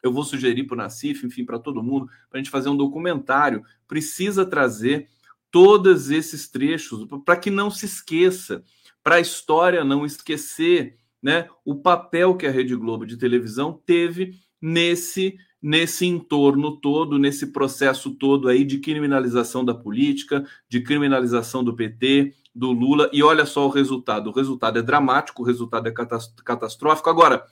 Eu 0.03 0.12
vou 0.12 0.24
sugerir 0.24 0.64
para 0.64 0.74
o 0.74 0.78
Nacif, 0.78 1.26
enfim, 1.26 1.44
para 1.44 1.59
todo 1.59 1.82
mundo, 1.82 2.07
para 2.28 2.38
a 2.38 2.42
gente 2.42 2.50
fazer 2.50 2.68
um 2.68 2.76
documentário. 2.76 3.62
Precisa 3.86 4.44
trazer 4.44 5.09
todos 5.50 6.11
esses 6.11 6.48
trechos 6.48 7.07
para 7.24 7.36
que 7.36 7.50
não 7.50 7.70
se 7.70 7.84
esqueça, 7.84 8.64
para 9.03 9.16
a 9.16 9.20
história 9.20 9.84
não 9.84 10.07
esquecer, 10.07 10.96
né, 11.22 11.48
o 11.64 11.76
papel 11.76 12.36
que 12.36 12.46
a 12.46 12.50
Rede 12.50 12.74
Globo 12.74 13.07
de 13.07 13.16
televisão 13.16 13.80
teve 13.86 14.40
nesse 14.62 15.36
nesse 15.62 16.04
entorno 16.04 16.76
todo, 16.76 17.18
nesse 17.18 17.52
processo 17.52 18.10
todo 18.10 18.48
aí 18.48 18.64
de 18.64 18.78
criminalização 18.78 19.64
da 19.64 19.72
política, 19.72 20.44
de 20.68 20.80
criminalização 20.80 21.62
do 21.62 21.76
PT, 21.76 22.34
do 22.52 22.72
Lula. 22.72 23.08
E 23.12 23.22
olha 23.22 23.46
só 23.46 23.66
o 23.66 23.70
resultado. 23.70 24.28
O 24.28 24.32
resultado 24.32 24.80
é 24.80 24.82
dramático, 24.82 25.40
o 25.40 25.44
resultado 25.44 25.88
é 25.88 25.92
catastrófico. 26.44 27.08
Agora, 27.08 27.46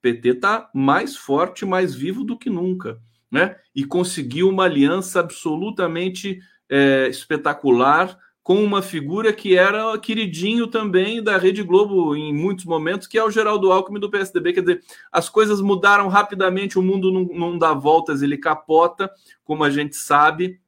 PT 0.00 0.30
está 0.30 0.70
mais 0.74 1.14
forte, 1.16 1.66
mais 1.66 1.94
vivo 1.94 2.24
do 2.24 2.38
que 2.38 2.48
nunca, 2.48 2.98
né? 3.30 3.56
E 3.74 3.84
conseguiu 3.84 4.48
uma 4.48 4.64
aliança 4.64 5.20
absolutamente 5.20 6.40
é, 6.66 7.08
espetacular 7.08 8.18
com 8.42 8.62
uma 8.64 8.80
figura 8.80 9.32
que 9.32 9.56
era 9.56 9.96
queridinho 9.98 10.66
também 10.66 11.22
da 11.22 11.36
Rede 11.36 11.62
Globo 11.62 12.16
em 12.16 12.32
muitos 12.34 12.64
momentos, 12.64 13.06
que 13.06 13.18
é 13.18 13.24
o 13.24 13.30
Geraldo 13.30 13.70
Alckmin 13.70 14.00
do 14.00 14.10
PSDB. 14.10 14.54
Quer 14.54 14.60
dizer, 14.60 14.82
as 15.12 15.28
coisas 15.28 15.60
mudaram 15.60 16.08
rapidamente, 16.08 16.78
o 16.78 16.82
mundo 16.82 17.12
não, 17.12 17.24
não 17.24 17.58
dá 17.58 17.72
voltas, 17.72 18.22
ele 18.22 18.38
capota, 18.38 19.10
como 19.44 19.62
a 19.62 19.70
gente 19.70 19.94
sabe. 19.94 20.58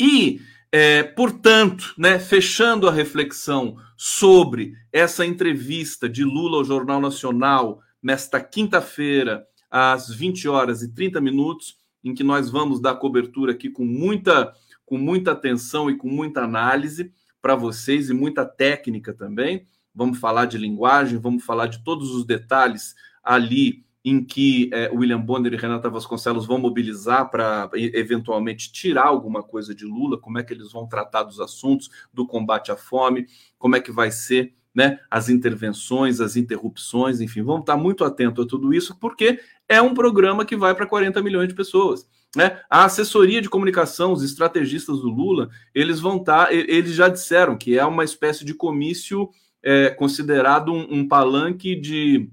E, 0.00 0.40
é, 0.70 1.02
portanto, 1.02 1.92
né, 1.98 2.18
fechando 2.18 2.88
a 2.88 2.92
reflexão 2.92 3.76
sobre 3.96 4.74
essa 4.92 5.26
entrevista 5.26 6.08
de 6.08 6.24
Lula 6.24 6.58
ao 6.58 6.64
Jornal 6.64 7.00
Nacional, 7.00 7.80
nesta 8.00 8.40
quinta-feira, 8.40 9.44
às 9.68 10.08
20 10.08 10.48
horas 10.48 10.82
e 10.82 10.94
30 10.94 11.20
minutos, 11.20 11.76
em 12.02 12.14
que 12.14 12.22
nós 12.22 12.48
vamos 12.48 12.80
dar 12.80 12.94
cobertura 12.94 13.52
aqui 13.52 13.68
com 13.68 13.84
muita 13.84 14.54
com 14.88 14.96
muita 14.98 15.32
atenção 15.32 15.90
e 15.90 15.96
com 15.96 16.08
muita 16.08 16.42
análise. 16.42 17.12
para 17.40 17.54
vocês 17.54 18.10
e 18.10 18.14
muita 18.14 18.44
técnica 18.44 19.14
também. 19.14 19.64
Vamos 19.94 20.18
falar 20.18 20.46
de 20.46 20.58
linguagem, 20.58 21.18
vamos 21.18 21.44
falar 21.44 21.66
de 21.66 21.84
todos 21.84 22.10
os 22.10 22.24
detalhes 22.24 22.94
ali 23.22 23.84
em 24.04 24.24
que 24.24 24.70
é, 24.72 24.90
William 24.90 25.20
Bonner 25.20 25.52
e 25.52 25.56
Renata 25.56 25.90
Vasconcelos 25.90 26.46
vão 26.46 26.58
mobilizar 26.58 27.30
para 27.30 27.70
eventualmente 27.74 28.72
tirar 28.72 29.06
alguma 29.06 29.42
coisa 29.42 29.74
de 29.74 29.84
Lula, 29.84 30.18
como 30.18 30.38
é 30.38 30.42
que 30.42 30.52
eles 30.52 30.72
vão 30.72 30.86
tratar 30.86 31.24
dos 31.24 31.40
assuntos 31.40 31.90
do 32.12 32.26
combate 32.26 32.72
à 32.72 32.76
fome, 32.76 33.26
como 33.58 33.76
é 33.76 33.80
que 33.80 33.92
vai 33.92 34.10
ser 34.10 34.54
né, 34.74 35.00
as 35.10 35.28
intervenções, 35.28 36.20
as 36.20 36.36
interrupções, 36.36 37.20
enfim, 37.20 37.42
vamos 37.42 37.62
estar 37.62 37.76
muito 37.76 38.04
atentos 38.04 38.44
a 38.44 38.48
tudo 38.48 38.72
isso, 38.72 38.96
porque 38.98 39.40
é 39.68 39.82
um 39.82 39.92
programa 39.92 40.44
que 40.44 40.56
vai 40.56 40.74
para 40.74 40.86
40 40.86 41.20
milhões 41.22 41.48
de 41.48 41.54
pessoas. 41.54 42.06
Né? 42.36 42.60
A 42.68 42.84
assessoria 42.84 43.40
de 43.40 43.48
comunicação, 43.48 44.12
os 44.12 44.22
estrategistas 44.22 45.00
do 45.00 45.08
Lula, 45.08 45.48
eles 45.74 45.98
vão 45.98 46.18
estar, 46.18 46.52
eles 46.52 46.94
já 46.94 47.08
disseram 47.08 47.56
que 47.56 47.78
é 47.78 47.84
uma 47.84 48.04
espécie 48.04 48.44
de 48.44 48.52
comício 48.54 49.30
é, 49.62 49.90
considerado 49.90 50.72
um, 50.72 51.00
um 51.00 51.08
palanque 51.08 51.74
de 51.74 52.28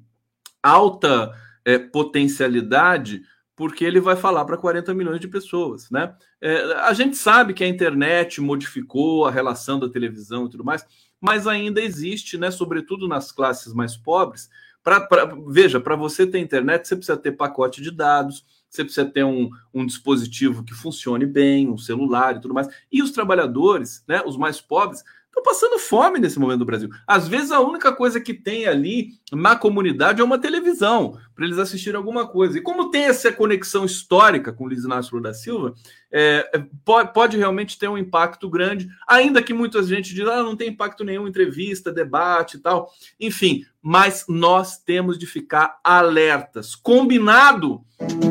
alta 0.61 1.33
é, 1.63 1.77
potencialidade, 1.79 3.21
porque 3.55 3.85
ele 3.85 4.01
vai 4.01 4.15
falar 4.15 4.43
para 4.45 4.57
40 4.57 4.93
milhões 4.93 5.19
de 5.19 5.27
pessoas, 5.27 5.89
né? 5.89 6.13
É, 6.41 6.73
a 6.81 6.93
gente 6.93 7.15
sabe 7.15 7.53
que 7.53 7.63
a 7.63 7.67
internet 7.67 8.41
modificou 8.41 9.25
a 9.25 9.31
relação 9.31 9.79
da 9.79 9.89
televisão 9.89 10.45
e 10.45 10.49
tudo 10.49 10.63
mais, 10.63 10.85
mas 11.21 11.47
ainda 11.47 11.81
existe, 11.81 12.37
né? 12.37 12.51
Sobretudo 12.51 13.07
nas 13.07 13.31
classes 13.31 13.73
mais 13.73 13.95
pobres. 13.95 14.49
Pra, 14.83 15.01
pra 15.01 15.25
veja, 15.47 15.79
para 15.79 15.95
você 15.95 16.27
ter 16.27 16.39
internet, 16.39 16.87
você 16.87 16.95
precisa 16.95 17.17
ter 17.17 17.31
pacote 17.31 17.81
de 17.81 17.89
dados, 17.89 18.45
você 18.69 18.83
precisa 18.83 19.05
ter 19.05 19.23
um, 19.23 19.49
um 19.73 19.85
dispositivo 19.85 20.63
que 20.63 20.73
funcione 20.73 21.25
bem, 21.25 21.69
um 21.69 21.77
celular 21.77 22.35
e 22.35 22.41
tudo 22.41 22.53
mais. 22.53 22.67
E 22.91 23.01
os 23.01 23.11
trabalhadores, 23.11 24.03
né? 24.07 24.21
Os 24.25 24.37
mais 24.37 24.59
pobres, 24.59 25.03
estão 25.35 25.43
passando 25.43 25.77
fome 25.77 26.19
nesse 26.19 26.39
momento 26.39 26.59
do 26.59 26.65
Brasil. 26.65 26.89
Às 27.05 27.27
vezes 27.27 27.51
a 27.51 27.59
única 27.59 27.91
coisa 27.91 28.21
que 28.21 28.33
tem 28.33 28.65
ali 28.65 29.09
na 29.31 29.55
comunidade 29.55 30.21
é 30.21 30.23
uma 30.23 30.39
televisão 30.39 31.17
para 31.35 31.45
eles 31.45 31.59
assistirem 31.59 31.97
alguma 31.97 32.25
coisa. 32.25 32.57
E 32.57 32.61
como 32.61 32.89
tem 32.89 33.05
essa 33.05 33.31
conexão 33.31 33.83
histórica 33.83 34.53
com 34.53 34.65
Luiz 34.65 34.85
Inácio 34.85 35.15
Lula 35.15 35.29
da 35.29 35.33
Silva, 35.33 35.73
é, 36.11 36.49
é 36.53 36.63
pode, 36.85 37.13
pode, 37.13 37.37
realmente 37.37 37.77
ter 37.77 37.89
um 37.89 37.97
impacto 37.97 38.49
grande, 38.49 38.87
ainda 39.05 39.43
que 39.43 39.53
muita 39.53 39.83
gente 39.83 40.15
diga, 40.15 40.31
ah, 40.31 40.43
não 40.43 40.55
tem 40.55 40.69
impacto 40.69 41.03
nenhum, 41.03 41.27
entrevista, 41.27 41.91
debate 41.91 42.55
e 42.55 42.59
tal. 42.59 42.89
Enfim, 43.19 43.65
mas 43.81 44.25
nós 44.29 44.77
temos 44.77 45.19
de 45.19 45.25
ficar 45.25 45.79
alertas. 45.83 46.75
Combinado, 46.75 47.81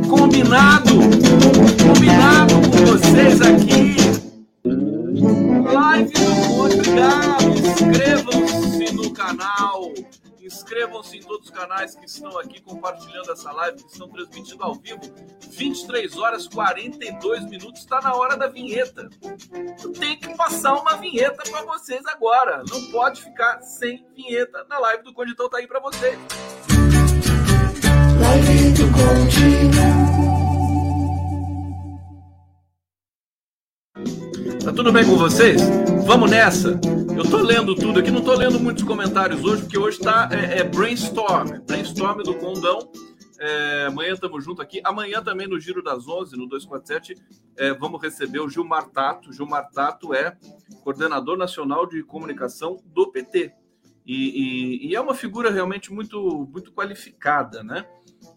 combinado, 0.09 0.95
combinado 1.85 2.55
com 2.55 2.87
vocês 2.87 3.41
aqui 3.43 4.04
Live 5.73 6.13
do 6.13 6.47
Conde 6.49 6.77
Inscrevam-se 7.61 8.93
no 8.93 9.13
canal. 9.13 9.93
Inscrevam-se 10.41 11.17
em 11.17 11.21
todos 11.23 11.49
os 11.49 11.55
canais 11.55 11.95
que 11.95 12.05
estão 12.05 12.39
aqui 12.39 12.61
compartilhando 12.61 13.33
essa 13.33 13.51
live, 13.51 13.83
que 13.83 13.91
estão 13.91 14.09
transmitindo 14.09 14.63
ao 14.63 14.75
vivo. 14.75 15.01
23 15.51 16.17
horas 16.19 16.47
42 16.47 17.45
minutos, 17.47 17.81
está 17.81 18.01
na 18.01 18.15
hora 18.15 18.37
da 18.37 18.47
vinheta. 18.47 19.09
Tem 19.99 20.19
que 20.19 20.37
passar 20.37 20.75
uma 20.75 20.97
vinheta 20.97 21.43
para 21.51 21.63
vocês 21.63 22.05
agora. 22.07 22.63
Não 22.69 22.91
pode 22.93 23.23
ficar 23.23 23.63
sem 23.63 24.07
vinheta 24.15 24.67
na 24.69 24.79
live 24.79 25.03
do 25.03 25.15
Conde, 25.15 25.33
então 25.33 25.49
tá 25.49 25.59
aí 25.59 25.67
para 25.67 25.81
vocês. 25.81 26.19
Tá 34.65 34.73
tudo 34.73 34.91
bem 34.91 35.05
com 35.05 35.17
vocês? 35.17 35.61
Vamos 36.07 36.31
nessa. 36.31 36.81
Eu 37.15 37.31
tô 37.31 37.37
lendo 37.37 37.75
tudo 37.75 38.01
aqui, 38.01 38.11
não 38.11 38.23
tô 38.23 38.33
lendo 38.35 38.59
muitos 38.59 38.83
comentários 38.83 39.45
hoje, 39.45 39.61
porque 39.61 39.77
hoje 39.77 39.99
tá 39.99 40.31
é, 40.33 40.61
é 40.61 40.65
brainstorm, 40.65 41.61
brainstorm 41.67 42.23
do 42.23 42.35
Condão. 42.37 42.91
É, 43.39 43.87
amanhã 43.89 44.15
estamos 44.15 44.43
junto 44.43 44.63
aqui. 44.63 44.81
Amanhã 44.83 45.23
também 45.23 45.47
no 45.47 45.61
Giro 45.61 45.83
das 45.83 46.09
11, 46.09 46.35
no 46.39 46.47
247, 46.49 47.15
é, 47.59 47.75
vamos 47.75 48.01
receber 48.01 48.41
o 48.41 48.49
Gilmar 48.49 48.89
Tato. 48.89 49.35
Gilmar 49.35 49.69
Tato 49.71 50.15
é 50.15 50.35
coordenador 50.83 51.37
nacional 51.37 51.87
de 51.87 52.03
comunicação 52.03 52.79
do 52.87 53.13
PT. 53.13 53.53
E, 54.07 54.87
e, 54.87 54.89
e 54.89 54.95
é 54.95 55.01
uma 55.01 55.15
figura 55.15 55.51
realmente 55.51 55.93
muito, 55.93 56.49
muito 56.51 56.73
qualificada, 56.73 57.63
né? 57.63 57.85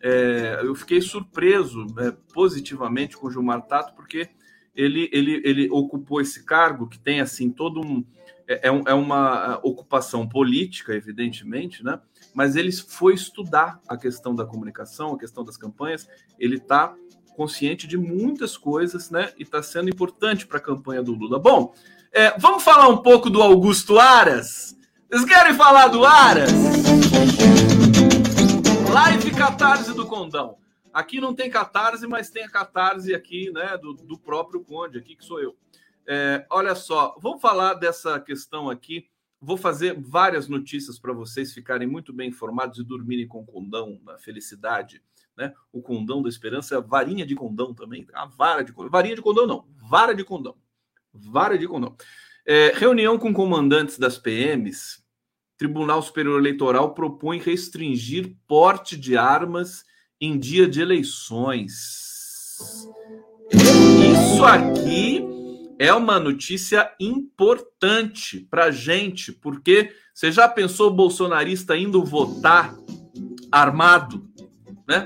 É, 0.04 0.60
eu 0.62 0.76
fiquei 0.76 1.00
surpreso 1.00 1.86
é, 2.00 2.12
positivamente 2.34 3.16
com 3.16 3.28
o 3.28 3.32
Gilmar 3.32 3.62
Tato, 3.62 3.96
porque 3.96 4.30
ele, 4.78 5.10
ele, 5.12 5.42
ele 5.44 5.70
ocupou 5.72 6.22
esse 6.22 6.46
cargo 6.46 6.88
que 6.88 7.00
tem 7.00 7.20
assim 7.20 7.50
todo 7.50 7.82
um 7.82 8.06
é, 8.48 8.70
é, 8.70 8.82
é 8.86 8.94
uma 8.94 9.60
ocupação 9.62 10.26
política, 10.26 10.94
evidentemente, 10.94 11.84
né? 11.84 12.00
Mas 12.34 12.56
ele 12.56 12.72
foi 12.72 13.14
estudar 13.14 13.82
a 13.88 13.98
questão 13.98 14.34
da 14.34 14.46
comunicação, 14.46 15.14
a 15.14 15.20
questão 15.20 15.44
das 15.44 15.58
campanhas. 15.58 16.08
Ele 16.40 16.56
está 16.56 16.96
consciente 17.36 17.86
de 17.86 17.98
muitas 17.98 18.56
coisas, 18.56 19.10
né? 19.10 19.34
E 19.38 19.44
está 19.44 19.62
sendo 19.62 19.90
importante 19.90 20.48
para 20.48 20.60
a 20.60 20.62
campanha 20.62 21.04
do 21.04 21.14
Lula. 21.14 21.38
Bom, 21.38 21.74
é, 22.14 22.40
vamos 22.40 22.64
falar 22.64 22.88
um 22.88 22.98
pouco 22.98 23.30
do 23.30 23.42
Augusto 23.42 24.00
Aras. 24.00 24.78
Vocês 25.10 25.26
querem 25.26 25.54
falar 25.54 25.90
do 25.90 26.06
Aras? 26.06 26.52
Live 28.90 29.32
Catarse 29.32 29.94
do 29.94 30.06
Condão. 30.06 30.58
Aqui 30.98 31.22
não 31.22 31.32
tem 31.32 31.48
catarse, 31.48 32.08
mas 32.08 32.32
tem 32.32 32.44
a 32.44 32.50
catarse 32.50 33.14
aqui, 33.14 33.52
né, 33.52 33.78
do, 33.78 33.94
do 33.94 34.18
próprio 34.18 34.64
Conde, 34.64 34.98
aqui 34.98 35.16
que 35.16 35.24
sou 35.24 35.40
eu. 35.40 35.56
É, 36.08 36.44
olha 36.50 36.74
só, 36.74 37.16
vamos 37.22 37.40
falar 37.40 37.76
dessa 37.76 38.20
questão 38.20 38.68
aqui. 38.68 39.08
Vou 39.40 39.58
fazer 39.58 39.96
várias 39.96 40.48
notícias 40.48 40.98
para 40.98 41.14
vocês 41.14 41.54
ficarem 41.54 41.88
muito 41.88 42.12
bem 42.12 42.30
informados 42.30 42.80
e 42.80 42.84
dormirem 42.84 43.28
com 43.28 43.46
condão 43.46 44.02
na 44.04 44.18
felicidade. 44.18 45.00
Né? 45.38 45.54
O 45.72 45.84
condão 45.84 46.24
da 46.24 46.30
esperança 46.30 46.76
a 46.76 46.82
varinha 46.82 47.28
de 47.28 47.36
condão 47.36 47.76
também. 47.76 48.08
A 48.12 48.26
vara 48.26 48.64
de 48.64 48.74
condão. 48.74 48.90
Varinha 48.90 49.16
de 49.16 49.22
condão 49.22 49.46
não, 49.46 49.68
vara 49.88 50.16
de 50.16 50.24
condão. 50.24 50.58
Vara 51.14 51.60
de 51.60 51.68
condão. 51.68 51.96
É, 52.44 52.72
reunião 52.74 53.20
com 53.20 53.32
comandantes 53.32 54.00
das 54.00 54.18
PMs. 54.18 55.06
Tribunal 55.60 56.02
Superior 56.02 56.40
Eleitoral 56.40 56.96
propõe 56.96 57.38
restringir 57.38 58.36
porte 58.48 58.98
de 58.98 59.16
armas 59.16 59.86
em 60.20 60.38
dia 60.38 60.68
de 60.68 60.82
eleições. 60.82 62.88
Isso 63.52 64.44
aqui 64.44 65.24
é 65.80 65.94
uma 65.94 66.20
notícia 66.20 66.92
importante 67.00 68.48
para 68.50 68.72
gente, 68.72 69.32
porque 69.32 69.94
você 70.14 70.32
já 70.32 70.50
pensou 70.50 70.88
o 70.88 70.94
bolsonarista 70.94 71.78
indo 71.78 72.04
votar 72.04 72.76
armado, 73.52 74.28
né? 74.88 75.06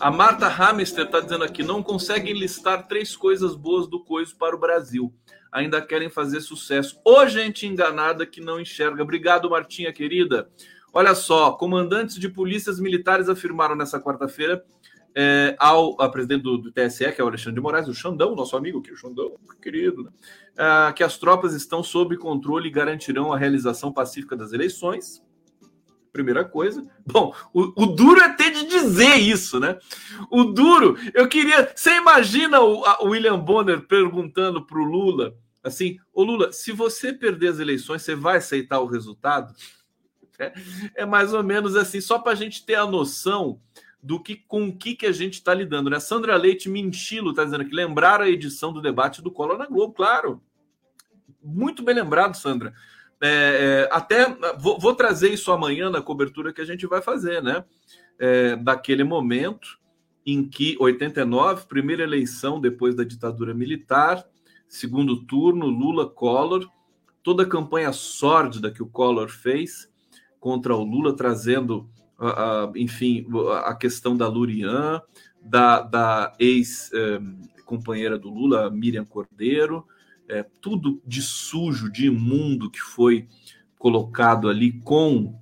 A 0.00 0.10
Marta 0.10 0.48
Hamster 0.48 1.06
está 1.06 1.20
dizendo 1.20 1.44
aqui: 1.44 1.62
não 1.62 1.82
conseguem 1.82 2.34
listar 2.34 2.86
três 2.86 3.16
coisas 3.16 3.54
boas 3.54 3.88
do 3.88 4.04
coiso 4.04 4.36
para 4.36 4.54
o 4.54 4.58
Brasil. 4.58 5.12
Ainda 5.50 5.80
querem 5.80 6.10
fazer 6.10 6.40
sucesso. 6.40 7.00
Ô, 7.04 7.26
gente 7.26 7.66
enganada 7.66 8.26
que 8.26 8.40
não 8.40 8.60
enxerga. 8.60 9.02
Obrigado, 9.02 9.48
Martinha, 9.48 9.92
querida. 9.92 10.50
Olha 10.96 11.12
só, 11.12 11.50
comandantes 11.50 12.14
de 12.14 12.28
polícias 12.28 12.78
militares 12.78 13.28
afirmaram 13.28 13.74
nessa 13.74 14.00
quarta-feira 14.00 14.64
é, 15.12 15.56
ao, 15.58 16.00
ao, 16.00 16.08
presidente 16.08 16.42
do, 16.42 16.56
do, 16.56 16.70
TSE, 16.70 17.10
que 17.10 17.20
é 17.20 17.24
o 17.24 17.26
Alexandre 17.26 17.56
de 17.56 17.60
Moraes, 17.60 17.88
o 17.88 17.94
Xandão, 17.94 18.36
nosso 18.36 18.56
amigo 18.56 18.78
aqui, 18.78 18.92
o 18.92 18.96
Xandão, 18.96 19.34
querido, 19.60 20.04
né? 20.04 20.10
é, 20.56 20.92
que 20.92 21.02
as 21.02 21.18
tropas 21.18 21.52
estão 21.52 21.82
sob 21.82 22.16
controle 22.16 22.68
e 22.68 22.72
garantirão 22.72 23.32
a 23.32 23.38
realização 23.38 23.92
pacífica 23.92 24.36
das 24.36 24.52
eleições. 24.52 25.20
Primeira 26.12 26.44
coisa. 26.44 26.86
Bom, 27.04 27.34
o, 27.52 27.82
o, 27.82 27.86
duro 27.86 28.20
é 28.20 28.32
ter 28.32 28.52
de 28.52 28.66
dizer 28.68 29.16
isso, 29.16 29.58
né? 29.58 29.76
O 30.30 30.44
duro, 30.44 30.96
eu 31.12 31.26
queria. 31.26 31.72
Você 31.74 31.96
imagina 31.96 32.60
o, 32.60 32.84
a, 32.84 33.02
o 33.02 33.08
William 33.08 33.36
Bonner 33.36 33.84
perguntando 33.84 34.64
para 34.64 34.78
o 34.78 34.84
Lula 34.84 35.34
assim: 35.60 35.96
Ô 36.12 36.22
Lula, 36.22 36.52
se 36.52 36.70
você 36.70 37.12
perder 37.12 37.48
as 37.48 37.58
eleições, 37.58 38.02
você 38.02 38.14
vai 38.14 38.36
aceitar 38.36 38.78
o 38.78 38.86
resultado? 38.86 39.52
É, 40.94 41.06
mais 41.06 41.32
ou 41.32 41.42
menos 41.42 41.76
assim, 41.76 42.00
só 42.00 42.18
para 42.18 42.32
a 42.32 42.34
gente 42.34 42.64
ter 42.64 42.74
a 42.74 42.86
noção 42.86 43.60
do 44.02 44.20
que 44.20 44.36
com 44.36 44.68
o 44.68 44.76
que, 44.76 44.94
que 44.94 45.06
a 45.06 45.12
gente 45.12 45.34
está 45.34 45.54
lidando. 45.54 45.88
Né? 45.88 45.98
Sandra 45.98 46.36
Leite 46.36 46.68
Minchilo 46.68 47.30
está 47.30 47.44
dizendo 47.44 47.64
que 47.64 47.74
lembraram 47.74 48.24
a 48.24 48.28
edição 48.28 48.72
do 48.72 48.82
debate 48.82 49.22
do 49.22 49.30
Collor 49.30 49.56
na 49.56 49.66
Globo, 49.66 49.94
claro. 49.94 50.42
Muito 51.42 51.82
bem 51.82 51.94
lembrado, 51.94 52.36
Sandra. 52.36 52.74
É, 53.20 53.28
é, 53.28 53.88
até 53.90 54.26
vou, 54.58 54.78
vou, 54.78 54.94
trazer 54.94 55.32
isso 55.32 55.50
amanhã 55.50 55.88
na 55.88 56.02
cobertura 56.02 56.52
que 56.52 56.60
a 56.60 56.64
gente 56.64 56.86
vai 56.86 57.00
fazer, 57.00 57.42
né? 57.42 57.64
É, 58.18 58.56
daquele 58.56 59.04
momento 59.04 59.78
em 60.26 60.46
que 60.46 60.76
89, 60.78 61.66
primeira 61.66 62.02
eleição 62.02 62.60
depois 62.60 62.94
da 62.94 63.04
ditadura 63.04 63.54
militar, 63.54 64.24
segundo 64.68 65.24
turno, 65.24 65.66
Lula 65.66 66.08
Collor, 66.08 66.68
toda 67.22 67.44
a 67.44 67.48
campanha 67.48 67.92
sórdida 67.92 68.70
que 68.70 68.82
o 68.82 68.86
Collor 68.86 69.28
fez 69.28 69.90
contra 70.44 70.76
o 70.76 70.84
Lula, 70.84 71.16
trazendo, 71.16 71.88
uh, 72.20 72.68
uh, 72.68 72.76
enfim, 72.76 73.26
a 73.64 73.74
questão 73.74 74.14
da 74.14 74.28
Lurian, 74.28 75.00
da, 75.40 75.80
da 75.80 76.34
ex-companheira 76.38 78.18
do 78.18 78.28
Lula, 78.28 78.70
Miriam 78.70 79.06
Cordeiro, 79.06 79.86
é, 80.28 80.44
tudo 80.60 81.00
de 81.06 81.22
sujo, 81.22 81.90
de 81.90 82.08
imundo 82.08 82.70
que 82.70 82.78
foi 82.78 83.26
colocado 83.78 84.50
ali 84.50 84.72
com 84.82 85.34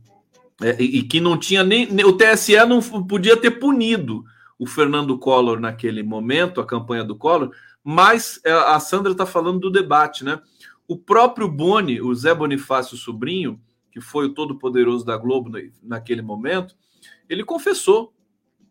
é, 0.63 0.81
e, 0.81 1.03
que 1.03 1.21
não 1.21 1.37
tinha 1.37 1.65
nem 1.65 1.89
o 2.05 2.17
TSE 2.17 2.65
não 2.65 2.81
podia 2.81 3.37
ter 3.37 3.51
punido 3.59 4.25
o 4.57 4.67
Fernando 4.67 5.19
Collor 5.19 5.59
naquele 5.59 6.05
momento, 6.05 6.61
a 6.61 6.67
campanha 6.67 7.03
do 7.03 7.17
Collor, 7.17 7.51
mas 7.83 8.41
a 8.45 8.79
Sandra 8.79 9.11
está 9.11 9.27
falando 9.27 9.59
do 9.59 9.71
debate, 9.71 10.25
né? 10.25 10.41
O 10.87 10.97
próprio 10.97 11.49
Boni, 11.49 12.01
o 12.01 12.15
Zé 12.15 12.33
Bonifácio 12.33 12.97
Sobrinho, 12.97 13.61
que 13.93 14.01
foi 14.01 14.27
o 14.27 14.35
todo-poderoso 14.35 15.05
da 15.05 15.17
Globo 15.17 15.51
naquele 15.83 16.23
momento, 16.23 16.75
ele 17.29 17.45
confessou, 17.45 18.13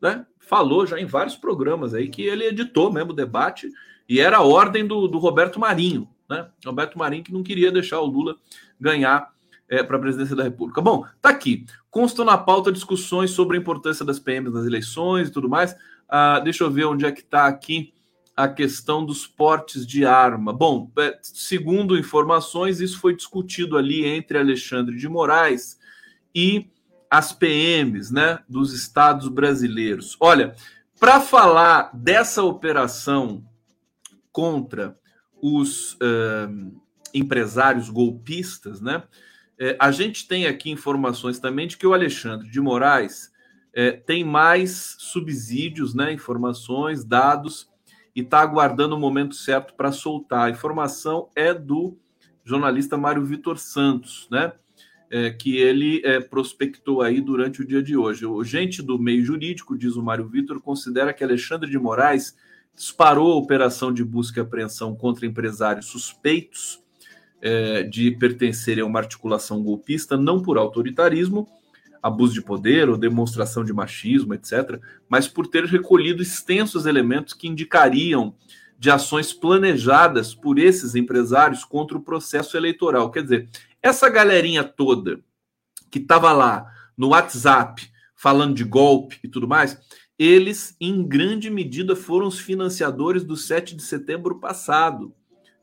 né? 0.02 0.26
Falou 0.40 0.86
já 0.86 1.00
em 1.00 1.06
vários 1.06 1.36
programas 1.38 1.94
aí 1.94 2.10
que 2.10 2.24
ele 2.24 2.46
editou 2.46 2.92
mesmo 2.92 3.12
o 3.12 3.16
debate 3.16 3.70
e 4.10 4.20
era 4.20 4.38
a 4.38 4.42
ordem 4.42 4.86
do, 4.86 5.08
do 5.08 5.20
Roberto 5.20 5.60
Marinho, 5.60 6.10
né? 6.28 6.50
Roberto 6.66 6.98
Marinho 6.98 7.24
que 7.24 7.32
não 7.32 7.44
queria 7.44 7.72
deixar 7.72 8.02
o 8.02 8.06
Lula 8.06 8.36
ganhar 8.80 9.32
é, 9.70 9.84
para 9.84 9.96
a 9.96 10.00
presidência 10.00 10.36
da 10.36 10.44
República. 10.44 10.82
Bom, 10.82 11.06
tá 11.22 11.30
aqui. 11.30 11.66
Constam 11.90 12.26
na 12.26 12.38
pauta 12.38 12.72
discussões 12.72 13.32
sobre 13.32 13.56
a 13.56 13.60
importância 13.60 14.04
das 14.04 14.20
PMs 14.20 14.52
nas 14.54 14.66
eleições 14.66 15.30
e 15.30 15.32
tudo 15.32 15.48
mais. 15.48 15.76
Ah, 16.10 16.40
deixa 16.40 16.64
eu 16.64 16.72
ver 16.72 16.86
onde 16.86 17.06
é 17.06 17.12
que 17.12 17.22
está 17.22 17.46
aqui 17.46 17.94
a 18.42 18.48
questão 18.48 19.06
dos 19.06 19.28
portes 19.28 19.86
de 19.86 20.04
arma. 20.04 20.52
Bom, 20.52 20.92
é, 20.98 21.20
segundo 21.22 21.96
informações, 21.96 22.82
isso 22.82 23.00
foi 23.00 23.16
discutido 23.16 23.78
ali 23.78 24.04
entre 24.04 24.36
Alexandre 24.36 24.98
de 24.98 25.08
Moraes 25.08 25.78
e 26.34 26.68
as 27.08 27.32
PMs 27.32 28.12
né, 28.12 28.40
dos 28.50 28.74
estados 28.74 29.28
brasileiros. 29.28 30.18
Olha, 30.20 30.56
para 31.00 31.22
falar 31.22 31.92
dessa 31.94 32.42
operação 32.42 33.46
contra 34.32 34.98
os 35.40 35.94
uh, 35.94 36.82
empresários 37.14 37.90
golpistas, 37.90 38.82
né, 38.82 39.04
é, 39.60 39.78
a 39.80 39.92
gente 39.92 40.28
tem 40.28 40.48
aqui 40.48 40.72
informações 40.72 41.38
também 41.38 41.68
de 41.68 41.78
que 41.78 41.86
o 41.86 41.94
Alexandre 41.94 42.50
de 42.50 42.60
Moraes 42.60 43.32
é, 43.72 43.92
tem 43.92 44.24
mais 44.24 44.96
subsídios, 44.98 45.94
né, 45.94 46.12
informações, 46.12 47.06
dados 47.06 47.70
e 48.16 48.22
está 48.22 48.40
aguardando 48.40 48.96
o 48.96 49.00
momento 49.00 49.36
certo 49.36 49.74
para 49.74 49.92
soltar. 49.92 50.48
A 50.48 50.50
informação 50.50 51.30
é 51.36 51.54
do 51.54 51.98
jornalista 52.44 52.98
Mário 52.98 53.26
Vitor 53.26 53.58
Santos, 53.58 54.28
né? 54.30 54.54
É, 55.10 55.30
que 55.30 55.58
ele 55.58 56.02
é, 56.06 56.22
prospectou 56.22 57.02
aí 57.02 57.20
durante 57.20 57.62
o 57.62 57.68
dia 57.68 57.84
de 57.84 57.98
hoje. 57.98 58.26
O 58.26 58.42
gente 58.46 58.82
do 58.82 58.98
meio 58.98 59.24
jurídico, 59.26 59.78
diz 59.78 59.98
o 59.98 60.04
Mário 60.04 60.26
Vitor, 60.28 60.62
considera 60.62 61.14
que 61.14 61.22
Alexandre 61.22 61.70
de 61.70 61.78
Moraes 61.78 62.38
disparou 62.74 63.34
a 63.34 63.36
operação 63.36 63.94
de 63.94 64.06
busca 64.06 64.40
e 64.40 64.44
apreensão 64.44 64.96
contra 64.96 65.26
empresários 65.26 65.88
suspeitos 65.88 66.82
é, 67.42 67.84
de 67.84 68.12
pertencerem 68.12 68.84
a 68.84 68.88
uma 68.88 69.00
articulação 69.00 69.62
golpista, 69.62 70.16
não 70.16 70.42
por 70.42 70.58
autoritarismo, 70.58 71.46
abuso 72.02 72.34
de 72.34 72.42
poder 72.42 72.90
ou 72.90 72.98
demonstração 72.98 73.64
de 73.64 73.74
machismo, 73.74 74.34
etc., 74.34 74.80
mas 75.08 75.28
por 75.28 75.48
ter 75.48 75.66
recolhido 75.66 76.22
extensos 76.22 76.86
elementos 76.86 77.34
que 77.34 77.48
indicariam 77.48 78.36
de 78.78 78.90
ações 78.90 79.32
planejadas 79.32 80.34
por 80.34 80.58
esses 80.58 80.96
empresários 80.96 81.64
contra 81.64 81.98
o 81.98 82.02
processo 82.02 82.58
eleitoral. 82.58 83.12
Quer 83.12 83.24
dizer, 83.24 83.50
essa 83.82 84.10
galerinha 84.10 84.64
toda 84.64 85.20
que 85.92 86.00
estava 86.00 86.32
lá 86.32 86.66
no 86.98 87.10
WhatsApp 87.10 87.92
falando 88.16 88.56
de 88.56 88.64
golpe 88.64 89.20
e 89.24 89.28
tudo 89.28 89.48
mais, 89.48 89.80
eles, 90.18 90.76
em 90.80 91.04
grande 91.04 91.50
medida, 91.50 91.96
foram 91.96 92.28
os 92.28 92.40
financiadores 92.40 93.24
do 93.24 93.36
7 93.36 93.76
de 93.76 93.82
setembro 93.82 94.40
passado. 94.40 95.14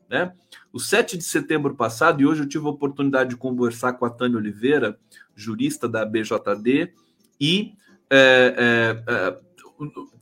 Né? 0.09 0.33
O 0.73 0.79
7 0.79 1.17
de 1.17 1.23
setembro 1.23 1.75
passado, 1.75 2.21
e 2.21 2.25
hoje 2.25 2.41
eu 2.41 2.49
tive 2.49 2.65
a 2.65 2.69
oportunidade 2.69 3.29
de 3.29 3.37
conversar 3.37 3.93
com 3.93 4.05
a 4.05 4.09
Tânia 4.09 4.37
Oliveira, 4.37 4.99
jurista 5.39 5.87
da 5.87 6.05
BJD, 6.05 6.93
e 7.39 7.73
é, 8.09 9.03
é, 9.07 9.13
é, 9.13 9.39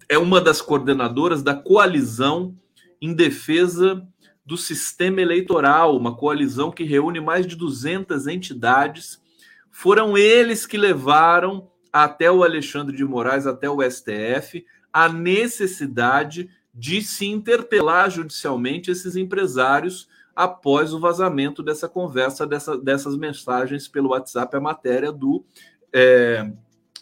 é 0.09 0.18
uma 0.18 0.39
das 0.39 0.61
coordenadoras 0.61 1.41
da 1.41 1.53
coalizão 1.53 2.55
em 3.01 3.13
defesa 3.13 4.05
do 4.45 4.57
sistema 4.57 5.22
eleitoral, 5.22 5.97
uma 5.97 6.15
coalizão 6.15 6.72
que 6.72 6.84
reúne 6.84 7.20
mais 7.20 7.45
de 7.45 7.55
200 7.55 8.28
entidades. 8.28 9.22
Foram 9.70 10.18
eles 10.18 10.65
que 10.65 10.78
levaram 10.78 11.70
até 11.91 12.32
o 12.32 12.43
Alexandre 12.43 12.95
de 12.95 13.03
Moraes, 13.03 13.45
até 13.45 13.70
o 13.70 13.82
STF, 13.82 14.65
a 14.91 15.09
necessidade 15.09 16.49
de 16.74 17.01
se 17.01 17.26
interpelar 17.26 18.09
judicialmente 18.09 18.91
esses 18.91 19.15
empresários 19.15 20.07
após 20.38 20.93
o 20.93 20.99
vazamento 20.99 21.63
dessa 21.63 21.89
conversa, 21.89 22.45
dessa, 22.45 22.77
dessas 22.77 23.17
mensagens 23.17 23.88
pelo 23.88 24.09
WhatsApp, 24.09 24.55
a 24.55 24.59
matéria 24.59 25.11
do 25.11 25.43
é, 25.91 26.47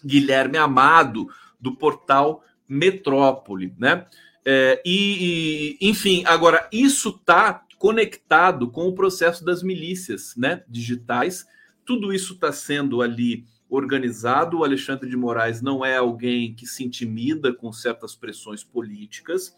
Guilherme 0.05 0.57
Amado, 0.57 1.27
do 1.59 1.75
portal 1.75 2.41
Metrópole, 2.65 3.75
né? 3.77 4.05
É, 4.45 4.81
e, 4.85 5.75
e, 5.81 5.89
enfim, 5.89 6.23
agora 6.25 6.69
isso 6.71 7.09
está 7.09 7.61
conectado 7.77 8.71
com 8.71 8.87
o 8.87 8.95
processo 8.95 9.43
das 9.43 9.61
milícias, 9.61 10.33
né? 10.37 10.63
Digitais. 10.69 11.45
Tudo 11.83 12.13
isso 12.13 12.35
está 12.35 12.53
sendo 12.53 13.01
ali 13.01 13.43
organizado. 13.69 14.59
O 14.59 14.63
Alexandre 14.63 15.09
de 15.09 15.17
Moraes 15.17 15.61
não 15.61 15.83
é 15.83 15.97
alguém 15.97 16.53
que 16.53 16.65
se 16.65 16.85
intimida 16.85 17.53
com 17.53 17.73
certas 17.73 18.15
pressões 18.15 18.63
políticas. 18.63 19.53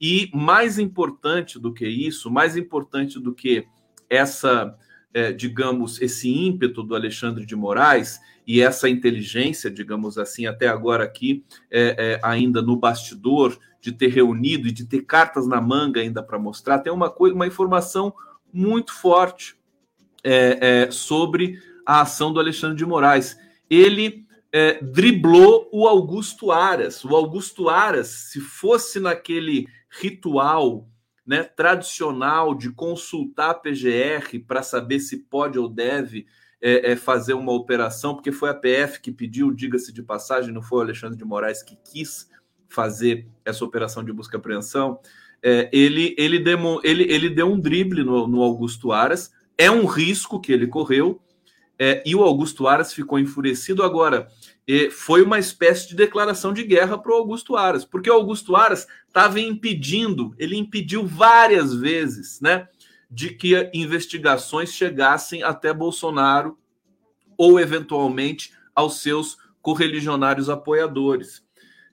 E 0.00 0.30
mais 0.32 0.78
importante 0.78 1.58
do 1.58 1.72
que 1.72 1.86
isso, 1.86 2.30
mais 2.30 2.56
importante 2.56 3.18
do 3.18 3.34
que 3.34 3.66
essa, 4.08 4.76
é, 5.12 5.32
digamos, 5.32 6.00
esse 6.00 6.30
ímpeto 6.30 6.82
do 6.82 6.94
Alexandre 6.94 7.44
de 7.44 7.56
Moraes 7.56 8.20
e 8.46 8.60
essa 8.60 8.88
inteligência, 8.88 9.70
digamos 9.70 10.16
assim, 10.16 10.46
até 10.46 10.68
agora 10.68 11.04
aqui, 11.04 11.44
é, 11.70 11.96
é, 11.98 12.20
ainda 12.22 12.62
no 12.62 12.76
bastidor, 12.76 13.58
de 13.80 13.92
ter 13.92 14.08
reunido 14.08 14.66
e 14.66 14.72
de 14.72 14.84
ter 14.84 15.02
cartas 15.02 15.46
na 15.46 15.60
manga 15.60 16.00
ainda 16.00 16.22
para 16.22 16.38
mostrar, 16.38 16.78
tem 16.80 16.92
uma 16.92 17.10
coisa, 17.10 17.34
uma 17.34 17.46
informação 17.46 18.12
muito 18.52 18.92
forte 18.92 19.56
é, 20.24 20.86
é, 20.86 20.90
sobre 20.90 21.60
a 21.86 22.02
ação 22.02 22.32
do 22.32 22.40
Alexandre 22.40 22.76
de 22.76 22.84
Moraes. 22.84 23.36
Ele 23.70 24.26
é, 24.52 24.82
driblou 24.82 25.68
o 25.72 25.86
Augusto 25.86 26.50
Aras. 26.50 27.04
O 27.04 27.14
Augusto 27.14 27.68
Aras, 27.68 28.08
se 28.08 28.40
fosse 28.40 28.98
naquele 28.98 29.66
ritual 29.90 30.88
né, 31.26 31.42
tradicional 31.42 32.54
de 32.54 32.70
consultar 32.70 33.50
a 33.50 33.54
PGR 33.54 34.38
para 34.46 34.62
saber 34.62 34.98
se 35.00 35.18
pode 35.18 35.58
ou 35.58 35.68
deve 35.68 36.26
é, 36.60 36.92
é, 36.92 36.96
fazer 36.96 37.34
uma 37.34 37.52
operação, 37.52 38.14
porque 38.14 38.32
foi 38.32 38.50
a 38.50 38.54
PF 38.54 39.00
que 39.00 39.12
pediu, 39.12 39.52
diga-se 39.52 39.92
de 39.92 40.02
passagem, 40.02 40.52
não 40.52 40.62
foi 40.62 40.78
o 40.78 40.82
Alexandre 40.82 41.18
de 41.18 41.24
Moraes 41.24 41.62
que 41.62 41.76
quis 41.76 42.30
fazer 42.68 43.28
essa 43.44 43.64
operação 43.64 44.02
de 44.02 44.12
busca 44.12 44.36
e 44.36 44.38
apreensão. 44.38 44.98
É, 45.42 45.68
ele, 45.72 46.14
ele, 46.18 46.38
demo, 46.38 46.80
ele, 46.82 47.04
ele 47.04 47.30
deu 47.30 47.46
um 47.46 47.60
drible 47.60 48.02
no, 48.02 48.26
no 48.26 48.42
Augusto 48.42 48.90
Aras, 48.90 49.30
é 49.56 49.70
um 49.70 49.86
risco 49.86 50.40
que 50.40 50.52
ele 50.52 50.66
correu, 50.66 51.20
é, 51.78 52.02
e 52.04 52.16
o 52.16 52.22
Augusto 52.22 52.66
Aras 52.66 52.92
ficou 52.92 53.18
enfurecido. 53.18 53.82
Agora, 53.82 54.28
foi 54.90 55.22
uma 55.22 55.38
espécie 55.38 55.88
de 55.88 55.96
declaração 55.96 56.52
de 56.52 56.62
guerra 56.62 56.98
para 56.98 57.12
o 57.12 57.14
Augusto 57.14 57.56
Aras, 57.56 57.86
porque 57.86 58.10
o 58.10 58.14
Augusto 58.14 58.54
Aras 58.54 58.86
estava 59.06 59.40
impedindo, 59.40 60.34
ele 60.38 60.56
impediu 60.56 61.06
várias 61.06 61.74
vezes, 61.74 62.38
né, 62.40 62.68
de 63.10 63.30
que 63.30 63.70
investigações 63.72 64.74
chegassem 64.74 65.42
até 65.42 65.72
Bolsonaro 65.72 66.58
ou 67.36 67.58
eventualmente 67.58 68.52
aos 68.74 69.00
seus 69.00 69.38
correligionários 69.62 70.50
apoiadores. 70.50 71.42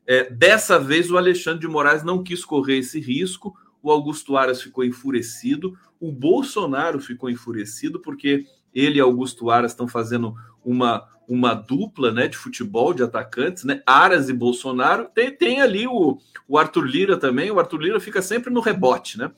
É, 0.06 0.30
dessa 0.30 0.78
vez, 0.78 1.10
o 1.10 1.18
Alexandre 1.18 1.62
de 1.62 1.68
Moraes 1.68 2.04
não 2.04 2.22
quis 2.22 2.44
correr 2.44 2.80
esse 2.80 3.00
risco, 3.00 3.56
o 3.82 3.90
Augusto 3.90 4.36
Aras 4.36 4.62
ficou 4.62 4.84
enfurecido, 4.84 5.78
o 6.00 6.12
Bolsonaro 6.12 7.00
ficou 7.00 7.30
enfurecido, 7.30 8.02
porque 8.02 8.46
ele 8.74 8.98
e 8.98 9.02
Augusto 9.02 9.50
Aras 9.50 9.72
estão 9.72 9.88
fazendo 9.88 10.36
uma 10.64 11.08
uma 11.28 11.54
dupla 11.54 12.12
né, 12.12 12.28
de 12.28 12.38
futebol, 12.38 12.94
de 12.94 13.04
atacantes, 13.04 13.64
né? 13.64 13.82
Aras 13.86 14.30
e 14.30 14.34
Bolsonaro. 14.34 15.10
Tem, 15.14 15.32
tem 15.32 15.62
ali 15.62 15.88
o, 15.88 16.18
o 16.48 16.58
Arthur 16.58 16.86
Lira 16.86 17.18
também. 17.18 17.52
O 17.52 17.60
Arthur 17.60 17.82
Lira 17.82 18.00
fica 18.00 18.22
sempre 18.22 18.52
no 18.54 18.60
rebote, 18.60 19.18
né? 19.18 19.32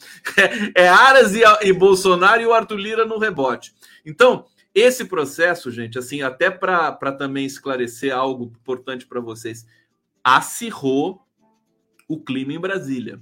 É, 0.76 0.84
é 0.86 0.90
Aras 0.90 1.36
e, 1.36 1.42
e 1.62 1.74
Bolsonaro 1.74 2.42
e 2.42 2.46
o 2.46 2.54
Arthur 2.54 2.78
Lira 2.78 3.06
no 3.06 3.18
rebote. 3.18 3.74
Então, 4.06 4.46
esse 4.74 5.06
processo, 5.06 5.72
gente, 5.72 5.98
assim, 5.98 6.22
até 6.22 6.52
para 6.52 7.12
também 7.18 7.46
esclarecer 7.46 8.16
algo 8.16 8.46
importante 8.46 9.08
para 9.08 9.20
vocês, 9.20 9.66
acirrou 10.24 11.22
o 12.08 12.20
clima 12.20 12.54
em 12.54 12.60
Brasília. 12.60 13.20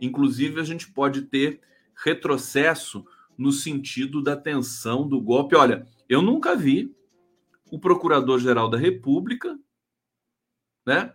Inclusive, 0.00 0.60
a 0.60 0.64
gente 0.64 0.90
pode 0.90 1.22
ter 1.22 1.60
retrocesso 2.04 3.04
no 3.36 3.52
sentido 3.52 4.22
da 4.22 4.36
tensão 4.36 5.08
do 5.08 5.20
golpe. 5.20 5.56
Olha, 5.56 5.86
eu 6.08 6.20
nunca 6.20 6.56
vi 6.56 6.94
o 7.70 7.78
Procurador-Geral 7.78 8.68
da 8.68 8.78
República, 8.78 9.58
né, 10.86 11.12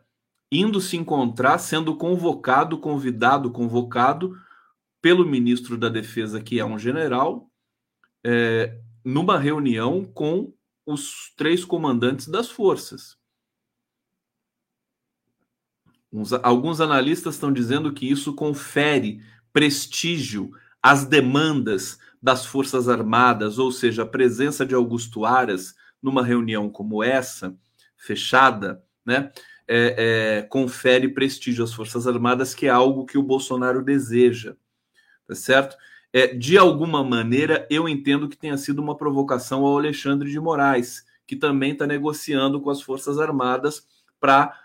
indo 0.51 0.80
se 0.80 0.95
encontrar, 0.97 1.58
sendo 1.58 1.95
convocado, 1.95 2.78
convidado, 2.78 3.51
convocado 3.51 4.39
pelo 5.01 5.26
ministro 5.26 5.78
da 5.78 5.89
Defesa, 5.89 6.41
que 6.41 6.60
é 6.60 6.66
um 6.66 6.78
general, 6.78 7.49
é, 8.24 8.80
numa 9.04 9.38
reunião 9.38 10.06
com 10.06 10.54
os 10.86 11.34
três 11.36 11.66
comandantes 11.66 12.28
das 12.28 12.49
forças. 12.49 13.18
Uns, 16.12 16.32
alguns 16.32 16.80
analistas 16.80 17.36
estão 17.36 17.51
dizendo 17.51 17.91
que 17.91 18.10
isso 18.10 18.34
confere 18.34 19.22
prestígio 19.51 20.51
às 20.82 21.06
demandas 21.06 21.97
das 22.22 22.45
Forças 22.45 22.88
Armadas, 22.88 23.58
ou 23.58 23.72
seja, 23.72 24.04
a 24.04 24.08
presença 24.08 24.66
de 24.66 24.76
Augusto 24.76 25.26
Aras 25.26 25.76
numa 26.04 26.24
reunião 26.24 26.70
como 26.70 27.01
essa, 27.01 27.56
fechada, 27.95 28.84
né, 29.06 29.32
é, 29.68 29.95
é, 30.38 30.41
confere 30.43 31.08
prestígio 31.08 31.64
às 31.64 31.74
Forças 31.74 32.06
Armadas, 32.06 32.54
que 32.54 32.68
é 32.68 32.70
algo 32.70 33.06
que 33.06 33.18
o 33.18 33.24
Bolsonaro 33.24 33.82
deseja, 33.82 34.56
tá 35.26 35.34
certo? 35.34 35.78
É, 36.12 36.28
de 36.28 36.58
alguma 36.58 37.04
maneira, 37.04 37.66
eu 37.70 37.88
entendo 37.88 38.28
que 38.28 38.38
tenha 38.38 38.58
sido 38.58 38.82
uma 38.82 38.97
provocação 38.97 39.66
ao 39.66 39.78
Alexandre 39.78 40.30
de 40.30 40.39
Moraes, 40.39 41.06
que 41.26 41.36
também 41.36 41.72
está 41.72 41.88
negociando 41.88 42.60
com 42.62 42.70
as 42.70 42.82
Forças 42.82 43.18
Armadas 43.18 43.88
para 44.20 44.60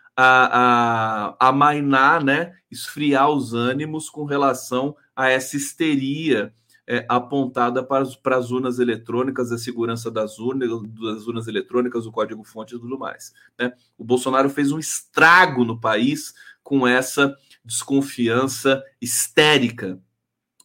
amainar, 1.39 2.24
né, 2.24 2.57
esfriar 2.68 3.30
os 3.30 3.55
ânimos 3.55 4.11
com 4.11 4.24
relação 4.24 4.97
a 5.14 5.28
essa 5.28 5.57
histeria 5.57 6.53
é, 6.91 7.05
apontada 7.07 7.84
para, 7.84 8.03
as, 8.03 8.16
para 8.16 8.39
as 8.39 8.51
urnas 8.51 8.78
eletrônicas, 8.78 9.53
a 9.53 9.59
segurança 9.59 10.11
das 10.11 10.39
urnas, 10.39 10.70
das 10.99 11.26
urnas 11.26 11.47
eletrônicas, 11.47 12.07
o 12.07 12.11
código-fonte 12.11 12.74
e 12.74 12.78
tudo 12.78 12.99
mais. 12.99 13.34
Né? 13.59 13.74
O 13.99 14.03
Bolsonaro 14.03 14.49
fez 14.49 14.72
um 14.72 14.78
estrago 14.78 15.66
no 15.66 15.78
país 15.78 16.32
com 16.62 16.89
essa 16.89 17.36
desconfiança 17.62 18.82
histérica 19.03 20.01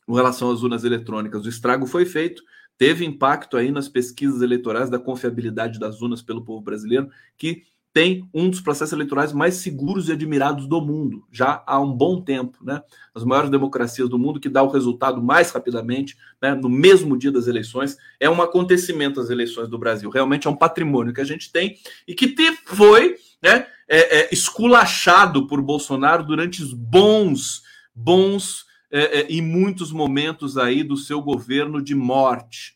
com 0.06 0.14
relação 0.14 0.50
às 0.50 0.64
urnas 0.64 0.86
eletrônicas. 0.86 1.46
O 1.46 1.50
estrago 1.50 1.86
foi 1.86 2.06
feito, 2.06 2.42
teve 2.78 3.04
impacto 3.04 3.58
aí 3.58 3.70
nas 3.70 3.90
pesquisas 3.90 4.42
eleitorais 4.42 4.90
da 4.90 5.00
confiabilidade 5.00 5.78
das 5.78 6.02
urnas 6.02 6.22
pelo 6.22 6.46
povo 6.46 6.62
brasileiro, 6.62 7.10
que 7.38 7.64
tem 7.94 8.28
um 8.34 8.50
dos 8.50 8.60
processos 8.60 8.92
eleitorais 8.92 9.32
mais 9.32 9.56
seguros 9.56 10.10
e 10.10 10.12
admirados 10.12 10.66
do 10.66 10.82
mundo, 10.82 11.24
já 11.32 11.64
há 11.68 11.80
um 11.80 11.94
bom 11.94 12.20
tempo, 12.20 12.58
né? 12.64 12.82
As 13.14 13.24
maiores 13.24 13.52
democracias 13.52 14.10
do 14.10 14.18
mundo 14.18 14.40
que 14.40 14.50
dá 14.50 14.64
o 14.64 14.70
resultado 14.70 15.22
mais 15.22 15.52
rapidamente, 15.52 16.18
né? 16.42 16.56
no 16.56 16.68
mesmo 16.68 17.16
dia 17.16 17.32
das 17.32 17.46
eleições, 17.46 17.96
é 18.20 18.28
um 18.28 18.42
acontecimento 18.42 19.22
as 19.22 19.30
eleições 19.30 19.70
do 19.70 19.78
Brasil. 19.78 20.10
Realmente 20.10 20.48
é 20.48 20.50
um 20.50 20.56
patrimônio 20.56 21.14
que 21.14 21.22
a 21.22 21.26
gente 21.26 21.52
tem 21.52 21.78
e 22.08 22.16
que 22.16 22.30
te 22.30 22.52
foi, 22.66 23.16
né? 23.42 23.68
É, 23.88 24.22
é, 24.22 24.30
esculachado 24.34 25.46
por 25.46 25.62
Bolsonaro 25.62 26.24
durante 26.24 26.64
bons, 26.74 27.62
bons 27.94 28.66
é, 28.90 29.20
é, 29.20 29.26
e 29.30 29.42
muitos 29.42 29.92
momentos 29.92 30.58
aí 30.58 30.84
do 30.84 30.98
seu 30.98 31.22
governo 31.22 31.82
de 31.82 31.94
morte. 31.94 32.76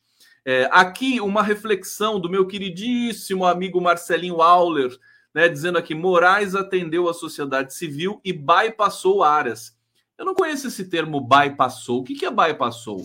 É, 0.50 0.70
aqui 0.72 1.20
uma 1.20 1.44
reflexão 1.44 2.22
do 2.22 2.30
meu 2.30 2.48
queridíssimo 2.48 3.46
amigo 3.46 3.82
Marcelinho 3.82 4.42
Auler, 4.42 4.98
né, 5.34 5.50
dizendo 5.50 5.78
aqui: 5.78 5.94
Moraes 5.94 6.56
atendeu 6.56 7.10
a 7.10 7.14
sociedade 7.14 7.74
civil 7.74 8.22
e 8.24 8.32
bypassou 8.32 9.26
áreas. 9.26 9.78
Eu 10.18 10.24
não 10.24 10.34
conheço 10.34 10.68
esse 10.68 10.86
termo 10.86 11.20
bypassou. 11.20 12.00
O 12.00 12.04
que, 12.06 12.16
que 12.16 12.26
é 12.26 12.32
bypassou? 12.32 13.04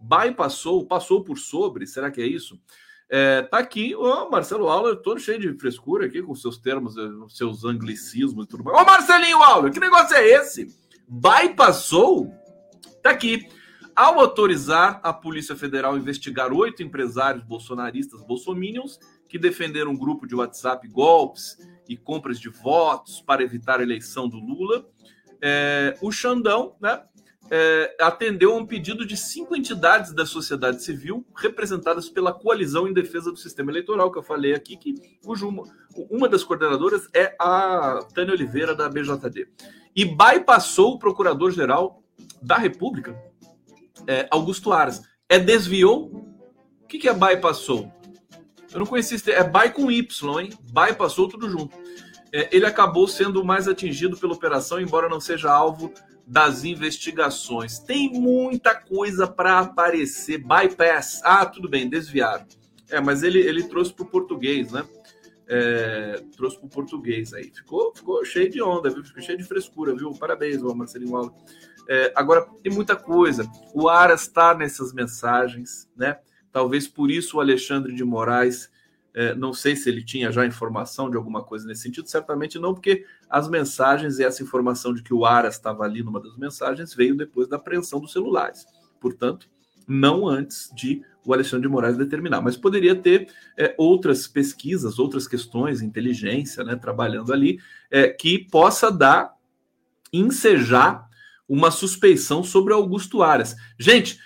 Bypassou, 0.00 0.86
passou 0.86 1.22
por 1.22 1.36
sobre, 1.36 1.86
será 1.86 2.10
que 2.10 2.22
é 2.22 2.26
isso? 2.26 2.58
É, 3.06 3.42
tá 3.42 3.58
aqui 3.58 3.94
o 3.94 4.30
Marcelo 4.30 4.66
Auler, 4.66 4.96
todo 4.96 5.20
cheio 5.20 5.38
de 5.38 5.52
frescura 5.58 6.06
aqui 6.06 6.22
com 6.22 6.34
seus 6.34 6.56
termos, 6.56 6.96
eh, 6.96 7.02
seus 7.28 7.66
anglicismos 7.66 8.46
e 8.46 8.48
tudo 8.48 8.64
mais. 8.64 8.80
Ô 8.80 8.86
Marcelinho 8.86 9.42
Auler, 9.42 9.70
que 9.70 9.78
negócio 9.78 10.16
é 10.16 10.26
esse? 10.26 10.74
Bypassou? 11.06 12.32
Tá 13.02 13.10
aqui. 13.10 13.46
Ao 13.94 14.18
autorizar 14.18 15.00
a 15.02 15.12
Polícia 15.12 15.54
Federal 15.54 15.98
investigar 15.98 16.52
oito 16.52 16.82
empresários 16.82 17.44
bolsonaristas 17.44 18.22
bolsominions 18.22 18.98
que 19.28 19.38
defenderam 19.38 19.90
um 19.90 19.96
grupo 19.96 20.26
de 20.26 20.34
WhatsApp 20.34 20.88
golpes 20.88 21.58
e 21.86 21.96
compras 21.96 22.40
de 22.40 22.48
votos 22.48 23.20
para 23.20 23.42
evitar 23.42 23.80
a 23.80 23.82
eleição 23.82 24.28
do 24.28 24.38
Lula, 24.38 24.86
é, 25.42 25.98
o 26.00 26.10
Xandão 26.10 26.74
né, 26.80 27.02
é, 27.50 27.96
atendeu 28.00 28.54
a 28.54 28.56
um 28.56 28.64
pedido 28.64 29.04
de 29.04 29.14
cinco 29.14 29.54
entidades 29.54 30.14
da 30.14 30.24
sociedade 30.24 30.82
civil 30.82 31.26
representadas 31.36 32.08
pela 32.08 32.32
coalizão 32.32 32.88
em 32.88 32.94
defesa 32.94 33.30
do 33.30 33.36
sistema 33.36 33.70
eleitoral, 33.70 34.10
que 34.10 34.18
eu 34.18 34.22
falei 34.22 34.54
aqui, 34.54 34.76
que 34.76 34.94
uma 36.08 36.28
das 36.28 36.42
coordenadoras 36.42 37.08
é 37.12 37.34
a 37.38 38.06
Tânia 38.14 38.32
Oliveira, 38.32 38.74
da 38.74 38.88
BJD. 38.88 39.48
E 39.94 40.04
bypassou 40.06 40.94
o 40.94 40.98
procurador-geral 40.98 42.02
da 42.40 42.56
República, 42.56 43.31
é, 44.06 44.26
Augusto 44.30 44.72
Aras. 44.72 45.02
É 45.28 45.38
desviou? 45.38 46.06
O 46.82 46.86
que, 46.86 46.98
que 46.98 47.08
é 47.08 47.14
bypassou? 47.14 47.90
Eu 48.72 48.78
não 48.78 48.86
conheci 48.86 49.14
esse 49.14 49.30
É 49.30 49.44
by 49.44 49.70
com 49.72 49.90
Y, 49.90 50.40
hein? 50.40 50.50
Bypassou 50.72 51.28
tudo 51.28 51.48
junto. 51.48 51.76
É, 52.32 52.48
ele 52.50 52.64
acabou 52.64 53.06
sendo 53.06 53.44
mais 53.44 53.68
atingido 53.68 54.16
pela 54.16 54.32
operação, 54.32 54.80
embora 54.80 55.08
não 55.08 55.20
seja 55.20 55.52
alvo 55.52 55.92
das 56.26 56.64
investigações. 56.64 57.78
Tem 57.78 58.10
muita 58.10 58.74
coisa 58.74 59.26
para 59.26 59.58
aparecer. 59.58 60.38
Bypass. 60.38 61.20
Ah, 61.24 61.44
tudo 61.44 61.68
bem, 61.68 61.88
desviaram. 61.88 62.46
É, 62.90 63.00
mas 63.00 63.22
ele, 63.22 63.38
ele 63.38 63.64
trouxe 63.64 63.92
para 63.92 64.04
o 64.04 64.08
português, 64.08 64.72
né? 64.72 64.84
É, 65.46 66.22
trouxe 66.36 66.56
para 66.56 66.66
o 66.66 66.70
português 66.70 67.34
aí. 67.34 67.50
Ficou, 67.54 67.92
ficou 67.94 68.24
cheio 68.24 68.50
de 68.50 68.62
onda, 68.62 68.88
viu? 68.88 69.04
Ficou 69.04 69.22
cheio 69.22 69.36
de 69.36 69.44
frescura, 69.44 69.94
viu? 69.94 70.12
Parabéns, 70.12 70.62
Marcelinho 70.62 71.16
Alves. 71.16 71.42
É, 71.88 72.12
agora, 72.14 72.46
tem 72.62 72.72
muita 72.72 72.96
coisa. 72.96 73.50
O 73.74 73.88
Aras 73.88 74.22
está 74.22 74.54
nessas 74.54 74.92
mensagens, 74.92 75.88
né? 75.96 76.18
Talvez 76.50 76.86
por 76.86 77.10
isso 77.10 77.36
o 77.36 77.40
Alexandre 77.40 77.94
de 77.94 78.04
Moraes, 78.04 78.70
é, 79.14 79.34
não 79.34 79.52
sei 79.52 79.74
se 79.74 79.88
ele 79.88 80.04
tinha 80.04 80.30
já 80.30 80.44
informação 80.44 81.10
de 81.10 81.16
alguma 81.16 81.42
coisa 81.42 81.66
nesse 81.66 81.82
sentido, 81.82 82.08
certamente 82.08 82.58
não, 82.58 82.74
porque 82.74 83.04
as 83.28 83.48
mensagens 83.48 84.18
e 84.18 84.24
essa 84.24 84.42
informação 84.42 84.92
de 84.92 85.02
que 85.02 85.14
o 85.14 85.24
Aras 85.24 85.54
estava 85.54 85.84
ali 85.84 86.02
numa 86.02 86.20
das 86.20 86.36
mensagens 86.36 86.94
veio 86.94 87.16
depois 87.16 87.48
da 87.48 87.56
apreensão 87.56 88.00
dos 88.00 88.12
celulares. 88.12 88.66
Portanto, 89.00 89.48
não 89.88 90.28
antes 90.28 90.70
de 90.74 91.02
o 91.24 91.32
Alexandre 91.32 91.66
de 91.66 91.72
Moraes 91.72 91.96
determinar. 91.96 92.40
Mas 92.40 92.56
poderia 92.56 92.94
ter 92.94 93.28
é, 93.56 93.74
outras 93.78 94.26
pesquisas, 94.26 94.98
outras 94.98 95.26
questões, 95.26 95.80
inteligência, 95.80 96.64
né, 96.64 96.76
trabalhando 96.76 97.32
ali, 97.32 97.60
é, 97.90 98.08
que 98.08 98.38
possa 98.50 98.90
dar, 98.90 99.34
ensejar 100.12 101.08
uma 101.52 101.70
suspeição 101.70 102.42
sobre 102.42 102.72
Augusto 102.72 103.22
Aras. 103.22 103.54
Gente, 103.78 104.18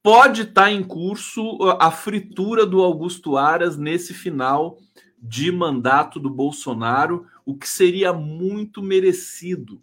pode 0.00 0.42
estar 0.42 0.62
tá 0.62 0.70
em 0.70 0.84
curso 0.84 1.56
uh, 1.56 1.76
a 1.80 1.90
fritura 1.90 2.64
do 2.64 2.80
Augusto 2.80 3.36
Aras 3.36 3.76
nesse 3.76 4.14
final 4.14 4.78
de 5.20 5.50
mandato 5.50 6.20
do 6.20 6.30
Bolsonaro, 6.30 7.26
o 7.44 7.56
que 7.56 7.68
seria 7.68 8.12
muito 8.12 8.80
merecido, 8.80 9.82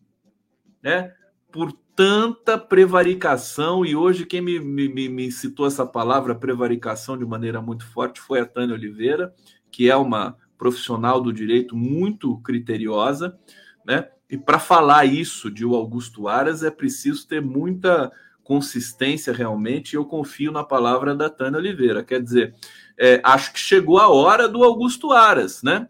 né? 0.82 1.14
Por 1.52 1.74
tanta 1.94 2.58
prevaricação, 2.58 3.86
e 3.86 3.94
hoje 3.94 4.26
quem 4.26 4.40
me, 4.40 4.58
me, 4.58 5.10
me 5.10 5.30
citou 5.34 5.68
essa 5.68 5.86
palavra 5.86 6.34
prevaricação 6.34 7.18
de 7.18 7.26
maneira 7.26 7.62
muito 7.62 7.86
forte 7.86 8.22
foi 8.22 8.40
a 8.40 8.46
Tânia 8.46 8.74
Oliveira, 8.74 9.36
que 9.70 9.90
é 9.92 9.98
uma 9.98 10.38
profissional 10.58 11.20
do 11.20 11.34
direito 11.34 11.76
muito 11.76 12.38
criteriosa, 12.38 13.38
né? 13.86 14.08
E 14.36 14.38
para 14.38 14.60
falar 14.60 15.06
isso 15.06 15.50
de 15.50 15.66
o 15.66 15.74
Augusto 15.74 16.28
Aras 16.28 16.62
é 16.62 16.70
preciso 16.70 17.26
ter 17.26 17.42
muita 17.42 18.12
consistência 18.44 19.32
realmente, 19.32 19.94
e 19.94 19.96
eu 19.96 20.04
confio 20.04 20.52
na 20.52 20.62
palavra 20.62 21.16
da 21.16 21.30
Tânia 21.30 21.58
Oliveira. 21.58 22.04
Quer 22.04 22.22
dizer, 22.22 22.54
é, 23.00 23.22
acho 23.24 23.54
que 23.54 23.60
chegou 23.60 23.98
a 23.98 24.10
hora 24.10 24.50
do 24.50 24.62
Augusto 24.62 25.14
Aras, 25.14 25.64
né? 25.64 25.88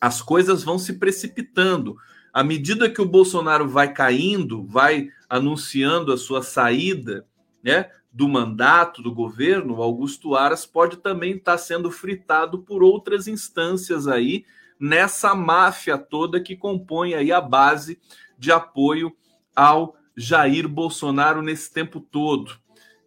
As 0.00 0.22
coisas 0.22 0.62
vão 0.62 0.78
se 0.78 0.92
precipitando. 0.92 1.96
À 2.32 2.44
medida 2.44 2.88
que 2.88 3.02
o 3.02 3.08
Bolsonaro 3.08 3.68
vai 3.68 3.92
caindo, 3.92 4.64
vai 4.64 5.08
anunciando 5.28 6.12
a 6.12 6.16
sua 6.16 6.40
saída, 6.40 7.26
né? 7.64 7.90
Do 8.12 8.28
mandato 8.28 9.02
do 9.02 9.12
governo, 9.12 9.82
Augusto 9.82 10.36
Aras 10.36 10.64
pode 10.64 10.98
também 10.98 11.32
estar 11.32 11.58
sendo 11.58 11.90
fritado 11.90 12.60
por 12.60 12.80
outras 12.80 13.26
instâncias 13.26 14.06
aí, 14.06 14.44
nessa 14.82 15.32
máfia 15.32 15.96
toda 15.96 16.40
que 16.40 16.56
compõe 16.56 17.14
aí 17.14 17.30
a 17.30 17.40
base 17.40 18.00
de 18.36 18.50
apoio 18.50 19.16
ao 19.54 19.94
Jair 20.16 20.66
Bolsonaro 20.66 21.40
nesse 21.40 21.72
tempo 21.72 22.00
todo. 22.00 22.58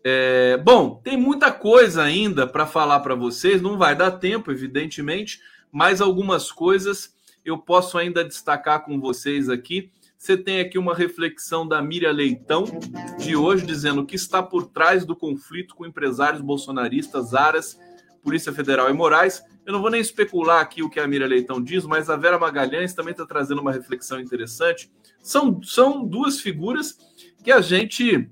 É, 0.02 0.56
bom, 0.56 1.02
tem 1.04 1.18
muita 1.18 1.52
coisa 1.52 2.02
ainda 2.02 2.48
para 2.48 2.66
falar 2.66 3.02
para 3.02 3.14
vocês, 3.14 3.62
não 3.62 3.78
vai 3.78 3.94
dar 3.94 4.12
tempo, 4.12 4.52
evidentemente, 4.52 5.42
mas 5.70 6.00
algumas 6.00 6.50
coisas 6.50 7.14
eu 7.44 7.58
posso 7.58 7.98
ainda 7.98 8.24
destacar 8.24 8.86
com 8.86 8.98
vocês 8.98 9.50
aqui. 9.50 9.92
Você 10.18 10.38
tem 10.38 10.62
aqui 10.62 10.78
uma 10.78 10.96
reflexão 10.96 11.68
da 11.68 11.82
Miriam 11.82 12.14
Leitão, 12.14 12.64
de 13.20 13.36
hoje, 13.36 13.66
dizendo 13.66 14.06
que 14.06 14.16
está 14.16 14.42
por 14.42 14.68
trás 14.68 15.06
do 15.06 15.14
conflito 15.14 15.76
com 15.76 15.86
empresários 15.86 16.42
bolsonaristas, 16.42 17.34
Aras, 17.34 17.78
Polícia 18.26 18.52
Federal 18.52 18.90
e 18.90 18.94
Moraes. 18.94 19.44
Eu 19.64 19.72
não 19.72 19.82
vou 19.82 19.92
nem 19.92 20.02
especular 20.02 20.60
aqui 20.60 20.82
o 20.82 20.90
que 20.90 21.00
a 21.00 21.08
Mira 21.08 21.28
Leitão 21.28 21.62
diz, 21.62 21.86
mas 21.86 22.10
a 22.10 22.18
Vera 22.18 22.40
Magalhães 22.40 22.96
também 22.96 23.12
está 23.12 23.24
trazendo 23.24 23.62
uma 23.62 23.72
reflexão 23.72 24.20
interessante. 24.20 24.92
São, 25.22 25.62
são 25.62 26.04
duas 26.04 26.42
figuras 26.42 26.98
que 27.44 27.52
a 27.52 27.62
gente 27.62 28.28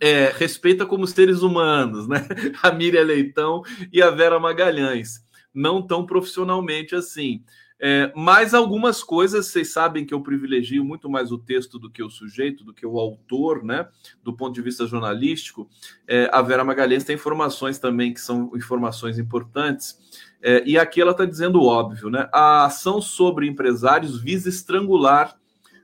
é, 0.00 0.34
respeita 0.36 0.84
como 0.84 1.06
seres 1.06 1.42
humanos, 1.42 2.08
né? 2.08 2.26
A 2.60 2.72
Miriam 2.72 3.04
Leitão 3.04 3.62
e 3.92 4.02
a 4.02 4.10
Vera 4.10 4.40
Magalhães. 4.40 5.20
Não 5.54 5.80
tão 5.80 6.04
profissionalmente 6.04 6.96
assim. 6.96 7.44
É, 7.82 8.12
mas 8.14 8.52
algumas 8.52 9.02
coisas, 9.02 9.46
vocês 9.46 9.72
sabem 9.72 10.04
que 10.04 10.12
eu 10.12 10.20
privilegio 10.20 10.84
muito 10.84 11.08
mais 11.08 11.32
o 11.32 11.38
texto 11.38 11.78
do 11.78 11.90
que 11.90 12.02
o 12.02 12.10
sujeito, 12.10 12.62
do 12.62 12.74
que 12.74 12.86
o 12.86 13.00
autor, 13.00 13.64
né? 13.64 13.88
Do 14.22 14.36
ponto 14.36 14.54
de 14.54 14.60
vista 14.60 14.86
jornalístico. 14.86 15.66
É, 16.06 16.28
a 16.30 16.42
Vera 16.42 16.62
Magalhães 16.62 17.04
tem 17.04 17.16
informações 17.16 17.78
também 17.78 18.12
que 18.12 18.20
são 18.20 18.52
informações 18.54 19.18
importantes. 19.18 19.98
É, 20.42 20.62
e 20.66 20.78
aqui 20.78 21.00
ela 21.00 21.12
está 21.12 21.24
dizendo 21.24 21.62
óbvio, 21.62 22.10
né? 22.10 22.28
A 22.32 22.66
ação 22.66 23.00
sobre 23.00 23.46
empresários 23.46 24.20
visa 24.20 24.50
estrangular 24.50 25.34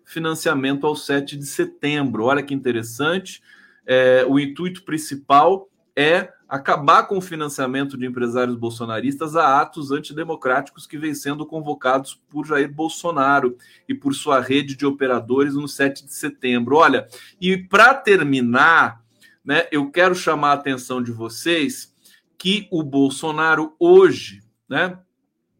financiamento 0.05 0.86
ao 0.86 0.94
7 0.94 1.34
de 1.36 1.47
setembro. 1.47 2.24
Olha 2.24 2.42
que 2.42 2.55
interessante. 2.55 3.42
É, 3.86 4.24
o 4.28 4.38
intuito 4.38 4.84
principal 4.84 5.68
é 5.97 6.28
acabar 6.49 7.05
com 7.05 7.18
o 7.18 7.20
financiamento 7.20 7.97
de 7.99 8.07
empresários 8.07 8.57
bolsonaristas 8.57 9.34
a 9.34 9.61
atos 9.61 9.90
antidemocráticos 9.90 10.86
que 10.86 10.97
vêm 10.97 11.14
sendo 11.14 11.44
convocados 11.44 12.20
por 12.30 12.47
Jair 12.47 12.72
Bolsonaro 12.72 13.57
e 13.88 13.94
por 13.94 14.14
sua 14.14 14.40
rede 14.40 14.76
de 14.76 14.86
operadores 14.86 15.55
no 15.55 15.66
7 15.66 16.05
de 16.05 16.12
setembro. 16.12 16.76
Olha, 16.76 17.09
e 17.40 17.57
para 17.57 17.94
terminar, 17.94 19.03
né, 19.44 19.66
eu 19.72 19.90
quero 19.90 20.14
chamar 20.14 20.51
a 20.51 20.55
atenção 20.55 21.03
de 21.03 21.11
vocês 21.11 21.94
que 22.38 22.68
o 22.70 22.82
Bolsonaro 22.82 23.74
hoje, 23.78 24.42
né, 24.68 24.99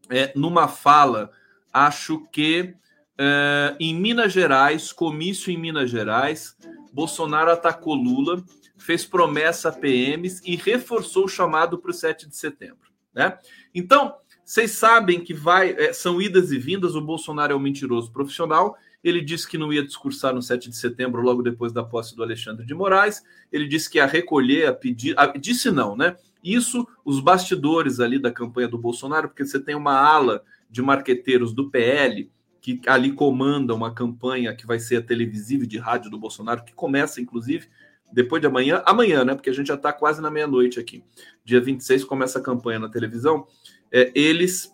é, 0.09 0.31
numa 0.35 0.69
fala, 0.69 1.31
acho 1.73 2.25
que 2.31 2.73
é, 3.17 3.75
em 3.79 3.93
Minas 3.93 4.31
Gerais, 4.31 4.93
comício 4.93 5.51
em 5.51 5.57
Minas 5.57 5.89
Gerais, 5.89 6.55
Bolsonaro 6.93 7.51
atacou 7.51 7.93
Lula 7.93 8.41
fez 8.77 9.05
promessa 9.05 9.69
a 9.69 9.71
PMs 9.71 10.41
e 10.45 10.55
reforçou 10.55 11.25
o 11.25 11.29
chamado 11.29 11.77
para 11.77 11.91
o 11.91 11.93
7 11.93 12.27
de 12.27 12.35
setembro. 12.35 12.91
Né? 13.13 13.37
Então, 13.73 14.15
vocês 14.45 14.71
sabem 14.71 15.21
que 15.21 15.33
vai, 15.33 15.71
é, 15.71 15.91
são 15.91 16.21
idas 16.21 16.51
e 16.51 16.57
vindas, 16.57 16.95
o 16.95 17.01
Bolsonaro 17.01 17.51
é 17.51 17.55
um 17.55 17.59
mentiroso 17.59 18.11
profissional. 18.11 18.77
Ele 19.03 19.21
disse 19.21 19.47
que 19.47 19.57
não 19.57 19.73
ia 19.73 19.83
discursar 19.83 20.33
no 20.33 20.41
7 20.41 20.69
de 20.69 20.77
setembro, 20.77 21.21
logo 21.21 21.41
depois 21.41 21.73
da 21.73 21.83
posse 21.83 22.15
do 22.15 22.23
Alexandre 22.23 22.65
de 22.65 22.73
Moraes. 22.73 23.23
Ele 23.51 23.67
disse 23.67 23.89
que 23.89 23.97
ia 23.97 24.05
recolher, 24.05 24.67
a 24.67 24.73
pedir. 24.73 25.13
A, 25.17 25.25
disse 25.37 25.69
não, 25.69 25.95
né? 25.95 26.15
Isso, 26.43 26.87
os 27.03 27.19
bastidores 27.19 27.99
ali 27.99 28.19
da 28.19 28.31
campanha 28.31 28.67
do 28.67 28.77
Bolsonaro, 28.77 29.27
porque 29.27 29.45
você 29.45 29.59
tem 29.59 29.75
uma 29.75 29.93
ala 29.93 30.43
de 30.69 30.81
marqueteiros 30.81 31.53
do 31.53 31.69
PL 31.69 32.31
que 32.61 32.81
ali 32.87 33.11
comanda 33.11 33.73
uma 33.73 33.93
campanha 33.93 34.55
que 34.55 34.65
vai 34.65 34.79
ser 34.79 34.97
a 34.97 35.01
televisiva 35.01 35.65
de 35.65 35.77
rádio 35.77 36.11
do 36.11 36.17
Bolsonaro, 36.17 36.63
que 36.63 36.73
começa, 36.73 37.21
inclusive, 37.21 37.67
depois 38.11 38.41
de 38.41 38.47
amanhã, 38.47 38.81
amanhã, 38.85 39.23
né? 39.25 39.35
Porque 39.35 39.49
a 39.49 39.53
gente 39.53 39.67
já 39.67 39.75
está 39.75 39.91
quase 39.91 40.21
na 40.21 40.31
meia-noite 40.31 40.79
aqui. 40.79 41.03
Dia 41.43 41.61
26 41.61 42.03
começa 42.03 42.39
a 42.39 42.41
campanha 42.41 42.79
na 42.79 42.89
televisão. 42.89 43.47
É, 43.91 44.11
eles 44.15 44.73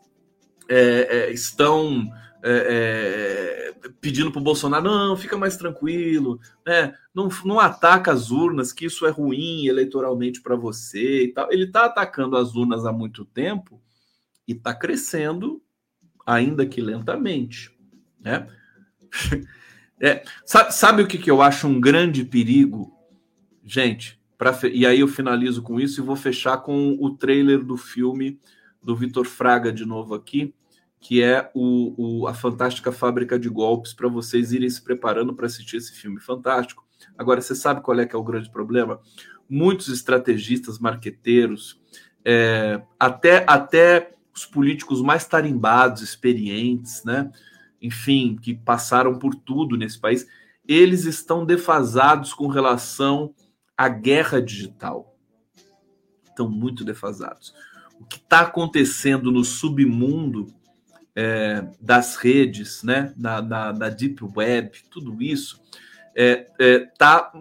é, 0.70 1.28
é, 1.28 1.32
estão 1.32 2.08
é, 2.44 3.74
é, 3.86 3.90
pedindo 4.02 4.32
para 4.32 4.40
o 4.40 4.44
Bolsonaro: 4.44 4.84
não, 4.84 5.18
fica 5.18 5.38
mais 5.38 5.58
tranquilo, 5.58 6.40
né? 6.66 6.94
não, 7.14 7.30
não 7.46 7.60
ataca 7.60 8.12
as 8.12 8.32
urnas, 8.32 8.74
que 8.74 8.86
isso 8.86 9.06
é 9.06 9.10
ruim 9.10 9.66
eleitoralmente 9.66 10.42
para 10.42 10.56
você 10.56 11.24
e 11.24 11.28
tal. 11.34 11.52
Ele 11.52 11.66
está 11.66 11.86
atacando 11.86 12.38
as 12.38 12.56
urnas 12.56 12.86
há 12.86 12.92
muito 12.92 13.26
tempo 13.26 13.82
e 14.48 14.54
está 14.54 14.74
crescendo, 14.74 15.62
ainda 16.26 16.66
que 16.66 16.82
lentamente. 16.82 17.72
Né? 18.20 18.48
É, 20.02 20.22
sabe, 20.46 20.74
sabe, 20.74 21.02
o 21.02 21.08
que, 21.08 21.18
que 21.18 21.32
eu 21.32 21.42
acho 21.42 21.66
um 21.66 21.80
grande 21.80 22.26
perigo 22.26 22.93
Gente, 23.64 24.20
e 24.74 24.86
aí 24.86 25.00
eu 25.00 25.08
finalizo 25.08 25.62
com 25.62 25.80
isso 25.80 26.02
e 26.02 26.04
vou 26.04 26.16
fechar 26.16 26.58
com 26.58 26.98
o 27.00 27.16
trailer 27.16 27.64
do 27.64 27.78
filme 27.78 28.40
do 28.82 28.96
Vitor 28.96 29.26
Fraga 29.26 29.72
de 29.72 29.86
novo 29.86 30.14
aqui, 30.14 30.54
que 31.00 31.22
é 31.22 31.50
o, 31.54 32.22
o 32.22 32.28
a 32.28 32.34
Fantástica 32.34 32.92
Fábrica 32.92 33.40
de 33.40 33.48
Golpes, 33.48 33.94
para 33.94 34.10
vocês 34.10 34.52
irem 34.52 34.70
se 34.70 34.82
preparando 34.82 35.34
para 35.34 35.46
assistir 35.46 35.78
esse 35.78 35.94
filme 35.94 36.20
fantástico. 36.20 36.86
Agora, 37.18 37.42
você 37.42 37.56
sabe 37.56 37.82
qual 37.82 38.00
é 38.00 38.06
que 38.06 38.16
é 38.16 38.20
o 38.20 38.24
grande 38.24 38.50
problema? 38.50 39.00
Muitos 39.50 39.88
estrategistas, 39.88 40.80
marqueteiros, 40.80 41.82
é, 42.26 42.82
até, 43.00 43.46
até 43.48 44.12
os 44.36 44.46
políticos 44.46 45.02
mais 45.02 45.26
tarimbados, 45.26 46.02
experientes, 46.02 47.04
né? 47.04 47.32
enfim, 47.82 48.38
que 48.42 48.54
passaram 48.54 49.20
por 49.20 49.36
tudo 49.36 49.78
nesse 49.78 50.00
país, 50.00 50.26
eles 50.66 51.04
estão 51.04 51.46
defasados 51.46 52.34
com 52.34 52.48
relação 52.48 53.34
a 53.78 53.90
guerra 53.90 54.42
digital. 54.42 55.16
Estão 56.24 56.50
muito 56.50 56.84
defasados. 56.84 57.54
O 58.00 58.06
que 58.06 58.18
está 58.18 58.42
acontecendo 58.42 59.32
no 59.32 59.44
submundo 59.44 60.48
é, 61.16 61.68
das 61.80 62.16
redes, 62.16 62.84
né, 62.84 63.14
da, 63.16 63.40
da, 63.42 63.90
Deep 63.90 64.24
Web, 64.36 64.84
tudo 64.90 65.22
isso, 65.22 65.62
é, 66.16 66.48
é, 66.60 66.80
tá, 66.98 67.32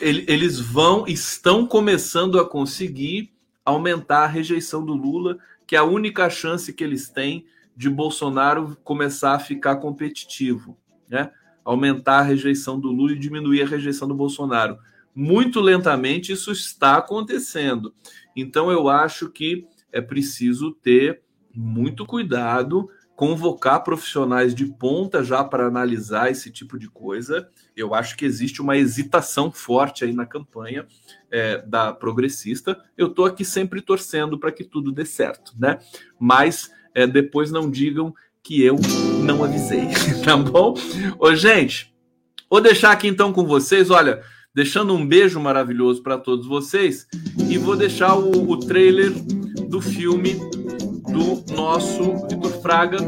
eles 0.00 0.60
vão, 0.60 1.06
estão 1.06 1.66
começando 1.66 2.38
a 2.38 2.48
conseguir 2.48 3.32
aumentar 3.64 4.24
a 4.24 4.28
rejeição 4.28 4.84
do 4.84 4.94
Lula, 4.94 5.38
que 5.66 5.76
é 5.76 5.78
a 5.78 5.84
única 5.84 6.28
chance 6.28 6.72
que 6.72 6.84
eles 6.84 7.08
têm 7.08 7.46
de 7.76 7.88
Bolsonaro 7.88 8.76
começar 8.82 9.34
a 9.34 9.38
ficar 9.38 9.76
competitivo, 9.76 10.76
né? 11.08 11.30
Aumentar 11.64 12.18
a 12.18 12.22
rejeição 12.22 12.78
do 12.78 12.88
Lula 12.88 13.12
e 13.12 13.18
diminuir 13.18 13.62
a 13.62 13.66
rejeição 13.66 14.08
do 14.08 14.14
Bolsonaro 14.14 14.78
muito 15.14 15.60
lentamente 15.60 16.32
isso 16.32 16.52
está 16.52 16.96
acontecendo. 16.96 17.94
Então 18.34 18.70
eu 18.70 18.88
acho 18.88 19.28
que 19.28 19.66
é 19.92 20.00
preciso 20.00 20.72
ter 20.72 21.22
muito 21.54 22.06
cuidado, 22.06 22.88
convocar 23.16 23.84
profissionais 23.84 24.54
de 24.54 24.64
ponta 24.64 25.22
já 25.22 25.44
para 25.44 25.66
analisar 25.66 26.30
esse 26.30 26.50
tipo 26.50 26.78
de 26.78 26.88
coisa. 26.88 27.48
Eu 27.76 27.94
acho 27.94 28.16
que 28.16 28.24
existe 28.24 28.62
uma 28.62 28.76
hesitação 28.76 29.52
forte 29.52 30.04
aí 30.04 30.12
na 30.12 30.24
campanha 30.24 30.86
é, 31.30 31.58
da 31.58 31.92
progressista. 31.92 32.80
Eu 32.96 33.08
estou 33.08 33.26
aqui 33.26 33.44
sempre 33.44 33.82
torcendo 33.82 34.38
para 34.38 34.52
que 34.52 34.64
tudo 34.64 34.92
dê 34.92 35.04
certo, 35.04 35.52
né? 35.58 35.78
Mas 36.18 36.70
é, 36.94 37.06
depois 37.06 37.50
não 37.50 37.70
digam 37.70 38.14
que 38.42 38.62
eu 38.62 38.76
não 39.22 39.44
avisei, 39.44 39.88
tá 40.24 40.36
bom? 40.36 40.74
Ô, 41.18 41.34
gente, 41.34 41.94
vou 42.48 42.60
deixar 42.60 42.92
aqui 42.92 43.06
então 43.06 43.34
com 43.34 43.44
vocês, 43.44 43.90
olha 43.90 44.22
deixando 44.54 44.94
um 44.94 45.06
beijo 45.06 45.40
maravilhoso 45.40 46.02
para 46.02 46.18
todos 46.18 46.46
vocês 46.46 47.06
e 47.48 47.56
vou 47.56 47.76
deixar 47.76 48.16
o, 48.16 48.50
o 48.50 48.58
trailer 48.58 49.12
do 49.68 49.80
filme 49.80 50.34
do 50.34 51.54
nosso 51.54 52.26
Vitor 52.28 52.60
Fraga. 52.60 52.98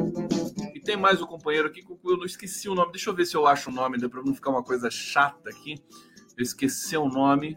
E 0.75 0.81
tem 0.81 0.97
mais 0.97 1.21
um 1.21 1.27
companheiro 1.27 1.69
aqui, 1.69 1.83
eu 2.05 2.17
não 2.17 2.25
esqueci 2.25 2.69
o 2.69 2.75
nome. 2.75 2.93
Deixa 2.93 3.11
eu 3.11 3.15
ver 3.15 3.27
se 3.27 3.37
eu 3.37 3.47
acho 3.47 3.71
o 3.71 3.73
nome, 3.73 3.99
para 4.09 4.23
não 4.23 4.35
ficar 4.35 4.51
uma 4.51 4.63
coisa 4.63 4.91
chata 4.91 5.51
aqui. 5.51 5.75
Eu 6.37 6.43
esqueci 6.43 6.97
o 6.97 7.09
nome 7.09 7.57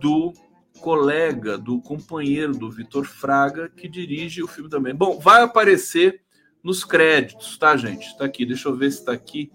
do 0.00 0.32
colega, 0.80 1.56
do 1.56 1.80
companheiro 1.80 2.52
do 2.52 2.70
Vitor 2.70 3.04
Fraga, 3.06 3.68
que 3.68 3.88
dirige 3.88 4.42
o 4.42 4.48
filme 4.48 4.68
também. 4.68 4.94
Bom, 4.94 5.18
vai 5.18 5.42
aparecer 5.42 6.20
nos 6.62 6.84
créditos, 6.84 7.56
tá, 7.56 7.76
gente? 7.76 8.06
Está 8.08 8.24
aqui, 8.24 8.44
deixa 8.44 8.68
eu 8.68 8.76
ver 8.76 8.90
se 8.90 8.98
está 8.98 9.12
aqui 9.12 9.52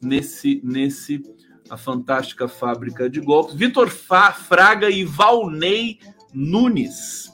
nesse, 0.00 0.60
nesse 0.64 1.22
a 1.70 1.76
Fantástica 1.76 2.48
Fábrica 2.48 3.08
de 3.08 3.20
Golpes. 3.20 3.54
Vitor 3.54 3.88
Fraga 3.88 4.90
e 4.90 5.04
Valnei 5.04 5.98
Nunes. 6.32 7.32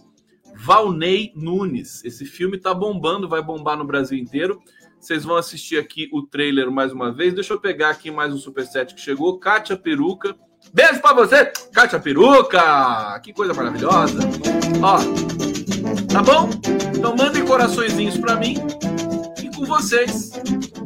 Valnei 0.55 1.33
Nunes. 1.35 2.05
Esse 2.05 2.25
filme 2.25 2.59
tá 2.59 2.75
bombando, 2.75 3.29
vai 3.29 3.43
bombar 3.43 3.77
no 3.77 3.85
Brasil 3.85 4.19
inteiro. 4.19 4.61
Vocês 5.01 5.25
vão 5.25 5.37
assistir 5.37 5.79
aqui 5.79 6.09
o 6.13 6.23
trailer 6.23 6.71
mais 6.71 6.93
uma 6.93 7.13
vez. 7.13 7.33
Deixa 7.33 7.53
eu 7.53 7.61
pegar 7.61 7.91
aqui 7.91 8.11
mais 8.11 8.33
um 8.33 8.39
superset 8.39 8.95
que 8.95 9.01
chegou. 9.01 9.39
Kátia 9.39 9.77
Peruca. 9.77 10.37
Beijo 10.73 11.01
para 11.01 11.15
você, 11.15 11.47
Kátia 11.73 12.01
Peruca! 12.01 13.19
Que 13.23 13.33
coisa 13.33 13.55
maravilhosa. 13.55 14.19
Ó, 14.83 14.99
tá 16.13 16.23
bom? 16.23 16.51
Então 16.97 17.15
mandem 17.17 17.47
coraçõezinhos 17.47 18.19
para 18.19 18.37
mim. 18.37 18.57
E 19.43 19.55
com 19.55 19.65
vocês, 19.65 20.33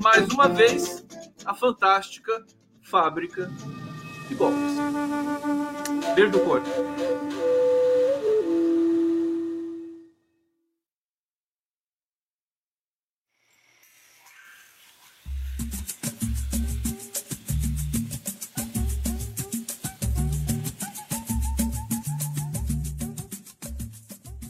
mais 0.03 0.29
uma 0.29 0.47
vez, 0.47 1.05
a 1.47 1.55
fantástica 1.55 2.45
fábrica 2.83 3.51
de 4.29 4.35
golpes. 4.35 4.61
Beijo 6.15 6.33
do 6.33 6.41
corpo. 6.41 6.69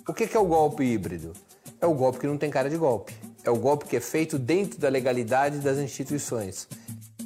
O 0.09 0.14
que 0.14 0.37
é 0.37 0.39
o 0.39 0.45
golpe 0.45 0.85
híbrido? 0.85 1.33
É 1.80 1.87
o 1.87 1.95
golpe 1.95 2.18
que 2.18 2.26
não 2.26 2.37
tem 2.37 2.51
cara 2.51 2.68
de 2.68 2.76
golpe. 2.76 3.14
É 3.45 3.51
o 3.51 3.57
golpe 3.57 3.87
que 3.87 3.97
é 3.97 4.01
feito 4.01 4.39
dentro 4.39 4.78
da 4.78 4.89
legalidade 4.89 5.59
das 5.59 5.78
instituições. 5.78 6.68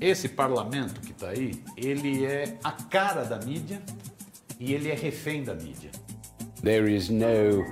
Esse 0.01 0.29
parlamento 0.29 1.01
que 1.01 1.13
está 1.13 1.31
aí, 1.31 1.63
ele 1.77 2.27
é 2.27 2.59
a 2.63 2.73
cara 2.73 3.25
da 3.25 3.39
mídia 3.39 3.83
e 4.61 4.75
ele 4.75 4.91
é 4.91 4.95
refém 4.95 5.43
da 5.43 5.55
mídia. 5.55 5.91
There 6.63 6.95
is 6.95 7.09
no 7.09 7.65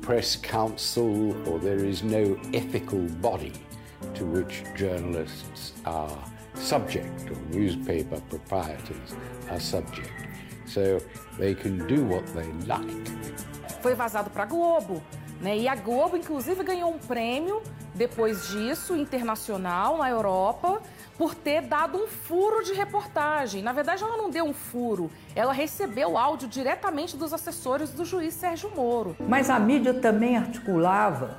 press 0.00 0.36
council 0.36 1.36
or 1.46 1.60
there 1.60 1.88
is 1.88 2.02
no 2.02 2.40
ethical 2.52 3.00
body 3.20 3.52
to 4.14 4.24
which 4.24 4.64
journalists 4.76 5.74
are 5.84 6.18
subject 6.54 7.30
or 7.30 7.36
newspaper 7.56 8.20
proprietors 8.28 9.14
are 9.48 9.60
subject. 9.60 10.10
So 10.66 11.00
they 11.38 11.54
can 11.54 11.86
do 11.86 12.04
what 12.04 12.26
they 12.34 12.50
like. 12.66 12.84
Foi 13.80 13.94
vazado 13.94 14.28
para 14.30 14.42
a 14.42 14.46
Globo. 14.46 15.00
Né? 15.40 15.58
E 15.58 15.68
a 15.68 15.76
Globo, 15.76 16.16
inclusive, 16.16 16.64
ganhou 16.64 16.90
um 16.92 16.98
prêmio 16.98 17.62
depois 17.98 18.48
disso, 18.48 18.96
internacional, 18.96 19.98
na 19.98 20.08
Europa, 20.08 20.80
por 21.18 21.34
ter 21.34 21.62
dado 21.62 21.98
um 21.98 22.06
furo 22.06 22.62
de 22.62 22.72
reportagem. 22.72 23.60
Na 23.60 23.72
verdade, 23.72 24.04
ela 24.04 24.16
não 24.16 24.30
deu 24.30 24.44
um 24.44 24.54
furo, 24.54 25.10
ela 25.34 25.52
recebeu 25.52 26.12
o 26.12 26.16
áudio 26.16 26.48
diretamente 26.48 27.16
dos 27.16 27.32
assessores 27.32 27.90
do 27.90 28.04
juiz 28.04 28.34
Sérgio 28.34 28.70
Moro. 28.74 29.16
Mas 29.28 29.50
a 29.50 29.58
mídia 29.58 29.92
também 29.92 30.36
articulava 30.36 31.36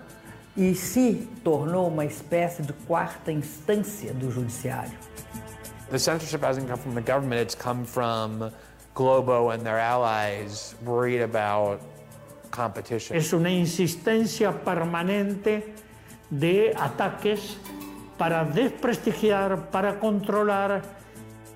e 0.55 0.75
se 0.75 1.29
tornou 1.43 1.87
uma 1.87 2.05
espécie 2.05 2.61
de 2.61 2.73
quarta 2.73 3.31
instância 3.31 4.13
do 4.13 4.29
judiciário. 4.29 4.97
The 5.89 5.97
censorship 5.97 6.43
hasn't 6.43 6.67
come 6.67 6.77
from 6.77 6.93
the 6.93 7.01
government, 7.01 7.41
it's 7.41 7.55
come 7.55 7.85
from 7.85 8.51
Globo 8.93 9.49
and 9.49 9.59
their 9.59 9.79
allies 9.79 10.75
worried 10.85 11.23
about 11.23 11.79
competition. 12.51 13.15
Es 13.15 13.31
una 13.31 13.49
insistencia 13.49 14.51
permanente 14.51 15.73
de 16.29 16.73
ataques 16.77 17.57
para 18.17 18.43
desprestigiar, 18.43 19.69
para 19.71 19.99
controlar 19.99 20.81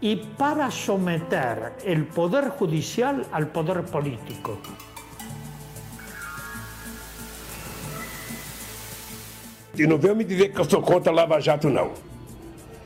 y 0.02 0.16
para 0.16 0.72
someter 0.72 1.74
el 1.86 2.06
poder 2.06 2.50
judicial 2.50 3.26
al 3.32 3.48
poder 3.48 3.84
político. 3.84 4.58
E 9.76 9.88
não 9.88 9.98
venham 9.98 10.16
me 10.16 10.24
dizer 10.24 10.54
que 10.54 10.60
eu 10.60 10.66
sou 10.66 10.82
contra 10.82 11.12
Lava 11.12 11.40
Jato, 11.40 11.70
não. 11.70 11.92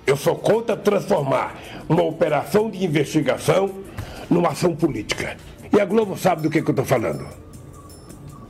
Eu 0.05 0.15
sou 0.15 0.35
contra 0.35 0.77
transformar 0.77 1.53
uma 1.89 2.03
operação 2.03 2.69
de 2.69 2.85
investigação 2.85 3.83
numa 4.29 4.49
ação 4.49 4.73
política. 4.73 5.35
E 5.71 5.81
a 5.81 5.85
Globo 5.85 6.17
sabe 6.17 6.43
do 6.43 6.49
que 6.49 6.59
eu 6.59 6.69
estou 6.69 6.85
falando. 6.85 7.46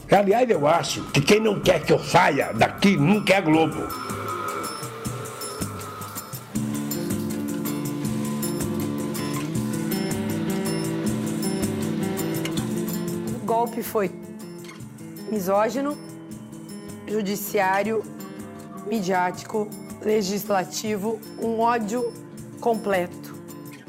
Aliás, 0.09 0.49
eu 0.49 0.65
acho 0.65 1.03
que 1.11 1.19
quem 1.19 1.41
não 1.41 1.59
quer 1.59 1.83
que 1.83 1.91
eu 1.91 1.99
saia 1.99 2.53
daqui 2.53 2.95
nunca 2.95 3.33
é 3.33 3.41
Globo. 3.41 3.75
O 13.35 13.45
golpe 13.45 13.83
foi 13.83 14.09
misógino, 15.29 15.97
judiciário, 17.05 18.01
midiático, 18.89 19.67
legislativo, 20.01 21.19
um 21.41 21.59
ódio 21.59 22.13
completo. 22.61 23.35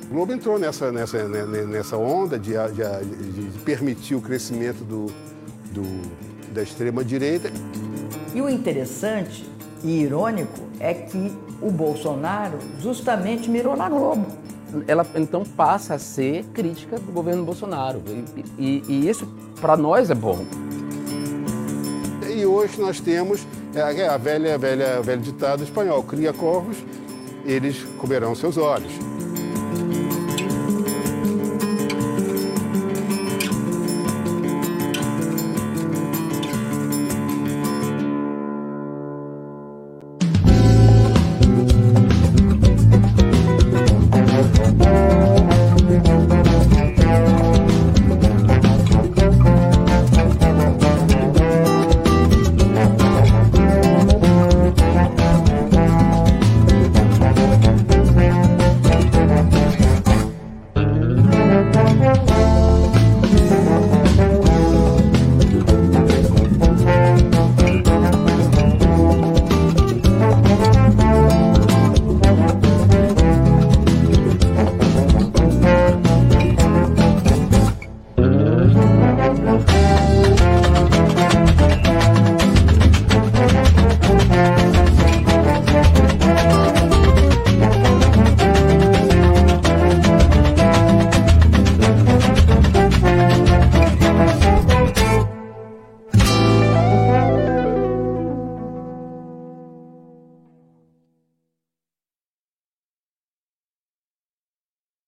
O 0.02 0.14
Globo 0.14 0.32
entrou 0.32 0.58
nessa, 0.58 0.90
nessa, 0.90 1.28
né, 1.28 1.44
né, 1.44 1.62
nessa 1.62 1.96
onda 1.96 2.38
de, 2.38 2.52
de, 2.52 3.50
de 3.50 3.58
permitir 3.60 4.16
o 4.16 4.20
crescimento 4.20 4.82
do, 4.82 5.06
do, 5.78 6.52
da 6.52 6.62
extrema-direita. 6.62 7.50
E 8.34 8.42
o 8.42 8.48
interessante 8.48 9.48
e 9.82 10.02
irônico 10.02 10.60
é 10.80 10.92
que 10.92 11.32
o 11.62 11.70
Bolsonaro 11.70 12.58
justamente 12.80 13.48
mirou 13.48 13.76
na 13.76 13.88
Globo. 13.88 14.26
Ela 14.86 15.06
então 15.14 15.44
passa 15.44 15.94
a 15.94 15.98
ser 15.98 16.44
crítica 16.52 16.98
do 16.98 17.10
governo 17.10 17.44
Bolsonaro. 17.44 18.02
E, 18.06 18.44
e, 18.58 18.82
e 18.88 19.08
isso, 19.08 19.26
para 19.60 19.76
nós, 19.76 20.10
é 20.10 20.14
bom. 20.14 20.44
E 22.28 22.44
hoje 22.44 22.78
nós 22.78 23.00
temos 23.00 23.46
é, 23.74 24.06
a 24.06 24.16
velha, 24.16 24.58
velha, 24.58 25.00
velho 25.00 25.22
ditado 25.22 25.62
espanhol: 25.62 26.02
cria 26.02 26.32
corvos, 26.32 26.76
eles 27.44 27.82
comerão 27.98 28.34
seus 28.34 28.58
olhos. 28.58 28.92